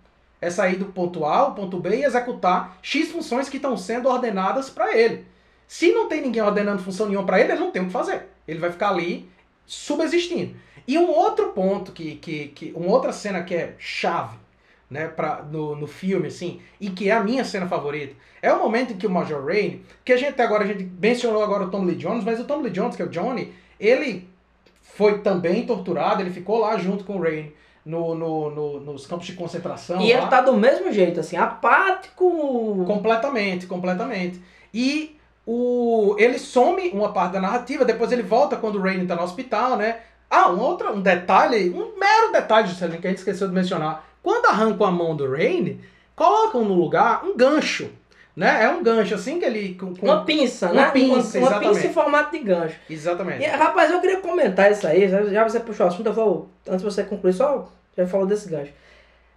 É 0.40 0.50
sair 0.50 0.76
do 0.76 0.86
ponto 0.86 1.24
A 1.24 1.38
ao 1.38 1.54
ponto 1.54 1.78
B 1.78 1.96
e 1.96 2.04
executar 2.04 2.78
X 2.82 3.10
funções 3.10 3.48
que 3.48 3.56
estão 3.56 3.76
sendo 3.76 4.08
ordenadas 4.08 4.70
para 4.70 4.96
ele. 4.96 5.26
Se 5.66 5.92
não 5.92 6.08
tem 6.08 6.20
ninguém 6.20 6.42
ordenando 6.42 6.82
função 6.82 7.06
nenhuma 7.06 7.26
para 7.26 7.40
ele, 7.40 7.52
ele 7.52 7.60
não 7.60 7.70
tem 7.70 7.82
o 7.82 7.86
que 7.86 7.92
fazer. 7.92 8.26
Ele 8.48 8.58
vai 8.58 8.72
ficar 8.72 8.88
ali 8.88 9.28
subexistindo. 9.66 10.56
E 10.86 10.98
um 10.98 11.08
outro 11.08 11.50
ponto 11.50 11.92
que, 11.92 12.16
que, 12.16 12.48
que 12.48 12.72
uma 12.74 12.90
outra 12.90 13.12
cena 13.12 13.42
que 13.42 13.54
é 13.54 13.74
chave, 13.78 14.36
né, 14.90 15.06
pra, 15.06 15.42
no, 15.42 15.76
no 15.76 15.86
filme, 15.86 16.26
assim, 16.26 16.60
e 16.80 16.90
que 16.90 17.08
é 17.08 17.12
a 17.12 17.22
minha 17.22 17.44
cena 17.44 17.68
favorita, 17.68 18.16
é 18.42 18.52
o 18.52 18.58
momento 18.58 18.92
em 18.92 18.96
que 18.96 19.06
o 19.06 19.10
Major 19.10 19.44
Rain, 19.44 19.82
que 20.04 20.12
a 20.12 20.16
gente 20.16 20.40
agora, 20.42 20.64
a 20.64 20.66
gente 20.66 20.82
mencionou 21.00 21.44
agora 21.44 21.64
o 21.64 21.70
Tom 21.70 21.84
Lee 21.84 21.94
Jones, 21.94 22.24
mas 22.24 22.40
o 22.40 22.44
Tom 22.44 22.62
Lee 22.62 22.72
Jones, 22.72 22.96
que 22.96 23.02
é 23.02 23.04
o 23.04 23.08
Johnny, 23.08 23.52
ele 23.78 24.28
foi 24.82 25.20
também 25.20 25.64
torturado, 25.64 26.22
ele 26.22 26.30
ficou 26.30 26.58
lá 26.58 26.76
junto 26.76 27.04
com 27.04 27.18
o 27.18 27.22
Rain 27.22 27.52
no, 27.84 28.14
no, 28.14 28.50
no- 28.50 28.80
nos 28.80 29.06
campos 29.06 29.26
de 29.26 29.32
concentração. 29.34 30.00
E 30.00 30.12
lá. 30.12 30.18
ele 30.20 30.26
tá 30.28 30.40
do 30.40 30.54
mesmo 30.56 30.92
jeito, 30.92 31.20
assim, 31.20 31.36
apático. 31.36 32.84
Completamente, 32.86 33.66
completamente. 33.66 34.40
E 34.72 35.16
o, 35.46 36.14
ele 36.18 36.38
some 36.38 36.90
uma 36.90 37.12
parte 37.12 37.32
da 37.32 37.40
narrativa, 37.40 37.84
depois 37.84 38.12
ele 38.12 38.22
volta 38.22 38.56
quando 38.56 38.76
o 38.76 38.82
Rain 38.82 39.06
tá 39.06 39.14
no 39.16 39.22
hospital, 39.22 39.76
né? 39.76 39.98
Ah, 40.28 40.48
um 40.50 40.60
outro 40.60 40.92
um 40.92 41.00
detalhe, 41.00 41.70
um 41.70 41.98
mero 41.98 42.32
detalhe, 42.32 42.68
Juscelino, 42.68 43.00
que 43.00 43.06
a 43.06 43.10
gente 43.10 43.18
esqueceu 43.18 43.48
de 43.48 43.54
mencionar. 43.54 44.04
Quando 44.22 44.46
arrancam 44.46 44.86
a 44.86 44.90
mão 44.90 45.16
do 45.16 45.28
Rain, 45.30 45.80
colocam 46.14 46.62
no 46.64 46.74
lugar 46.74 47.24
um 47.24 47.36
gancho, 47.36 47.90
né? 48.36 48.64
É 48.64 48.68
um 48.68 48.82
gancho 48.82 49.14
assim 49.14 49.38
que 49.38 49.44
ele... 49.44 49.74
Com, 49.74 49.94
com- 49.94 50.06
Uma 50.06 50.24
pinça, 50.24 50.66
Uma 50.70 50.86
né? 50.86 50.90
pinça, 50.92 51.38
uma, 51.38 51.48
uma 51.48 51.58
pinça 51.60 51.86
em 51.86 51.92
formato 51.92 52.30
de 52.32 52.38
gancho. 52.38 52.76
Exatamente. 52.88 53.42
E, 53.42 53.46
rapaz, 53.46 53.90
eu 53.90 54.00
queria 54.00 54.18
comentar 54.20 54.70
isso 54.70 54.86
aí, 54.86 55.08
já- 55.08 55.22
já 55.24 55.44
você 55.48 55.60
puxou 55.60 55.86
o 55.86 55.88
assunto, 55.88 56.06
eu 56.06 56.12
vou, 56.12 56.48
antes 56.66 56.80
de 56.82 56.84
você 56.84 57.02
concluir, 57.04 57.32
só 57.32 57.68
já 57.96 58.06
falou 58.06 58.26
desse 58.26 58.48
gancho. 58.48 58.72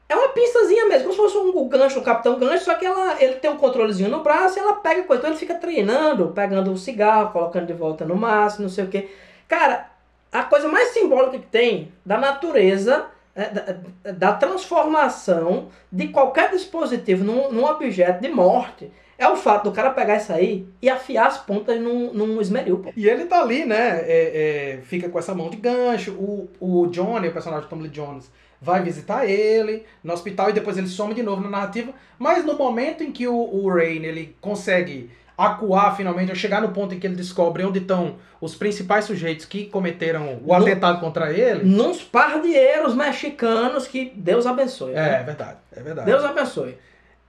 É 0.07 0.15
uma 0.15 0.29
pinçazinha 0.29 0.85
mesmo, 0.85 1.03
como 1.09 1.13
se 1.13 1.33
fosse 1.33 1.37
um, 1.37 1.67
gancho, 1.67 1.99
um 1.99 2.03
capitão 2.03 2.37
gancho, 2.37 2.65
só 2.65 2.75
que 2.75 2.85
ela, 2.85 3.15
ele 3.21 3.35
tem 3.35 3.49
um 3.49 3.57
controlezinho 3.57 4.09
no 4.09 4.21
braço 4.21 4.59
e 4.59 4.61
ela 4.61 4.73
pega 4.73 5.03
coisa. 5.03 5.21
Então 5.21 5.31
ele 5.31 5.39
fica 5.39 5.55
treinando, 5.55 6.27
pegando 6.27 6.71
o 6.71 6.77
cigarro, 6.77 7.31
colocando 7.31 7.65
de 7.65 7.73
volta 7.73 8.05
no 8.05 8.15
máximo, 8.15 8.63
não 8.63 8.69
sei 8.69 8.83
o 8.83 8.87
quê. 8.89 9.09
Cara, 9.47 9.89
a 10.31 10.43
coisa 10.43 10.67
mais 10.67 10.89
simbólica 10.89 11.39
que 11.39 11.47
tem 11.47 11.91
da 12.05 12.17
natureza, 12.17 13.05
da, 13.35 14.11
da 14.11 14.33
transformação 14.33 15.69
de 15.91 16.09
qualquer 16.09 16.51
dispositivo 16.51 17.23
num, 17.23 17.51
num 17.51 17.65
objeto 17.65 18.21
de 18.21 18.29
morte, 18.29 18.91
é 19.17 19.27
o 19.27 19.35
fato 19.35 19.69
do 19.69 19.71
cara 19.71 19.91
pegar 19.91 20.17
isso 20.17 20.33
aí 20.33 20.67
e 20.81 20.89
afiar 20.89 21.27
as 21.27 21.37
pontas 21.37 21.79
num, 21.79 22.13
num 22.13 22.41
esmeril, 22.41 22.79
pô. 22.79 22.91
E 22.95 23.07
ele 23.07 23.25
tá 23.25 23.41
ali, 23.41 23.65
né? 23.65 24.01
é, 24.05 24.75
é, 24.75 24.81
fica 24.83 25.09
com 25.09 25.17
essa 25.17 25.33
mão 25.33 25.49
de 25.49 25.57
gancho. 25.57 26.11
O, 26.11 26.49
o 26.59 26.87
Johnny, 26.87 27.27
o 27.27 27.33
personagem 27.33 27.63
de 27.63 27.69
Tom 27.69 27.81
Lee 27.81 27.89
Jones, 27.89 28.29
vai 28.61 28.81
visitar 28.81 29.25
ele 29.25 29.83
no 30.03 30.13
hospital 30.13 30.49
e 30.49 30.53
depois 30.53 30.77
ele 30.77 30.87
some 30.87 31.13
de 31.13 31.23
novo 31.23 31.41
na 31.41 31.49
narrativa. 31.49 31.93
Mas 32.17 32.45
no 32.45 32.57
momento 32.57 33.03
em 33.03 33.11
que 33.11 33.27
o, 33.27 33.35
o 33.35 33.69
Rain 33.69 34.03
ele 34.03 34.35
consegue 34.39 35.09
acuar 35.37 35.95
finalmente, 35.97 36.29
ou 36.29 36.35
chegar 36.35 36.61
no 36.61 36.69
ponto 36.69 36.93
em 36.93 36.99
que 36.99 37.07
ele 37.07 37.15
descobre 37.15 37.63
onde 37.65 37.79
estão 37.79 38.15
os 38.39 38.55
principais 38.55 39.05
sujeitos 39.05 39.45
que 39.45 39.65
cometeram 39.65 40.39
o 40.43 40.47
No- 40.47 40.53
atentado 40.53 40.99
contra 40.99 41.31
ele. 41.33 41.63
Nos 41.63 42.01
pardieiros 42.03 42.93
mexicanos 42.95 43.87
que 43.87 44.11
Deus 44.15 44.45
abençoe. 44.45 44.91
É, 44.91 44.95
né? 44.95 45.19
é 45.19 45.23
verdade, 45.23 45.57
é 45.75 45.79
verdade. 45.81 46.05
Deus 46.11 46.23
abençoe. 46.23 46.77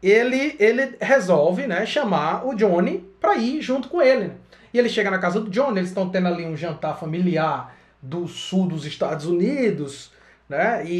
ele, 0.02 0.54
ele 0.58 0.96
resolve, 1.00 1.66
né, 1.66 1.86
chamar 1.86 2.46
o 2.46 2.54
Johnny 2.54 2.98
pra 3.20 3.36
ir 3.36 3.62
junto 3.62 3.88
com 3.88 4.02
ele. 4.02 4.32
E 4.72 4.78
ele 4.78 4.88
chega 4.90 5.10
na 5.10 5.18
casa 5.18 5.40
do 5.40 5.48
Johnny, 5.50 5.78
eles 5.78 5.88
estão 5.90 6.10
tendo 6.10 6.28
ali 6.28 6.44
um 6.44 6.56
jantar 6.56 6.98
familiar 6.98 7.74
do 8.02 8.26
sul 8.28 8.66
dos 8.66 8.84
Estados 8.84 9.24
Unidos, 9.24 10.12
né? 10.46 10.84
E, 10.84 10.92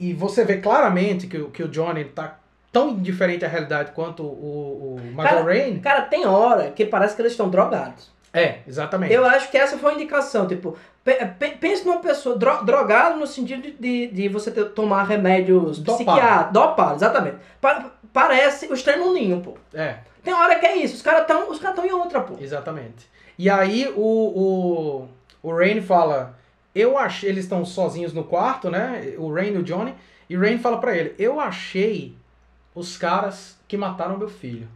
e, 0.00 0.08
e- 0.10 0.14
você 0.14 0.44
vê 0.44 0.56
claramente 0.56 1.28
que, 1.28 1.36
o- 1.38 1.50
que 1.50 1.62
o 1.62 1.68
Johnny 1.68 2.06
tá 2.06 2.38
tão 2.72 2.88
indiferente 2.90 3.44
à 3.44 3.48
realidade 3.48 3.92
quanto 3.92 4.22
o, 4.22 4.96
o 4.96 5.00
Michael 5.00 5.16
Cara, 5.28 5.42
Rain. 5.44 5.78
Cara, 5.80 6.00
tem 6.02 6.26
hora 6.26 6.70
que 6.70 6.86
parece 6.86 7.14
que 7.14 7.22
eles 7.22 7.32
estão 7.32 7.48
drogados. 7.50 8.10
É, 8.32 8.60
exatamente. 8.66 9.12
Eu 9.12 9.26
acho 9.26 9.50
que 9.50 9.58
essa 9.58 9.76
foi 9.76 9.92
a 9.92 9.94
indicação. 9.94 10.46
Tipo, 10.46 10.74
pe- 11.04 11.26
pe- 11.38 11.50
pense 11.60 11.84
numa 11.84 11.98
pessoa 12.00 12.34
dro 12.36 12.64
drogada 12.64 13.14
no 13.16 13.26
sentido 13.26 13.60
de, 13.62 13.72
de, 13.72 14.06
de 14.06 14.28
você 14.28 14.50
ter- 14.50 14.70
tomar 14.70 15.02
remédios 15.04 15.78
psiquiátricos. 15.78 16.52
Dopado, 16.52 16.94
exatamente. 16.94 17.36
Pa- 17.60 17.90
parece 18.10 18.66
o 18.68 18.72
extremo 18.74 19.12
ninho, 19.12 19.40
pô. 19.42 19.54
É, 19.74 19.96
Tem 20.24 20.32
hora 20.32 20.58
que 20.58 20.64
é 20.64 20.76
isso. 20.78 20.94
Os 20.96 21.02
caras 21.02 21.22
estão 21.22 21.50
os 21.50 21.58
tão 21.58 21.84
em 21.84 21.92
outra, 21.92 22.22
pô. 22.22 22.36
exatamente. 22.40 23.06
E 23.38 23.50
aí 23.50 23.92
o, 23.94 24.00
o, 25.42 25.48
o 25.50 25.54
Rain 25.54 25.82
fala, 25.82 26.38
eu 26.74 26.96
achei, 26.96 27.28
eles 27.28 27.44
estão 27.44 27.64
sozinhos 27.66 28.14
no 28.14 28.24
quarto, 28.24 28.70
né? 28.70 29.12
O 29.18 29.30
Rain 29.32 29.52
e 29.52 29.58
o 29.58 29.62
Johnny, 29.62 29.94
e 30.28 30.36
o 30.36 30.40
Rain 30.40 30.56
fala 30.58 30.78
pra 30.78 30.96
ele, 30.96 31.14
eu 31.18 31.38
achei 31.38 32.14
os 32.74 32.96
caras 32.96 33.58
que 33.68 33.76
mataram 33.76 34.18
meu 34.18 34.28
filho. 34.28 34.68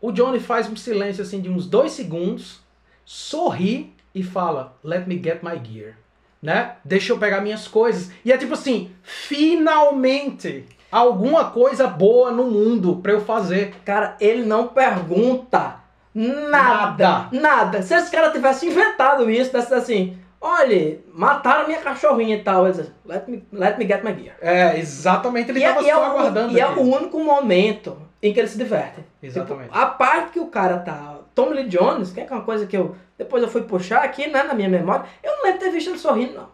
O 0.00 0.10
Johnny 0.12 0.40
faz 0.40 0.68
um 0.68 0.76
silêncio 0.76 1.22
assim 1.22 1.40
de 1.40 1.48
uns 1.48 1.66
dois 1.66 1.92
segundos, 1.92 2.60
sorri 3.04 3.94
e 4.14 4.22
fala, 4.22 4.76
let 4.82 5.06
me 5.06 5.20
get 5.22 5.42
my 5.42 5.60
gear. 5.64 5.94
né? 6.42 6.76
Deixa 6.84 7.12
eu 7.12 7.18
pegar 7.18 7.40
minhas 7.40 7.68
coisas. 7.68 8.10
E 8.24 8.32
é 8.32 8.36
tipo 8.36 8.54
assim, 8.54 8.90
finalmente 9.02 10.64
alguma 10.90 11.50
coisa 11.50 11.86
boa 11.86 12.30
no 12.32 12.44
mundo 12.50 12.96
pra 12.96 13.12
eu 13.12 13.20
fazer. 13.24 13.74
Cara, 13.84 14.16
ele 14.20 14.44
não 14.44 14.68
pergunta 14.68 15.76
nada. 16.14 17.28
Nada. 17.32 17.80
Se 17.82 17.94
esse 17.94 18.10
cara 18.10 18.30
tivesse 18.30 18.66
inventado 18.66 19.30
isso, 19.30 19.50
tivesse 19.50 19.72
assim, 19.72 20.18
olha, 20.42 20.98
mataram 21.14 21.66
minha 21.68 21.80
cachorrinha 21.80 22.36
e 22.36 22.42
tal. 22.42 22.66
Ele 22.66 22.74
diz, 22.76 22.90
let 23.06 23.26
me, 23.28 23.42
let 23.52 23.78
me 23.78 23.86
get 23.86 24.02
my 24.02 24.12
gear. 24.14 24.36
É, 24.40 24.78
exatamente, 24.78 25.50
ele 25.50 25.60
e 25.60 25.64
é, 25.64 25.68
é 25.68 25.74
só 25.74 26.00
o- 26.00 26.04
aguardando 26.04 26.52
E 26.52 26.60
é 26.60 26.66
o 26.66 26.80
único 26.80 27.18
momento 27.22 27.96
em 28.22 28.32
que 28.32 28.38
ele 28.40 28.48
se 28.48 28.58
diverte. 28.58 29.00
Exatamente. 29.22 29.68
Tipo, 29.68 29.78
a 29.78 29.86
parte 29.86 30.32
que 30.32 30.40
o 30.40 30.46
cara 30.48 30.78
tá. 30.78 31.18
Tommy 31.34 31.54
Lee 31.54 31.68
Jones, 31.68 32.12
que 32.12 32.20
é 32.20 32.26
uma 32.30 32.42
coisa 32.42 32.66
que 32.66 32.76
eu. 32.76 32.94
Depois 33.16 33.42
eu 33.42 33.48
fui 33.48 33.62
puxar 33.62 34.02
aqui, 34.02 34.26
né, 34.26 34.42
na 34.42 34.52
minha 34.52 34.68
memória. 34.68 35.06
Eu 35.22 35.36
não 35.36 35.42
lembro 35.44 35.58
de 35.60 35.64
ter 35.64 35.70
visto 35.70 35.88
ele 35.90 35.98
sorrindo, 35.98 36.34
não. 36.34 36.48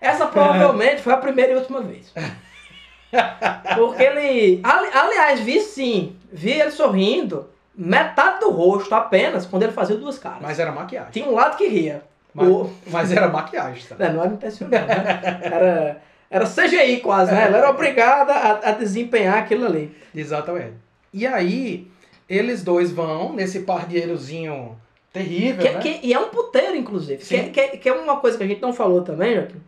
Essa 0.00 0.26
provavelmente 0.28 1.00
foi 1.02 1.12
a 1.12 1.16
primeira 1.16 1.52
e 1.52 1.56
última 1.56 1.80
vez. 1.80 2.12
Porque 3.76 4.02
ele. 4.02 4.60
ali- 4.62 4.90
aliás, 4.92 5.40
vi 5.40 5.60
sim. 5.60 6.16
Vi 6.32 6.50
ele 6.52 6.70
sorrindo. 6.70 7.48
Metade 7.74 8.40
do 8.40 8.50
rosto 8.50 8.94
apenas 8.94 9.44
quando 9.44 9.62
ele 9.64 9.72
fazia 9.72 9.96
duas 9.96 10.18
caras. 10.18 10.38
Mas 10.40 10.58
era 10.58 10.72
maquiagem. 10.72 11.10
Tinha 11.12 11.26
um 11.26 11.34
lado 11.34 11.56
que 11.56 11.66
ria. 11.68 12.02
Mas, 12.36 12.48
O- 12.48 12.70
mas 12.88 13.10
era 13.12 13.28
maquiagem, 13.28 13.82
tá? 13.88 13.96
é, 14.04 14.12
não 14.12 14.22
era 14.22 14.32
intencional, 14.34 14.80
né? 14.86 15.40
Era, 15.42 16.02
era 16.30 16.44
CGI 16.46 17.00
quase, 17.00 17.32
né? 17.32 17.44
Ela 17.46 17.58
era 17.58 17.70
obrigada 17.70 18.32
a, 18.34 18.68
a 18.68 18.72
desempenhar 18.72 19.38
aquilo 19.38 19.64
ali. 19.64 19.96
Exatamente. 20.14 20.74
E 21.14 21.26
aí, 21.26 21.90
eles 22.28 22.62
dois 22.62 22.90
vão 22.90 23.32
nesse 23.32 23.60
pardierozinho 23.60 24.76
terrível, 25.12 25.62
Que, 25.64 25.70
né? 25.72 25.80
que- 25.80 26.00
e 26.06 26.12
é 26.12 26.18
um 26.18 26.28
puteiro, 26.28 26.76
inclusive. 26.76 27.24
Que, 27.24 27.44
que, 27.50 27.68
que 27.78 27.88
é 27.88 27.92
uma 27.92 28.18
coisa 28.18 28.36
que 28.36 28.44
a 28.44 28.46
gente 28.46 28.60
não 28.60 28.74
falou 28.74 29.00
também, 29.02 29.34
Joaquim. 29.36 29.62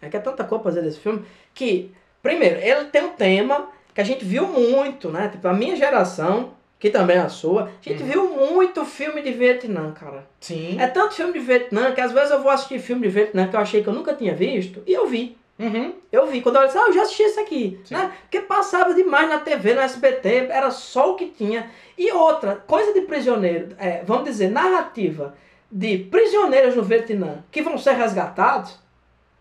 É 0.00 0.08
que 0.08 0.16
é 0.16 0.20
tanta 0.20 0.44
coisa 0.44 0.62
pra 0.62 0.70
fazer 0.72 0.82
desse 0.86 1.00
filme. 1.00 1.24
Que, 1.52 1.92
primeiro, 2.22 2.60
ele 2.60 2.84
tem 2.86 3.02
um 3.04 3.10
tema 3.14 3.68
que 3.94 4.00
a 4.00 4.04
gente 4.04 4.24
viu 4.24 4.46
muito, 4.46 5.10
né? 5.10 5.28
Tipo, 5.28 5.48
a 5.48 5.52
minha 5.52 5.74
geração, 5.76 6.50
que 6.82 6.90
também 6.90 7.16
é 7.16 7.20
a 7.20 7.28
sua, 7.28 7.66
a 7.66 7.88
gente 7.88 8.02
Uhum. 8.02 8.08
viu 8.08 8.28
muito 8.28 8.84
filme 8.84 9.22
de 9.22 9.30
Vietnã, 9.30 9.92
cara. 9.92 10.26
Sim. 10.40 10.80
É 10.80 10.88
tanto 10.88 11.14
filme 11.14 11.32
de 11.32 11.38
Vietnã 11.38 11.92
que 11.92 12.00
às 12.00 12.10
vezes 12.10 12.32
eu 12.32 12.42
vou 12.42 12.50
assistir 12.50 12.80
filme 12.80 13.02
de 13.02 13.08
Vietnã 13.08 13.46
que 13.46 13.54
eu 13.54 13.60
achei 13.60 13.84
que 13.84 13.88
eu 13.88 13.92
nunca 13.92 14.12
tinha 14.14 14.34
visto, 14.34 14.82
e 14.84 14.92
eu 14.92 15.06
vi. 15.06 15.38
Uhum. 15.60 15.92
Eu 16.10 16.26
vi, 16.26 16.40
quando 16.40 16.56
eu 16.56 16.66
disse, 16.66 16.76
ah, 16.76 16.86
eu 16.88 16.92
já 16.92 17.02
assisti 17.02 17.22
esse 17.22 17.38
aqui, 17.38 17.80
Sim. 17.84 17.94
né? 17.94 18.10
Porque 18.22 18.40
passava 18.40 18.92
demais 18.94 19.28
na 19.28 19.38
TV, 19.38 19.74
no 19.74 19.80
SBT, 19.80 20.48
era 20.50 20.72
só 20.72 21.12
o 21.12 21.14
que 21.14 21.26
tinha. 21.26 21.70
E 21.96 22.10
outra, 22.10 22.56
coisa 22.66 22.92
de 22.92 23.02
prisioneiro, 23.02 23.76
é, 23.78 24.02
vamos 24.04 24.24
dizer, 24.24 24.50
narrativa 24.50 25.36
de 25.70 25.98
prisioneiros 25.98 26.74
no 26.74 26.82
Vietnã 26.82 27.44
que 27.52 27.62
vão 27.62 27.78
ser 27.78 27.92
resgatados, 27.92 28.76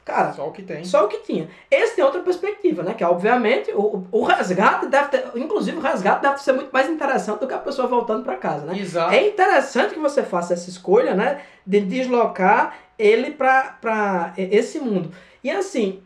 cara, 0.04 0.34
Só 0.34 0.48
o 0.48 0.52
que 0.52 0.62
tem. 0.62 0.84
só 0.84 1.06
o 1.06 1.08
que 1.08 1.20
tinha. 1.20 1.50
Esse 1.70 1.96
tem 1.96 2.04
outra 2.04 2.22
perspectiva, 2.22 2.84
né? 2.84 2.94
Que 2.94 3.04
obviamente 3.04 3.72
o, 3.72 4.06
o 4.12 4.24
resgate 4.24 4.88
deve 4.88 5.10
ter, 5.10 5.26
inclusive 5.36 5.78
o 5.78 5.82
resgate 5.82 6.22
deve 6.22 6.38
ser 6.40 6.54
muito 6.54 6.72
mais 6.72 6.90
interessante 6.90 7.40
do 7.40 7.48
que 7.48 7.54
a 7.54 7.60
pessoa 7.60 7.88
voltando 7.88 8.24
para 8.24 8.36
casa, 8.36 8.66
né? 8.66 8.78
Exato. 8.78 9.14
É 9.14 9.28
interessante 9.28 9.94
que 9.94 10.00
você 10.00 10.24
faça 10.24 10.54
essa 10.54 10.70
escolha, 10.70 11.14
né? 11.14 11.42
De 11.66 11.80
deslocar 11.82 12.76
ele 12.98 13.32
para 13.32 14.34
esse 14.38 14.80
mundo. 14.80 15.12
E 15.44 15.50
assim, 15.50 16.02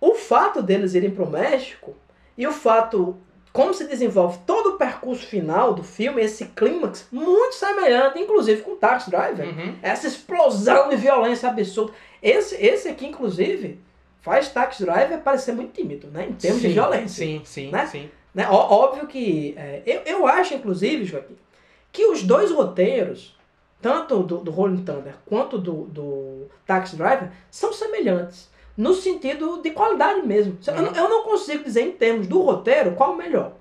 o 0.00 0.14
fato 0.14 0.62
deles 0.62 0.94
irem 0.94 1.10
para 1.10 1.24
o 1.24 1.30
México 1.30 1.94
e 2.36 2.46
o 2.46 2.52
fato 2.52 3.16
como 3.56 3.72
se 3.72 3.84
desenvolve 3.86 4.38
todo 4.46 4.74
o 4.74 4.76
percurso 4.76 5.26
final 5.26 5.72
do 5.72 5.82
filme, 5.82 6.20
esse 6.20 6.44
clímax, 6.44 7.08
muito 7.10 7.54
semelhante, 7.54 8.18
inclusive 8.18 8.60
com 8.60 8.76
Taxi 8.76 9.08
Driver. 9.08 9.46
Uhum. 9.48 9.76
Essa 9.80 10.06
explosão 10.06 10.90
de 10.90 10.96
violência 10.96 11.48
absurda. 11.48 11.94
Esse, 12.28 12.56
esse 12.56 12.88
aqui, 12.88 13.06
inclusive, 13.06 13.78
faz 14.20 14.48
Taxi 14.48 14.84
Driver 14.84 15.20
parecer 15.20 15.52
muito 15.52 15.72
tímido, 15.72 16.08
né? 16.08 16.26
Em 16.28 16.32
termos 16.32 16.60
de 16.60 16.68
Sim, 16.68 16.74
violência. 16.74 17.24
Sim, 17.26 17.42
sim, 17.44 17.70
né? 17.70 17.86
sim. 17.86 18.10
Né? 18.34 18.46
Ó- 18.50 18.74
Óbvio 18.84 19.06
que. 19.06 19.54
é, 19.56 19.82
eu, 19.86 20.00
eu 20.04 20.26
acho, 20.26 20.54
inclusive, 20.54 21.04
Joaquim, 21.04 21.36
que 21.92 22.04
os 22.06 22.22
dois 22.22 22.50
roteiros, 22.50 23.36
tanto 23.80 24.22
do, 24.22 24.38
do 24.38 24.50
Rolling 24.50 24.82
Thunder 24.84 25.14
quanto 25.24 25.56
do, 25.58 25.84
do 25.86 26.46
Taxi 26.66 26.96
Driver, 26.96 27.30
são 27.50 27.72
semelhantes. 27.72 28.50
No 28.76 28.92
sentido 28.92 29.62
de 29.62 29.70
qualidade 29.70 30.26
mesmo. 30.26 30.58
Eu, 30.66 30.82
não- 30.82 30.92
eu 30.94 31.08
não 31.08 31.22
consigo 31.22 31.64
dizer 31.64 31.82
em 31.82 31.92
termos 31.92 32.26
do 32.26 32.40
roteiro 32.42 32.92
qual 32.96 33.12
o 33.12 33.16
melhor. 33.16 33.52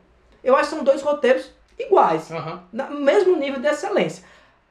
Eu 0.43 0.55
acho 0.55 0.69
que 0.69 0.75
são 0.75 0.83
dois 0.83 1.01
roteiros 1.01 1.51
iguais, 1.79 2.29
Aham. 2.31 2.63
no 2.73 2.99
mesmo 2.99 3.35
nível 3.37 3.61
de 3.61 3.67
excelência. 3.67 4.23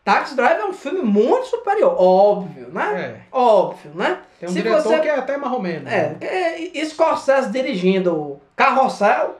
Taxi 0.04 0.36
Driver 0.36 0.60
é 0.60 0.66
um 0.66 0.72
filme 0.74 1.00
muito 1.00 1.46
superior, 1.46 1.94
óbvio, 1.98 2.68
né? 2.70 2.94
É. 2.94 3.20
Óbvio, 3.32 3.92
né? 3.94 4.18
Tem 4.38 4.48
um 4.48 4.52
Se 4.52 4.58
diretor 4.62 4.82
você- 4.82 5.00
que 5.00 5.08
é 5.08 5.14
até 5.18 5.36
marromeno. 5.38 5.88
É, 5.88 6.16
é, 6.20 6.84
Scorsese 6.84 7.50
dirigindo 7.50 8.38
Carrossel, 8.54 9.36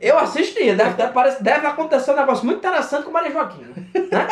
eu 0.00 0.18
assistiria. 0.18 0.74
Deve, 0.74 0.94
deve, 0.94 1.12
parece- 1.12 1.42
deve 1.42 1.66
acontecer 1.66 2.10
um 2.10 2.16
negócio 2.16 2.44
muito 2.44 2.58
interessante 2.58 3.04
com 3.04 3.12
Maria 3.12 3.30
Joaquina. 3.30 3.68
Né? 3.76 4.28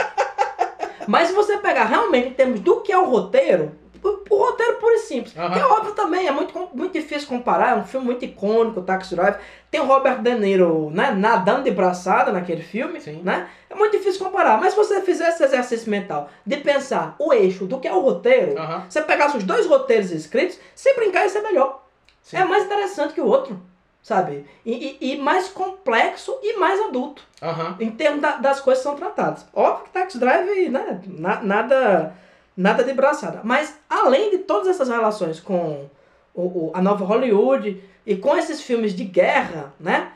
Mas 1.07 1.29
se 1.29 1.35
você 1.35 1.57
pegar 1.59 1.85
realmente 1.85 2.29
em 2.29 2.35
termos 2.35 2.59
do 2.61 2.81
que 2.81 2.93
é 2.93 2.99
o 2.99 3.05
roteiro, 3.05 3.73
o, 4.03 4.37
roteiro 4.37 4.77
puro 4.77 4.95
e 4.95 4.99
simples. 4.99 5.37
Aham. 5.37 5.53
Que 5.53 5.59
é 5.61 5.65
óbvio 5.67 5.93
também, 5.95 6.27
é 6.27 6.33
muito, 6.33 6.69
muito 6.75 6.93
difícil 6.93 7.29
comparar, 7.29 7.71
é 7.77 7.81
um 7.81 7.85
filme 7.85 8.07
muito 8.07 8.25
icônico, 8.25 8.81
o 8.81 8.83
Taxi 8.83 9.15
Drive. 9.15 9.37
Tem 9.71 9.81
o 9.81 9.85
Robert 9.85 10.21
De 10.21 10.35
Niro 10.35 10.91
né, 10.91 11.13
nadando 11.13 11.63
de 11.63 11.71
braçada 11.71 12.31
naquele 12.33 12.63
filme. 12.63 13.01
Sim. 13.01 13.23
Né? 13.23 13.49
É 13.71 13.75
muito 13.75 13.97
difícil 13.97 14.25
comparar. 14.25 14.59
Mas 14.59 14.73
se 14.75 14.77
você 14.77 15.01
fizer 15.03 15.29
esse 15.31 15.43
exercício 15.45 15.91
mental 15.91 16.29
de 16.47 16.57
pensar 16.59 17.15
o 17.19 17.33
eixo 17.33 17.65
do 17.67 17.79
que 17.81 17.89
é 17.89 17.93
o 17.95 18.01
roteiro, 18.01 18.59
Aham. 18.59 18.85
você 18.89 19.01
pegasse 19.03 19.37
os 19.37 19.45
dois 19.45 19.67
roteiros 19.67 20.11
escritos, 20.11 20.59
se 20.75 20.93
brincar, 20.95 21.25
isso 21.27 21.39
é 21.39 21.43
melhor. 21.43 21.83
Sim. 22.23 22.37
É 22.37 22.45
mais 22.45 22.65
interessante 22.65 23.15
que 23.15 23.21
o 23.21 23.27
outro, 23.27 23.59
sabe? 24.03 24.47
E, 24.65 24.97
e- 25.01 25.13
e 25.15 25.17
mais 25.19 25.49
complexo 25.49 26.39
e 26.43 26.57
mais 26.59 26.79
adulto, 26.81 27.23
Aham. 27.43 27.77
em 27.81 27.91
termos 27.91 28.21
da- 28.21 28.37
das 28.37 28.61
coisas 28.61 28.83
que 28.83 28.89
são 28.89 28.97
tratadas. 28.97 29.47
Óbvio 29.55 29.85
que 29.87 29.91
Taxi 29.91 30.19
Drive, 30.19 30.69
né? 30.69 31.01
na- 31.07 31.43
nada, 31.43 32.15
nada 32.57 32.85
de 32.85 32.93
braçada. 32.93 33.41
Mas, 33.45 33.79
além 33.89 34.31
de 34.31 34.39
todas 34.39 34.69
essas 34.69 34.89
relações 34.89 35.41
com 35.41 35.87
o, 36.35 36.43
o- 36.43 36.71
a 36.75 36.83
nova 36.83 37.05
Hollywood 37.05 37.83
e 38.07 38.17
com 38.17 38.37
esses 38.37 38.61
filmes 38.63 38.95
de 38.95 39.05
guerra, 39.05 39.73
né? 39.79 40.13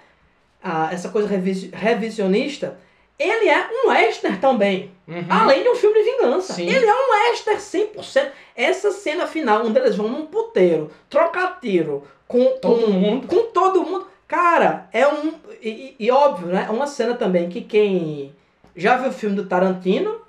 Ah, 0.63 0.89
essa 0.93 1.09
coisa 1.11 1.29
revisi- 1.29 1.71
revisionista, 1.73 2.79
ele 3.19 3.49
é 3.49 3.69
um 3.71 3.89
western 3.91 4.37
também. 4.39 4.91
Uhum. 5.07 5.25
Além 5.31 5.63
de 5.63 5.69
um 5.69 5.75
filme 5.77 6.03
de 6.03 6.11
vingança. 6.11 6.55
Sim. 6.55 6.69
Ele 6.69 6.85
é 6.85 6.93
um 6.95 7.31
western 7.31 7.61
100%. 7.61 8.31
Essa 8.57 8.91
cena 8.91 9.27
final, 9.27 9.65
onde 9.65 9.79
eles 9.79 9.95
vão 9.97 10.09
num 10.09 10.27
puteiro, 10.27 10.91
trocar 11.09 11.61
tiro 11.61 12.05
com 12.27 12.45
Todo 12.61 12.83
com, 12.87 12.91
mundo. 12.91 13.27
Com 13.29 13.43
todo 13.53 13.85
mundo. 13.85 14.07
Cara, 14.27 14.89
é 14.93 15.07
um. 15.07 15.35
E, 15.63 15.69
e- 15.69 15.97
e 16.01 16.11
óbvio, 16.11 16.49
né? 16.49 16.67
É 16.69 16.73
uma 16.73 16.87
cena 16.89 17.15
também 17.15 17.49
que 17.49 17.61
quem 17.61 18.35
já 18.75 18.97
viu 18.97 19.11
o 19.11 19.13
filme 19.13 19.37
do 19.37 19.47
Tarantino 19.47 20.21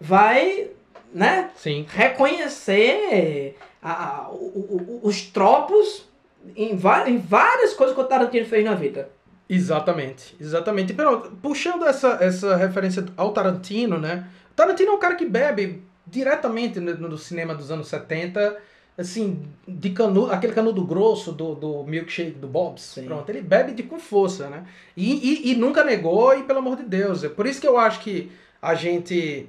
vai, 0.00 0.68
né? 1.16 1.50
Sim. 1.56 1.86
Reconhecer 1.88 3.56
a- 3.82 3.92
a- 4.26 4.28
o- 4.30 4.34
o- 4.34 5.00
os 5.02 5.22
tropos 5.22 6.06
em, 6.54 6.72
em 7.06 7.18
várias 7.18 7.72
coisas 7.74 7.94
que 7.94 8.00
o 8.00 8.04
Tarantino 8.04 8.46
fez 8.46 8.64
na 8.64 8.74
vida. 8.74 9.10
Exatamente, 9.48 10.34
exatamente. 10.40 10.92
Pronto, 10.92 11.30
puxando 11.40 11.86
essa, 11.86 12.18
essa 12.20 12.56
referência 12.56 13.04
ao 13.16 13.32
Tarantino, 13.32 13.98
né? 13.98 14.26
O 14.50 14.54
Tarantino 14.54 14.90
é 14.90 14.94
um 14.94 14.98
cara 14.98 15.14
que 15.14 15.24
bebe 15.24 15.82
diretamente 16.06 16.80
no, 16.80 16.94
no 17.08 17.18
cinema 17.18 17.54
dos 17.54 17.70
anos 17.70 17.86
70, 17.88 18.56
assim, 18.98 19.42
de 19.66 19.90
canudo, 19.90 20.32
aquele 20.32 20.52
canudo 20.52 20.84
grosso 20.84 21.30
do, 21.32 21.54
do 21.54 21.84
milkshake 21.84 22.32
do 22.32 22.48
Bob's. 22.48 22.82
Sim. 22.82 23.04
Pronto, 23.06 23.28
ele 23.30 23.40
bebe 23.40 23.72
de 23.72 23.82
com 23.84 23.98
força, 24.00 24.48
né? 24.48 24.64
E, 24.96 25.48
e, 25.48 25.52
e 25.52 25.54
nunca 25.54 25.84
negou, 25.84 26.36
e 26.36 26.42
pelo 26.42 26.58
amor 26.58 26.76
de 26.76 26.82
Deus. 26.84 27.22
É 27.22 27.28
por 27.28 27.46
isso 27.46 27.60
que 27.60 27.66
eu 27.68 27.78
acho 27.78 28.00
que 28.00 28.30
a 28.60 28.74
gente. 28.74 29.48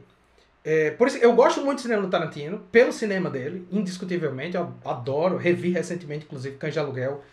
É, 0.69 0.91
por 0.91 1.07
isso, 1.07 1.15
eu 1.19 1.33
gosto 1.33 1.61
muito 1.61 1.77
do 1.77 1.81
cinema 1.83 2.01
do 2.01 2.09
Tarantino, 2.09 2.59
pelo 2.69 2.91
cinema 2.91 3.29
dele, 3.29 3.65
indiscutivelmente. 3.71 4.57
Eu 4.57 4.73
adoro, 4.83 5.37
revi 5.37 5.71
recentemente, 5.71 6.25
inclusive, 6.25 6.57
Cães 6.57 6.73
de 6.73 6.79
Aluguel. 6.79 7.23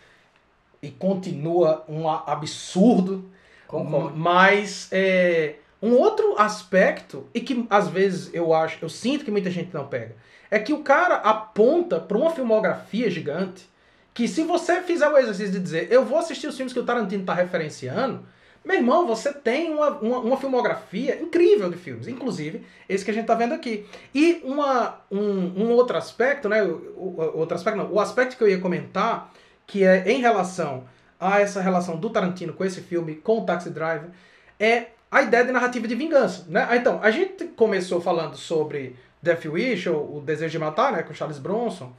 E 0.81 0.89
continua 0.89 1.83
um 1.89 2.07
absurdo. 2.07 3.29
Concordo. 3.67 4.15
Mas 4.15 4.87
é, 4.89 5.55
um 5.81 5.91
outro 5.95 6.39
aspecto, 6.39 7.27
e 7.33 7.41
que 7.41 7.67
às 7.69 7.89
vezes 7.89 8.33
eu 8.33 8.53
acho, 8.53 8.77
eu 8.81 8.87
sinto 8.87 9.25
que 9.25 9.31
muita 9.31 9.51
gente 9.51 9.73
não 9.73 9.85
pega, 9.85 10.15
é 10.49 10.57
que 10.57 10.71
o 10.71 10.81
cara 10.81 11.15
aponta 11.15 11.99
para 11.99 12.17
uma 12.17 12.31
filmografia 12.31 13.11
gigante 13.11 13.69
que 14.13 14.29
se 14.29 14.43
você 14.43 14.81
fizer 14.81 15.09
o 15.09 15.17
exercício 15.17 15.51
de 15.51 15.59
dizer 15.59 15.91
eu 15.91 16.05
vou 16.05 16.19
assistir 16.19 16.47
os 16.47 16.55
filmes 16.55 16.71
que 16.71 16.79
o 16.79 16.85
Tarantino 16.85 17.23
está 17.23 17.33
referenciando, 17.33 18.25
meu 18.65 18.77
irmão, 18.77 19.05
você 19.05 19.31
tem 19.31 19.71
uma, 19.71 19.89
uma, 19.89 20.19
uma 20.19 20.37
filmografia 20.37 21.21
incrível 21.21 21.69
de 21.69 21.77
filmes, 21.77 22.07
inclusive 22.07 22.65
esse 22.89 23.05
que 23.05 23.11
a 23.11 23.13
gente 23.13 23.23
está 23.23 23.35
vendo 23.35 23.53
aqui. 23.53 23.85
E 24.13 24.41
uma, 24.43 25.01
um, 25.11 25.63
um 25.63 25.71
outro 25.71 25.95
aspecto, 25.97 26.49
né? 26.49 26.63
O, 26.63 27.15
outro 27.35 27.55
aspecto 27.55 27.77
não, 27.77 27.91
o 27.91 27.99
aspecto 27.99 28.35
que 28.35 28.43
eu 28.43 28.49
ia 28.49 28.59
comentar, 28.59 29.31
que 29.67 29.83
é 29.83 30.11
em 30.11 30.19
relação 30.19 30.85
a 31.19 31.39
essa 31.39 31.61
relação 31.61 31.97
do 31.97 32.09
Tarantino 32.09 32.53
com 32.53 32.65
esse 32.65 32.81
filme, 32.81 33.15
com 33.15 33.39
o 33.39 33.45
Taxi 33.45 33.69
Driver, 33.69 34.09
é 34.59 34.87
a 35.11 35.21
ideia 35.21 35.45
de 35.45 35.51
narrativa 35.51 35.87
de 35.87 35.95
vingança, 35.95 36.45
né? 36.49 36.67
Ah, 36.69 36.75
Então, 36.75 36.99
a 37.01 37.11
gente 37.11 37.45
começou 37.45 38.01
falando 38.01 38.35
sobre 38.35 38.95
Death 39.21 39.45
Wish, 39.45 39.89
ou 39.89 40.17
O 40.17 40.21
Desejo 40.21 40.51
de 40.51 40.59
Matar, 40.59 40.91
né, 40.91 41.03
com 41.03 41.13
Charles 41.13 41.39
Bronson. 41.39 41.93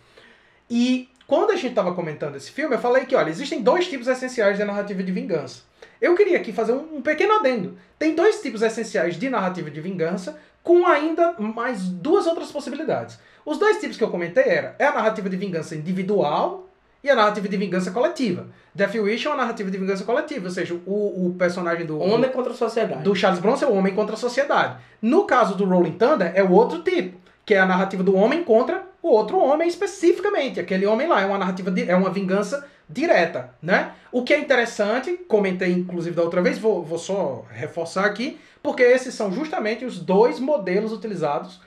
E 0.69 1.09
quando 1.27 1.51
a 1.51 1.57
gente 1.57 1.69
estava 1.69 1.95
comentando 1.95 2.37
esse 2.37 2.51
filme, 2.51 2.75
eu 2.75 2.79
falei 2.79 3.05
que, 3.05 3.17
olha, 3.17 3.31
existem 3.31 3.63
dois 3.63 3.89
tipos 3.89 4.07
essenciais 4.07 4.57
de 4.57 4.65
narrativa 4.65 5.03
de 5.03 5.11
vingança. 5.11 5.63
Eu 6.01 6.15
queria 6.15 6.37
aqui 6.37 6.53
fazer 6.53 6.73
um, 6.73 6.97
um 6.97 7.03
pequeno 7.03 7.35
adendo. 7.35 7.77
Tem 7.99 8.15
dois 8.15 8.41
tipos 8.41 8.63
essenciais 8.63 9.19
de 9.19 9.29
narrativa 9.29 9.71
de 9.71 9.81
vingança, 9.81 10.39
com 10.63 10.87
ainda 10.87 11.35
mais 11.39 11.83
duas 11.83 12.27
outras 12.27 12.53
possibilidades. 12.53 13.19
Os 13.45 13.59
dois 13.59 13.79
tipos 13.79 13.97
que 13.97 14.05
eu 14.05 14.11
comentei 14.11 14.45
era 14.45 14.75
é 14.79 14.87
a 14.87 14.93
narrativa 14.93 15.29
de 15.29 15.37
vingança 15.37 15.75
individual 15.75 16.69
e 17.03 17.11
a 17.11 17.15
narrativa 17.15 17.49
de 17.49 17.57
vingança 17.57 17.91
coletiva. 17.93 18.49
Death 18.75 18.95
Wish 18.97 19.27
é 19.27 19.31
uma 19.31 19.37
narrativa 19.37 19.71
de 19.71 19.79
vingança 19.79 20.05
coletiva, 20.05 20.47
ou 20.47 20.51
seja, 20.51 20.75
o, 20.75 21.29
o 21.29 21.35
personagem 21.39 21.87
do 21.87 21.99
Homem 21.99 22.31
contra 22.31 22.53
a 22.53 22.57
sociedade. 22.57 23.03
do 23.03 23.15
Charles 23.15 23.41
Bronson 23.41 23.67
é 23.67 23.69
o 23.69 23.75
homem 23.75 23.95
contra 23.95 24.15
a 24.15 24.19
sociedade. 24.19 24.77
No 25.01 25.25
caso 25.25 25.55
do 25.55 25.65
Rolling 25.65 25.93
Thunder 25.93 26.33
é 26.35 26.43
o 26.43 26.51
outro 26.51 26.83
tipo, 26.83 27.17
que 27.47 27.55
é 27.55 27.59
a 27.59 27.67
narrativa 27.67 28.03
do 28.03 28.17
homem 28.17 28.43
contra 28.43 28.85
o 29.01 29.09
outro 29.09 29.39
homem 29.39 29.69
especificamente. 29.69 30.59
Aquele 30.59 30.85
homem 30.85 31.07
lá 31.07 31.23
é 31.23 31.27
uma 31.27 31.39
narrativa 31.39 31.71
de, 31.71 31.89
é 31.89 31.95
uma 31.95 32.11
vingança 32.11 32.69
direta, 32.89 33.55
né? 33.63 33.93
O 34.11 34.25
que 34.25 34.35
é 34.35 34.39
interessante, 34.39 35.17
comentei 35.29 35.73
inclusive 35.73 36.15
da 36.15 36.23
outra 36.23 36.43
vez, 36.43 36.59
vou, 36.59 36.83
vou 36.83 36.99
só 36.99 37.47
reforçar 37.51 38.05
aqui, 38.05 38.39
porque 38.63 38.83
esses 38.83 39.15
são 39.15 39.33
justamente 39.33 39.85
os 39.85 40.01
dois 40.01 40.41
modelos 40.41 40.93
utilizados 40.93 41.61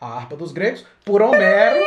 a 0.00 0.08
harpa 0.08 0.36
dos 0.36 0.52
gregos 0.52 0.84
por 1.04 1.22
Homero, 1.22 1.84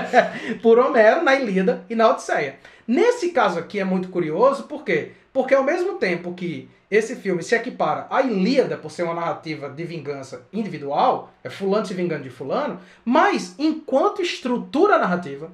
por 0.62 0.78
Homero 0.78 1.22
na 1.22 1.34
Ilíada 1.34 1.84
e 1.88 1.94
na 1.94 2.10
Odisseia. 2.10 2.56
Nesse 2.86 3.30
caso 3.30 3.58
aqui 3.58 3.80
é 3.80 3.84
muito 3.84 4.08
curioso, 4.08 4.64
por 4.64 4.84
quê? 4.84 5.12
Porque 5.36 5.54
ao 5.54 5.62
mesmo 5.62 5.96
tempo 5.96 6.32
que 6.32 6.66
esse 6.90 7.14
filme 7.14 7.42
se 7.42 7.54
equipara 7.54 8.06
à 8.08 8.22
Ilíada 8.22 8.74
por 8.78 8.90
ser 8.90 9.02
uma 9.02 9.12
narrativa 9.12 9.68
de 9.68 9.84
vingança 9.84 10.46
individual, 10.50 11.30
é 11.44 11.50
fulano 11.50 11.84
se 11.84 11.92
vingando 11.92 12.22
de 12.22 12.30
fulano, 12.30 12.80
mas 13.04 13.54
enquanto 13.58 14.22
estrutura 14.22 14.96
narrativa, 14.96 15.50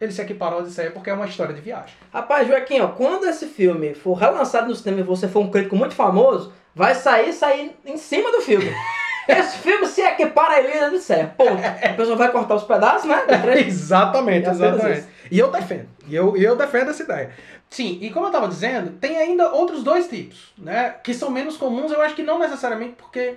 ele 0.00 0.10
se 0.10 0.22
equipara 0.22 0.54
à 0.54 0.58
Odisseia 0.60 0.90
porque 0.90 1.10
é 1.10 1.12
uma 1.12 1.26
história 1.26 1.54
de 1.54 1.60
viagem. 1.60 1.94
Rapaz, 2.10 2.48
Joaquim, 2.48 2.80
ó, 2.80 2.88
quando 2.88 3.26
esse 3.26 3.44
filme 3.44 3.92
for 3.92 4.14
relançado 4.14 4.68
no 4.68 4.74
cinema 4.74 5.00
e 5.00 5.04
você 5.04 5.28
for 5.28 5.40
um 5.40 5.50
crítico 5.50 5.76
muito 5.76 5.94
famoso, 5.94 6.50
vai 6.74 6.94
sair 6.94 7.34
sair 7.34 7.76
em 7.84 7.98
cima 7.98 8.32
do 8.32 8.40
filme. 8.40 8.70
Esse 9.28 9.58
filme 9.58 9.86
se 9.86 10.00
equipara 10.00 10.54
a 10.54 10.60
Ilha 10.60 10.90
do 10.90 10.98
Céu. 10.98 11.30
Ponto. 11.36 11.60
A 11.62 11.92
pessoa 11.94 12.16
vai 12.16 12.30
cortar 12.30 12.54
os 12.54 12.64
pedaços, 12.64 13.08
né? 13.08 13.22
exatamente, 13.66 14.46
É 14.46 14.50
exatamente. 14.50 14.98
isso. 15.00 15.08
E 15.30 15.38
eu 15.38 15.50
defendo. 15.50 15.88
E 16.06 16.14
eu, 16.14 16.36
eu 16.36 16.56
defendo 16.56 16.90
essa 16.90 17.02
ideia. 17.02 17.30
Sim, 17.68 17.98
e 18.00 18.10
como 18.10 18.26
eu 18.26 18.30
estava 18.30 18.46
dizendo, 18.48 18.92
tem 18.92 19.16
ainda 19.18 19.50
outros 19.50 19.82
dois 19.82 20.06
tipos, 20.08 20.52
né? 20.56 20.94
Que 21.02 21.12
são 21.12 21.30
menos 21.30 21.56
comuns, 21.56 21.90
eu 21.90 22.00
acho 22.00 22.14
que 22.14 22.22
não 22.22 22.38
necessariamente 22.38 22.94
porque 22.96 23.34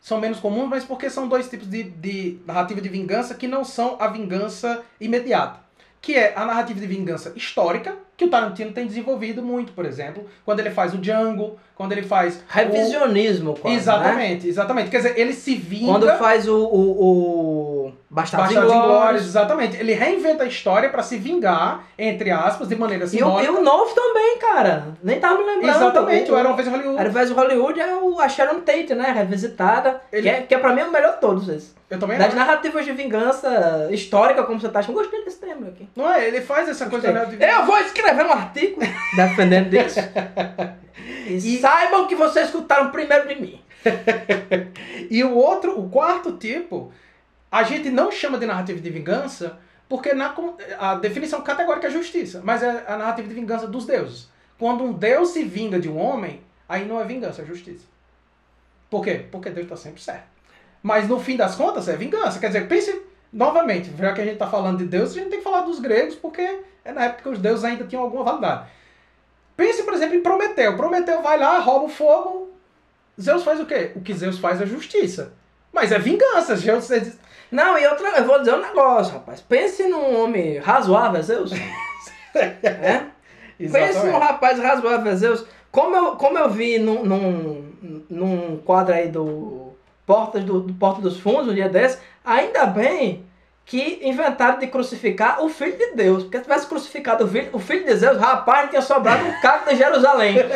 são 0.00 0.18
menos 0.18 0.40
comuns, 0.40 0.68
mas 0.68 0.84
porque 0.84 1.10
são 1.10 1.28
dois 1.28 1.48
tipos 1.48 1.68
de, 1.68 1.82
de 1.82 2.38
narrativa 2.46 2.80
de 2.80 2.88
vingança 2.88 3.34
que 3.34 3.46
não 3.46 3.62
são 3.64 3.96
a 4.00 4.08
vingança 4.08 4.82
imediata. 4.98 5.60
Que 6.02 6.14
é 6.14 6.32
a 6.34 6.46
narrativa 6.46 6.80
de 6.80 6.86
vingança 6.86 7.32
histórica, 7.36 7.94
que 8.16 8.24
o 8.24 8.30
Tarantino 8.30 8.72
tem 8.72 8.86
desenvolvido 8.86 9.42
muito, 9.42 9.72
por 9.72 9.84
exemplo, 9.84 10.24
quando 10.46 10.60
ele 10.60 10.70
faz 10.70 10.94
o 10.94 10.98
Django, 10.98 11.58
quando 11.74 11.92
ele 11.92 12.02
faz. 12.02 12.36
o- 12.36 12.40
Revisionismo, 12.48 13.54
quase, 13.54 13.74
né? 13.76 13.80
Exatamente, 13.82 14.48
exatamente. 14.48 14.90
Quer 14.90 14.96
dizer, 14.98 15.18
ele 15.18 15.32
se 15.34 15.54
vinga. 15.54 15.86
Quando 15.92 16.06
faz 16.18 16.48
o, 16.48 16.56
o, 16.56 17.04
o 17.88 17.92
Bastardos, 18.12 18.48
Bastardos 18.56 18.72
Inglórios. 18.74 18.96
Inglórios, 18.98 19.24
exatamente. 19.26 19.76
Ele 19.76 19.92
reinventa 19.94 20.42
a 20.42 20.46
história 20.46 20.88
pra 20.90 21.00
se 21.00 21.16
vingar, 21.16 21.84
entre 21.96 22.28
aspas, 22.32 22.66
de 22.68 22.74
maneira 22.74 23.04
E 23.04 23.06
o, 23.06 23.08
e 23.08 23.10
simbólica. 23.10 23.52
o 23.52 23.62
novo 23.62 23.94
também, 23.94 24.36
cara. 24.38 24.88
Nem 25.00 25.20
tava 25.20 25.38
me 25.38 25.44
lembrando. 25.44 25.76
Exatamente, 25.76 26.32
o, 26.32 26.36
Era 26.36 26.48
uma 26.48 26.56
vez 26.56 26.66
em 26.66 26.70
Hollywood. 26.72 26.98
Era 27.00 27.08
Vez 27.10 27.30
Hollywood 27.30 27.80
é 27.80 27.94
o, 27.94 28.20
a 28.20 28.28
Sharon 28.28 28.60
Tate, 28.62 28.94
né? 28.96 29.12
Revisitada. 29.12 30.00
Ele- 30.12 30.22
Que, 30.22 30.28
é, 30.28 30.40
que 30.42 30.54
é 30.54 30.58
pra 30.58 30.72
mim 30.72 30.82
o 30.82 30.90
melhor 30.90 31.14
de 31.14 31.20
todos 31.20 31.48
esses. 31.48 31.72
Eu 31.88 32.00
também 32.00 32.18
Das 32.18 32.26
acho. 32.28 32.36
narrativas 32.36 32.84
de 32.84 32.90
vingança 32.92 33.88
histórica, 33.92 34.42
como 34.42 34.58
você 34.60 34.68
tá 34.68 34.80
achando. 34.80 34.94
Gostei 34.96 35.24
desse 35.24 35.38
tema 35.38 35.68
aqui. 35.68 35.88
Não 35.94 36.12
é? 36.12 36.26
Ele 36.26 36.40
faz 36.40 36.68
essa 36.68 36.90
coisa 36.90 37.12
né, 37.12 37.24
de... 37.26 37.40
Eu 37.44 37.64
vou 37.64 37.78
escrever 37.78 38.26
um 38.26 38.32
artigo 38.32 38.80
defendendo 39.16 39.70
disso. 39.70 40.00
E, 41.26 41.34
E- 41.36 41.60
saibam 41.60 42.06
que 42.08 42.14
vocês 42.16 42.46
escutaram 42.46 42.90
primeiro 42.90 43.28
de 43.28 43.36
mim. 43.40 43.60
E 45.10 45.22
o 45.24 45.34
outro, 45.34 45.78
o 45.78 45.88
quarto 45.88 46.32
tipo, 46.32 46.92
a 47.50 47.62
gente 47.62 47.90
não 47.90 48.12
chama 48.12 48.38
de 48.38 48.46
narrativa 48.46 48.80
de 48.80 48.90
vingança 48.90 49.58
porque 49.88 50.14
na, 50.14 50.34
a 50.78 50.94
definição 50.94 51.42
categórica 51.42 51.88
é 51.88 51.90
justiça, 51.90 52.40
mas 52.44 52.62
é 52.62 52.84
a 52.86 52.96
narrativa 52.96 53.26
de 53.26 53.34
vingança 53.34 53.66
dos 53.66 53.84
deuses. 53.84 54.28
Quando 54.56 54.84
um 54.84 54.92
deus 54.92 55.30
se 55.30 55.42
vinga 55.42 55.80
de 55.80 55.88
um 55.88 55.98
homem, 55.98 56.42
aí 56.68 56.86
não 56.86 57.00
é 57.00 57.04
vingança, 57.04 57.42
é 57.42 57.44
justiça. 57.44 57.84
Por 58.88 59.02
quê? 59.02 59.26
Porque 59.30 59.50
Deus 59.50 59.64
está 59.64 59.76
sempre 59.76 60.00
certo. 60.00 60.28
Mas 60.82 61.08
no 61.08 61.18
fim 61.18 61.36
das 61.36 61.56
contas 61.56 61.88
é 61.88 61.96
vingança. 61.96 62.38
Quer 62.38 62.48
dizer, 62.48 62.68
pense 62.68 63.02
novamente, 63.32 63.90
já 63.98 64.12
que 64.12 64.20
a 64.20 64.24
gente 64.24 64.34
está 64.34 64.46
falando 64.46 64.78
de 64.78 64.84
Deus, 64.84 65.10
a 65.10 65.14
gente 65.14 65.30
tem 65.30 65.38
que 65.38 65.44
falar 65.44 65.62
dos 65.62 65.80
gregos 65.80 66.14
porque 66.14 66.60
é 66.84 66.92
na 66.92 67.06
época 67.06 67.22
que 67.22 67.28
os 67.28 67.38
deuses 67.38 67.64
ainda 67.64 67.84
tinham 67.84 68.02
alguma 68.02 68.22
validade. 68.22 68.68
Pense, 69.56 69.82
por 69.82 69.92
exemplo, 69.92 70.14
em 70.14 70.22
Prometeu. 70.22 70.76
Prometeu 70.76 71.20
vai 71.20 71.38
lá, 71.38 71.58
rouba 71.58 71.86
o 71.86 71.88
fogo. 71.88 72.50
Zeus 73.20 73.42
faz 73.42 73.60
o 73.60 73.66
quê? 73.66 73.92
O 73.94 74.00
que 74.00 74.14
Zeus 74.14 74.38
faz 74.38 74.60
é 74.60 74.66
justiça. 74.66 75.34
Mas 75.80 75.92
é 75.92 75.98
vingança. 75.98 76.56
Zeus 76.56 76.88
diz, 76.88 77.18
Não, 77.50 77.78
e 77.78 77.86
outra, 77.86 78.18
eu 78.18 78.24
vou 78.24 78.38
dizer 78.38 78.54
um 78.54 78.60
negócio, 78.60 79.14
rapaz. 79.14 79.40
Pense 79.40 79.88
num 79.88 80.22
homem 80.22 80.58
razoável, 80.58 81.22
Zeus. 81.22 81.52
é? 82.36 83.04
Pense 83.58 84.06
num 84.06 84.18
rapaz 84.18 84.58
razoável, 84.58 85.16
Zeus. 85.16 85.46
Como 85.72 85.96
eu, 85.96 86.16
como 86.16 86.36
eu 86.36 86.50
vi 86.50 86.78
num, 86.78 87.02
num, 87.02 88.04
num 88.10 88.56
quadro 88.58 88.94
aí 88.94 89.08
do 89.08 89.72
Portas 90.04 90.44
do, 90.44 90.60
do 90.60 90.74
Porta 90.74 91.00
dos 91.00 91.18
Fundos, 91.18 91.48
um 91.48 91.54
dia 91.54 91.68
desse, 91.68 91.98
ainda 92.22 92.66
bem 92.66 93.24
que 93.64 94.00
inventaram 94.02 94.58
de 94.58 94.66
crucificar 94.66 95.42
o 95.42 95.48
Filho 95.48 95.78
de 95.78 95.92
Deus. 95.92 96.24
Porque 96.24 96.38
se 96.38 96.42
tivesse 96.42 96.66
crucificado 96.66 97.24
o 97.24 97.28
Filho, 97.28 97.48
o 97.54 97.58
filho 97.58 97.86
de 97.86 97.94
Zeus, 97.96 98.18
rapaz, 98.18 98.64
não 98.64 98.68
tinha 98.68 98.82
sobrado 98.82 99.24
um 99.24 99.40
caco 99.40 99.70
de 99.70 99.76
Jerusalém. 99.76 100.36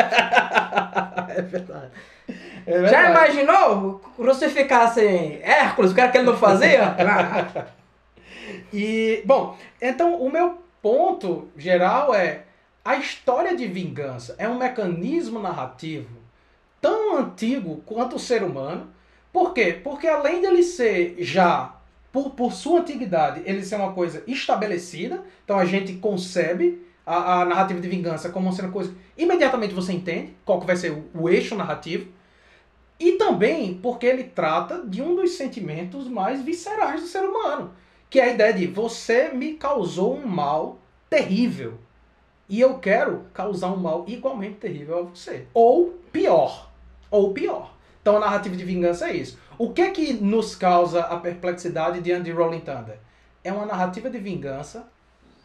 É 1.36 1.42
verdade. 1.42 1.90
É 2.66 2.86
Já 2.88 3.10
imaginou? 3.10 4.00
Crucificassem 4.16 5.40
Hércules, 5.42 5.92
o 5.92 5.94
que 5.94 6.00
era 6.00 6.10
que 6.10 6.18
ele 6.18 6.26
não 6.26 6.36
fazia? 6.36 6.94
E, 8.72 9.22
bom, 9.24 9.56
então 9.80 10.20
o 10.20 10.30
meu 10.30 10.58
ponto 10.82 11.48
geral 11.56 12.12
é 12.12 12.42
a 12.84 12.96
história 12.96 13.56
de 13.56 13.66
vingança 13.66 14.34
é 14.36 14.48
um 14.48 14.58
mecanismo 14.58 15.40
narrativo 15.40 16.10
tão 16.80 17.16
antigo 17.16 17.82
quanto 17.86 18.16
o 18.16 18.18
ser 18.18 18.42
humano. 18.42 18.88
Por 19.32 19.54
quê? 19.54 19.80
Porque 19.82 20.06
além 20.06 20.42
dele 20.42 20.62
ser 20.62 21.16
já, 21.20 21.74
por, 22.12 22.30
por 22.30 22.52
sua 22.52 22.80
antiguidade, 22.80 23.40
ele 23.46 23.64
ser 23.64 23.76
uma 23.76 23.94
coisa 23.94 24.22
estabelecida, 24.26 25.22
então 25.44 25.58
a 25.58 25.64
gente 25.64 25.94
concebe 25.94 26.84
a, 27.06 27.40
a 27.40 27.44
narrativa 27.46 27.80
de 27.80 27.88
vingança 27.88 28.28
como 28.28 28.52
sendo 28.52 28.66
uma 28.66 28.72
coisa. 28.72 28.94
Imediatamente 29.16 29.72
você 29.72 29.92
entende 29.92 30.34
qual 30.44 30.60
que 30.60 30.66
vai 30.66 30.76
ser 30.76 30.92
o, 30.92 31.04
o 31.14 31.28
eixo 31.30 31.54
narrativo. 31.54 32.08
E 32.98 33.12
também 33.12 33.74
porque 33.74 34.06
ele 34.06 34.24
trata 34.24 34.82
de 34.86 35.02
um 35.02 35.16
dos 35.16 35.32
sentimentos 35.32 36.08
mais 36.08 36.42
viscerais 36.42 37.00
do 37.00 37.06
ser 37.06 37.24
humano. 37.24 37.72
Que 38.08 38.20
é 38.20 38.24
a 38.24 38.32
ideia 38.32 38.52
de 38.52 38.66
você 38.66 39.30
me 39.30 39.54
causou 39.54 40.16
um 40.16 40.26
mal 40.26 40.78
terrível. 41.10 41.78
E 42.48 42.60
eu 42.60 42.78
quero 42.78 43.24
causar 43.32 43.72
um 43.72 43.76
mal 43.76 44.04
igualmente 44.06 44.56
terrível 44.56 44.98
a 44.98 45.02
você. 45.02 45.46
Ou 45.52 45.98
pior. 46.12 46.70
Ou 47.10 47.32
pior. 47.32 47.74
Então 48.00 48.16
a 48.16 48.20
narrativa 48.20 48.54
de 48.54 48.64
vingança 48.64 49.08
é 49.08 49.16
isso. 49.16 49.38
O 49.56 49.72
que 49.72 49.80
é 49.80 49.90
que 49.90 50.12
nos 50.12 50.54
causa 50.54 51.00
a 51.00 51.16
perplexidade 51.16 52.00
diante 52.00 52.24
de 52.24 52.32
Rolling 52.32 52.60
Thunder? 52.60 52.98
É 53.42 53.52
uma 53.52 53.66
narrativa 53.66 54.10
de 54.10 54.18
vingança 54.18 54.86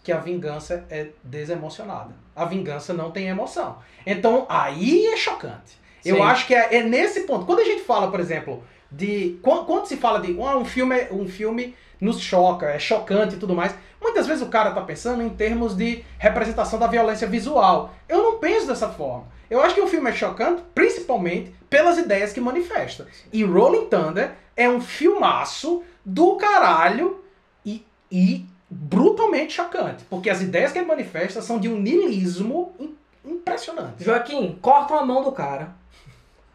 que 0.04 0.12
a 0.12 0.18
vingança 0.18 0.86
é 0.90 1.10
desemocionada. 1.24 2.14
A 2.36 2.46
vingança 2.46 2.94
não 2.94 3.12
tem 3.12 3.28
emoção. 3.28 3.78
Então 4.06 4.46
aí 4.50 5.06
é 5.08 5.18
chocante. 5.18 5.80
Eu 6.06 6.16
Sim. 6.18 6.22
acho 6.22 6.48
que 6.48 6.56
é, 6.56 6.76
é 6.78 6.84
nesse 6.84 7.22
ponto. 7.22 7.46
Quando 7.46 7.60
a 7.60 7.64
gente 7.66 7.82
fala, 7.84 8.10
por 8.10 8.20
exemplo, 8.20 8.64
de. 8.92 9.38
Quando, 9.42 9.66
quando 9.66 9.86
se 9.86 9.98
fala 9.98 10.20
de 10.20 10.38
ah, 10.42 10.58
um 10.58 10.66
filme, 10.66 10.96
é- 10.96 11.10
um 11.12 11.28
filme 11.28 11.76
nos 12.02 12.20
choca, 12.20 12.68
é 12.68 12.80
chocante 12.80 13.36
e 13.36 13.38
tudo 13.38 13.54
mais, 13.54 13.76
muitas 14.02 14.26
vezes 14.26 14.42
o 14.42 14.48
cara 14.48 14.72
tá 14.72 14.82
pensando 14.82 15.22
em 15.22 15.30
termos 15.30 15.76
de 15.76 16.04
representação 16.18 16.80
da 16.80 16.88
violência 16.88 17.28
visual. 17.28 17.94
Eu 18.08 18.24
não 18.24 18.38
penso 18.40 18.68
dessa 18.68 18.88
forma. 18.88 19.28
Eu 19.50 19.62
acho 19.62 19.76
que 19.76 19.82
o 19.82 19.88
filme 19.88 20.10
é 20.10 20.14
chocante, 20.14 20.62
principalmente 20.74 21.54
pelas 21.70 21.98
ideias 21.98 22.32
que 22.32 22.40
manifesta. 22.40 23.08
E 23.34 23.44
Rolling 23.44 23.88
Thunder 23.88 24.32
é 24.56 24.70
um 24.70 24.80
filmaço 24.80 25.84
do 26.06 26.36
caralho 26.38 27.22
e, 27.66 27.86
e 28.12 28.46
brutalmente 28.70 29.54
chocante. 29.54 30.04
Porque 30.10 30.30
as 30.30 30.42
ideias 30.42 30.72
que 30.72 30.78
ele 30.80 30.88
manifesta 30.88 31.42
são 31.42 31.60
de 31.60 31.68
um 31.68 31.80
niilismo 31.80 32.74
im- 32.80 32.96
impressionante. 33.26 34.04
Joaquim, 34.04 34.58
cortam 34.62 34.98
a 34.98 35.06
mão 35.06 35.24
do 35.24 35.32
cara. 35.32 35.76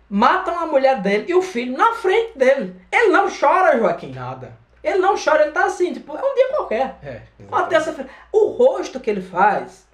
Matam 0.08 0.58
a 0.58 0.66
mulher 0.66 1.00
dele 1.00 1.26
e 1.28 1.34
o 1.34 1.42
filho 1.42 1.76
na 1.76 1.92
frente 1.94 2.36
dele. 2.38 2.76
Ele 2.92 3.08
não 3.08 3.28
chora, 3.28 3.78
Joaquim. 3.78 4.12
Nada. 4.12 4.52
Ele 4.82 4.98
não 4.98 5.14
chora, 5.16 5.44
ele 5.44 5.52
tá 5.52 5.64
assim, 5.64 5.92
tipo, 5.94 6.14
é 6.14 6.20
um 6.20 6.34
dia 6.34 6.48
qualquer. 6.50 6.98
É. 7.02 7.22
Uma 7.48 7.64
terça-feira. 7.64 8.10
O 8.30 8.48
rosto 8.48 9.00
que 9.00 9.08
ele 9.10 9.22
faz 9.22 9.86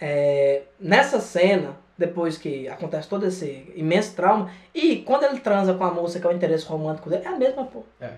é, 0.00 0.62
nessa 0.78 1.20
cena, 1.20 1.76
depois 1.96 2.38
que 2.38 2.66
acontece 2.68 3.06
todo 3.06 3.26
esse 3.26 3.70
imenso 3.76 4.14
trauma, 4.16 4.50
e 4.74 4.96
quando 5.02 5.24
ele 5.24 5.40
transa 5.40 5.74
com 5.74 5.84
a 5.84 5.90
moça 5.92 6.18
que 6.18 6.26
é 6.26 6.30
o 6.30 6.32
interesse 6.32 6.64
romântico 6.64 7.10
dele, 7.10 7.24
é 7.26 7.28
a 7.28 7.36
mesma 7.36 7.66
porra. 7.66 7.84
É. 8.00 8.14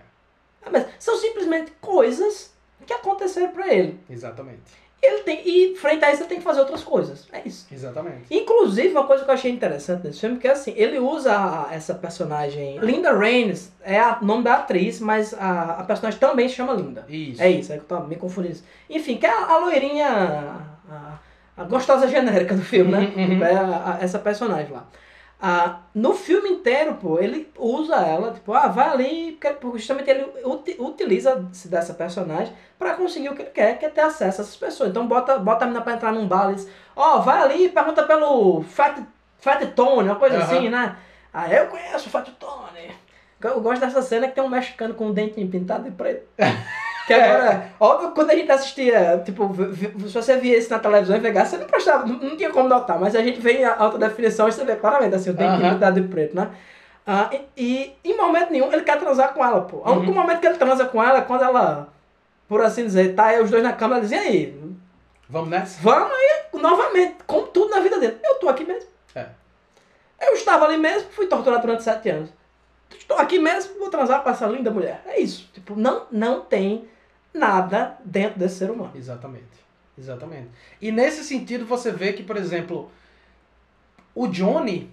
Ah, 0.65 0.71
Mas 0.71 0.87
são 1.01 1.17
simplesmente 1.17 1.73
coisas 1.81 2.55
que 2.87 2.93
aconteceram 2.93 3.51
pra 3.51 3.73
ele. 3.73 3.99
Exatamente. 4.09 4.63
Ele 5.03 5.19
tem, 5.23 5.43
e 5.45 5.75
frente 5.75 6.05
a 6.05 6.13
isso 6.13 6.23
ele 6.23 6.29
tem 6.29 6.39
que 6.39 6.45
fazer 6.45 6.61
outras 6.61 6.85
coisas. 6.85 7.27
É 7.33 7.43
isso. 7.45 7.67
Exatamente. 7.73 8.23
Inclusive, 8.31 8.91
uma 8.91 9.05
coisa 9.05 9.25
que 9.25 9.31
eu 9.31 9.35
achei 9.35 9.51
interessante 9.51 10.07
nesse 10.07 10.21
filme, 10.21 10.39
que 10.39 10.47
é 10.47 10.53
assim, 10.53 10.73
ele 10.77 10.99
usa 11.01 11.67
essa 11.73 11.93
personagem. 11.93 12.79
Linda 12.79 13.13
Raines 13.13 13.73
é 13.83 14.01
o 14.01 14.25
nome 14.25 14.45
da 14.45 14.55
atriz, 14.55 15.01
mas 15.01 15.35
a, 15.35 15.79
a 15.81 15.85
personagem 15.85 16.21
também 16.21 16.49
se 16.49 16.55
chama 16.55 16.73
Linda. 16.75 17.05
Isso. 17.09 17.43
É 17.43 17.51
isso, 17.51 17.73
é 17.73 17.77
que 17.79 17.83
eu 17.83 17.99
tô 17.99 18.01
me 18.07 18.15
confundindo. 18.15 18.59
Enfim, 18.89 19.17
que 19.17 19.27
é 19.27 19.31
a, 19.31 19.47
a 19.47 19.59
loirinha. 19.59 20.07
A, 20.89 21.19
a 21.57 21.65
gostosa 21.65 22.07
genérica 22.07 22.55
do 22.55 22.63
filme, 22.63 22.93
né? 22.93 23.13
Uhum, 23.17 23.37
uhum. 23.39 23.45
É 23.45 23.55
a- 23.57 23.99
essa 24.01 24.19
personagem 24.21 24.73
lá. 24.73 24.87
Ah, 25.45 25.81
no 25.93 26.15
filme 26.15 26.49
inteiro, 26.51 26.95
pô, 26.95 27.19
ele 27.19 27.51
usa 27.59 27.97
ela, 27.97 28.31
tipo, 28.33 28.53
ah, 28.55 28.69
vai 28.69 28.89
ali, 28.89 29.33
porque 29.41 29.77
justamente 29.77 30.09
ele 30.09 30.25
uti- 30.45 30.77
utiliza-se 30.79 31.67
dessa 31.67 31.93
personagem 31.95 32.55
pra 32.79 32.95
conseguir 32.95 33.29
o 33.29 33.35
que 33.35 33.43
ele 33.43 33.51
quer, 33.51 33.77
que 33.77 33.85
é 33.85 33.89
ter 33.89 34.03
acesso 34.03 34.41
a 34.41 34.45
essas 34.45 34.57
pessoas. 34.57 34.91
Então 34.91 35.05
bota, 35.09 35.37
bota 35.41 35.65
a 35.65 35.67
menina 35.67 35.83
pra 35.83 35.95
entrar 35.95 36.13
num 36.13 36.29
bar 36.29 36.55
diz, 36.55 36.69
ó, 36.95 37.19
vai 37.19 37.43
ali 37.43 37.65
e 37.65 37.69
pergunta 37.71 38.05
pelo 38.05 38.63
Fat, 38.63 39.03
Fat 39.41 39.61
Tony, 39.75 40.09
uma 40.11 40.15
coisa 40.15 40.37
Aham. 40.37 40.45
assim, 40.45 40.69
né? 40.69 40.97
Ah, 41.35 41.53
eu 41.53 41.67
conheço 41.67 42.07
o 42.07 42.11
Fat 42.11 42.29
Tony. 42.39 42.93
Eu 43.43 43.61
gosto 43.61 43.81
dessa 43.81 44.01
cena 44.01 44.29
que 44.29 44.37
tem 44.37 44.45
um 44.45 44.49
mexicano 44.49 44.95
com 44.95 45.07
um 45.07 45.13
dentinho 45.13 45.49
pintado 45.49 45.83
de 45.83 45.91
preto. 45.91 46.23
Que 47.07 47.15
agora, 47.15 47.67
óbvio, 47.81 48.11
quando 48.13 48.31
a 48.31 48.35
gente 48.35 48.51
assistia, 48.51 49.21
tipo, 49.25 49.51
se 49.75 50.15
você 50.15 50.37
via 50.37 50.57
isso 50.57 50.71
na 50.71 50.79
televisão 50.79 51.17
em 51.17 51.21
Vegas, 51.21 51.49
você 51.49 51.57
não 51.59 51.67
prestava, 51.67 52.07
não, 52.07 52.15
não 52.17 52.37
tinha 52.37 52.51
como 52.51 52.69
notar, 52.69 52.99
mas 53.01 53.17
a 53.17 53.23
gente 53.23 53.41
vê 53.41 53.55
em 53.59 53.65
alta 53.65 53.99
definição 53.99 54.49
e 54.49 54.53
você 54.53 54.65
vê 54.65 54.77
claramente, 54.77 55.15
assim, 55.17 55.31
o 55.31 55.35
dentinho 55.35 55.71
pintado 55.75 56.01
de 56.01 56.07
preto, 56.09 56.37
né? 56.37 56.51
Ah, 57.05 57.29
e, 57.33 57.49
e 58.05 58.11
em 58.11 58.17
momento 58.17 58.53
nenhum 58.53 58.73
ele 58.73 58.83
quer 58.83 58.99
transar 58.99 59.35
com 59.35 59.45
ela, 59.45 59.63
pô. 59.63 59.79
O 59.79 59.91
único 59.93 60.13
Uhum. 60.13 60.15
momento 60.15 60.39
que 60.41 60.47
ele 60.47 60.57
transa 60.59 60.85
com 60.85 61.03
ela 61.03 61.19
é 61.19 61.23
quando 61.23 61.43
ela, 61.43 61.89
por 62.49 62.61
assim 62.63 62.85
dizer, 62.85 63.15
tá 63.17 63.27
aí 63.27 63.43
os 63.43 63.51
dois 63.51 63.63
na 63.65 63.73
cama, 63.73 63.97
ela 63.97 64.03
diz, 64.03 64.13
e 64.13 64.15
aí, 64.15 64.63
Vamos 65.29 65.49
nessa? 65.51 65.81
vamos 65.83 66.13
aí, 66.13 66.61
novamente, 66.61 67.17
como 67.27 67.47
tudo 67.49 67.71
na 67.71 67.81
vida 67.81 67.99
dele. 67.99 68.19
Eu 68.23 68.37
tô 68.37 68.49
aqui 68.49 68.65
mesmo. 68.65 68.89
É. 69.17 69.27
Eu 70.21 70.35
estava 70.35 70.67
ali 70.67 70.77
mesmo, 70.77 71.09
fui 71.11 71.27
torturado 71.27 71.63
durante 71.63 71.83
sete 71.83 72.09
anos. 72.11 72.31
Estou 72.99 73.17
aqui 73.19 73.39
mesmo, 73.39 73.79
vou 73.79 73.91
transar 73.91 74.23
com 74.23 74.31
essa 74.31 74.47
linda 74.47 74.71
mulher. 74.71 75.03
É 75.07 75.21
isso. 75.21 75.51
Tipo, 75.53 75.77
não, 75.77 76.07
não 76.11 76.41
tem 76.41 76.89
nada 77.33 77.99
dentro 78.05 78.39
desse 78.39 78.57
ser 78.57 78.71
humano. 78.71 78.93
Exatamente. 78.95 79.63
Exatamente. 79.99 80.49
E 80.81 80.91
nesse 80.91 81.25
sentido 81.25 81.67
você 81.67 81.91
vê 81.91 82.13
que, 82.13 82.23
por 82.23 82.37
exemplo, 82.37 82.91
o 84.15 84.27
Johnny, 84.27 84.91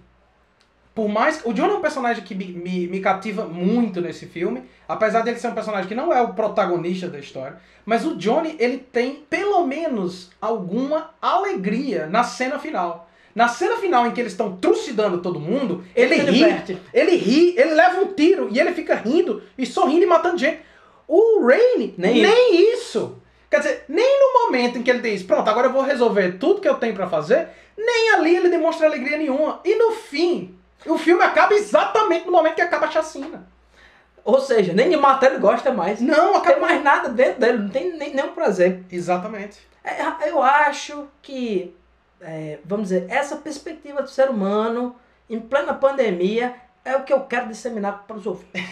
por 0.94 1.08
mais. 1.08 1.42
O 1.44 1.52
Johnny 1.52 1.72
é 1.72 1.76
um 1.76 1.80
personagem 1.80 2.22
que 2.22 2.34
me, 2.34 2.46
me, 2.46 2.86
me 2.86 3.00
cativa 3.00 3.46
muito 3.46 4.00
nesse 4.00 4.26
filme, 4.26 4.64
apesar 4.86 5.22
dele 5.22 5.38
ser 5.38 5.48
um 5.48 5.54
personagem 5.54 5.88
que 5.88 5.94
não 5.94 6.12
é 6.12 6.20
o 6.20 6.34
protagonista 6.34 7.08
da 7.08 7.18
história. 7.18 7.58
Mas 7.84 8.04
o 8.04 8.16
Johnny, 8.16 8.56
ele 8.58 8.78
tem 8.78 9.24
pelo 9.28 9.66
menos 9.66 10.30
alguma 10.40 11.10
alegria 11.20 12.06
na 12.06 12.22
cena 12.22 12.58
final. 12.58 13.09
Na 13.40 13.48
cena 13.48 13.78
final 13.78 14.06
em 14.06 14.10
que 14.10 14.20
eles 14.20 14.32
estão 14.32 14.58
trucidando 14.58 15.22
todo 15.22 15.40
mundo, 15.40 15.82
ele, 15.96 16.14
se 16.14 16.20
ri, 16.20 16.32
diverte. 16.32 16.78
ele 16.92 17.16
ri, 17.16 17.54
ele 17.58 17.70
leva 17.72 18.02
um 18.02 18.12
tiro 18.12 18.48
e 18.50 18.60
ele 18.60 18.72
fica 18.72 18.94
rindo 18.94 19.42
e 19.56 19.64
sorrindo 19.64 20.02
e 20.02 20.06
matando 20.06 20.36
gente. 20.36 20.60
O 21.08 21.42
Rain, 21.46 21.94
Nem 21.96 22.20
nem, 22.20 22.74
isso. 22.74 23.16
Quer 23.50 23.60
dizer, 23.60 23.84
nem 23.88 24.20
no 24.20 24.44
momento 24.44 24.76
em 24.76 24.82
que 24.82 24.90
ele 24.90 25.00
diz, 25.00 25.22
pronto, 25.22 25.48
agora 25.48 25.68
eu 25.68 25.72
vou 25.72 25.80
resolver 25.80 26.32
tudo 26.32 26.60
que 26.60 26.68
eu 26.68 26.74
tenho 26.74 26.92
pra 26.92 27.08
fazer, 27.08 27.48
nem 27.78 28.10
ali 28.10 28.36
ele 28.36 28.50
demonstra 28.50 28.86
alegria 28.86 29.16
nenhuma. 29.16 29.58
E 29.64 29.74
no 29.74 29.92
fim, 29.92 30.54
o 30.84 30.98
filme 30.98 31.22
acaba 31.22 31.54
exatamente 31.54 32.26
no 32.26 32.32
momento 32.32 32.56
que 32.56 32.60
acaba 32.60 32.88
a 32.88 32.90
chacina. 32.90 33.48
Ou 34.22 34.38
seja, 34.38 34.74
nem 34.74 34.90
de 34.90 34.98
matar 34.98 35.30
ele 35.30 35.40
gosta 35.40 35.72
mais. 35.72 35.98
Não 35.98 36.14
Não, 36.14 36.42
tem 36.42 36.52
acaba 36.52 36.60
mais 36.60 36.84
nada 36.84 37.08
dentro 37.08 37.40
dele, 37.40 37.56
não 37.56 37.70
tem 37.70 37.96
nem, 37.96 38.14
nenhum 38.14 38.32
prazer. 38.32 38.84
Exatamente. 38.92 39.58
É, 39.82 40.28
eu 40.28 40.42
acho 40.42 41.08
que, 41.22 41.74
é, 42.20 42.58
vamos 42.64 42.88
dizer, 42.88 43.06
essa 43.08 43.36
perspectiva 43.36 44.02
do 44.02 44.10
ser 44.10 44.28
humano 44.28 44.96
em 45.28 45.40
plena 45.40 45.74
pandemia 45.74 46.54
é 46.84 46.96
o 46.96 47.04
que 47.04 47.12
eu 47.12 47.20
quero 47.20 47.48
disseminar 47.48 48.04
para 48.06 48.16
os 48.16 48.26
ouvintes. 48.26 48.62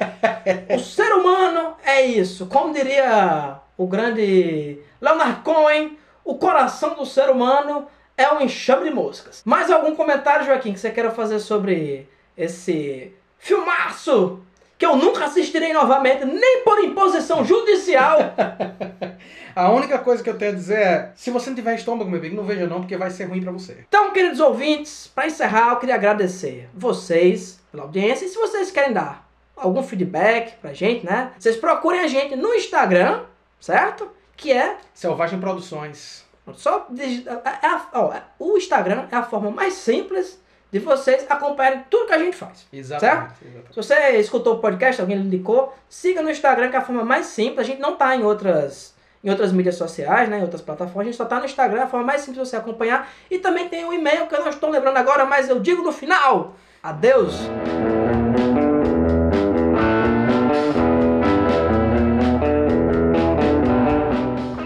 o 0.74 0.78
ser 0.78 1.12
humano 1.12 1.76
é 1.84 2.02
isso. 2.02 2.46
Como 2.46 2.72
diria 2.72 3.60
o 3.76 3.86
grande 3.86 4.80
Leonard 5.00 5.42
Cohen, 5.42 5.98
o 6.24 6.36
coração 6.36 6.94
do 6.94 7.06
ser 7.06 7.30
humano 7.30 7.86
é 8.16 8.32
um 8.32 8.40
enxame 8.40 8.84
de 8.84 8.94
moscas. 8.94 9.42
Mais 9.44 9.70
algum 9.70 9.94
comentário, 9.94 10.46
Joaquim, 10.46 10.72
que 10.72 10.80
você 10.80 10.90
queira 10.90 11.10
fazer 11.10 11.38
sobre 11.38 12.08
esse 12.36 13.14
filmaço? 13.38 14.40
Que 14.80 14.86
eu 14.86 14.96
nunca 14.96 15.26
assistirei 15.26 15.74
novamente, 15.74 16.24
nem 16.24 16.62
por 16.64 16.82
imposição 16.82 17.44
judicial. 17.44 18.18
A 19.54 19.70
única 19.70 19.98
coisa 19.98 20.22
que 20.22 20.30
eu 20.30 20.38
tenho 20.38 20.52
a 20.52 20.54
dizer 20.54 20.78
é, 20.78 21.12
se 21.14 21.30
você 21.30 21.50
não 21.50 21.56
tiver 21.56 21.74
estômago, 21.74 22.08
meu 22.08 22.18
amigo, 22.18 22.34
não 22.36 22.44
veja 22.44 22.66
não, 22.66 22.80
porque 22.80 22.96
vai 22.96 23.10
ser 23.10 23.24
ruim 23.24 23.42
pra 23.42 23.52
você. 23.52 23.84
Então, 23.86 24.10
queridos 24.12 24.40
ouvintes, 24.40 25.08
para 25.14 25.26
encerrar, 25.26 25.70
eu 25.72 25.76
queria 25.76 25.96
agradecer 25.96 26.68
vocês 26.72 27.60
pela 27.70 27.82
audiência. 27.82 28.24
E 28.24 28.28
se 28.28 28.38
vocês 28.38 28.70
querem 28.70 28.92
dar 28.94 29.28
algum 29.56 29.82
feedback 29.82 30.54
pra 30.62 30.72
gente, 30.72 31.04
né? 31.04 31.32
Vocês 31.38 31.56
procurem 31.56 32.00
a 32.00 32.06
gente 32.08 32.34
no 32.36 32.54
Instagram, 32.54 33.24
certo? 33.60 34.08
Que 34.36 34.50
é 34.52 34.76
Selvagem 34.94 35.38
Produções. 35.40 36.24
só 36.54 36.86
digi- 36.88 37.26
é 37.28 37.66
a- 37.66 37.86
ó, 37.92 38.14
é- 38.14 38.22
o 38.38 38.56
Instagram 38.56 39.06
é 39.10 39.16
a 39.16 39.22
forma 39.24 39.50
mais 39.50 39.74
simples 39.74 40.40
de 40.70 40.78
vocês 40.78 41.26
acompanharem 41.28 41.84
tudo 41.90 42.06
que 42.06 42.12
a 42.12 42.18
gente 42.18 42.36
faz. 42.36 42.66
Exatamente. 42.72 43.34
exatamente. 43.42 43.68
Se 43.70 43.76
você 43.76 43.94
escutou 44.18 44.54
o 44.54 44.58
podcast, 44.58 45.00
alguém 45.00 45.16
lhe 45.16 45.26
indicou, 45.26 45.74
siga 45.88 46.22
no 46.22 46.30
Instagram, 46.30 46.70
que 46.70 46.76
é 46.76 46.78
a 46.78 46.82
forma 46.82 47.04
mais 47.04 47.26
simples. 47.26 47.60
A 47.60 47.64
gente 47.64 47.80
não 47.80 47.96
tá 47.96 48.14
em 48.14 48.22
outras, 48.22 48.94
em 49.22 49.30
outras 49.30 49.52
mídias 49.52 49.74
sociais, 49.74 50.28
né, 50.28 50.38
em 50.38 50.42
outras 50.42 50.62
plataformas. 50.62 51.02
A 51.02 51.10
gente 51.10 51.16
só 51.16 51.24
tá 51.24 51.38
no 51.38 51.44
Instagram, 51.44 51.80
é 51.80 51.82
a 51.84 51.88
forma 51.88 52.06
mais 52.06 52.20
simples 52.20 52.42
de 52.42 52.50
você 52.50 52.56
acompanhar. 52.56 53.10
E 53.30 53.38
também 53.38 53.68
tem 53.68 53.84
o 53.84 53.92
e-mail, 53.92 54.26
que 54.26 54.34
eu 54.34 54.40
não 54.40 54.48
estou 54.48 54.70
lembrando 54.70 54.96
agora, 54.96 55.24
mas 55.24 55.48
eu 55.48 55.58
digo 55.58 55.82
no 55.82 55.92
final. 55.92 56.54
Adeus! 56.82 57.34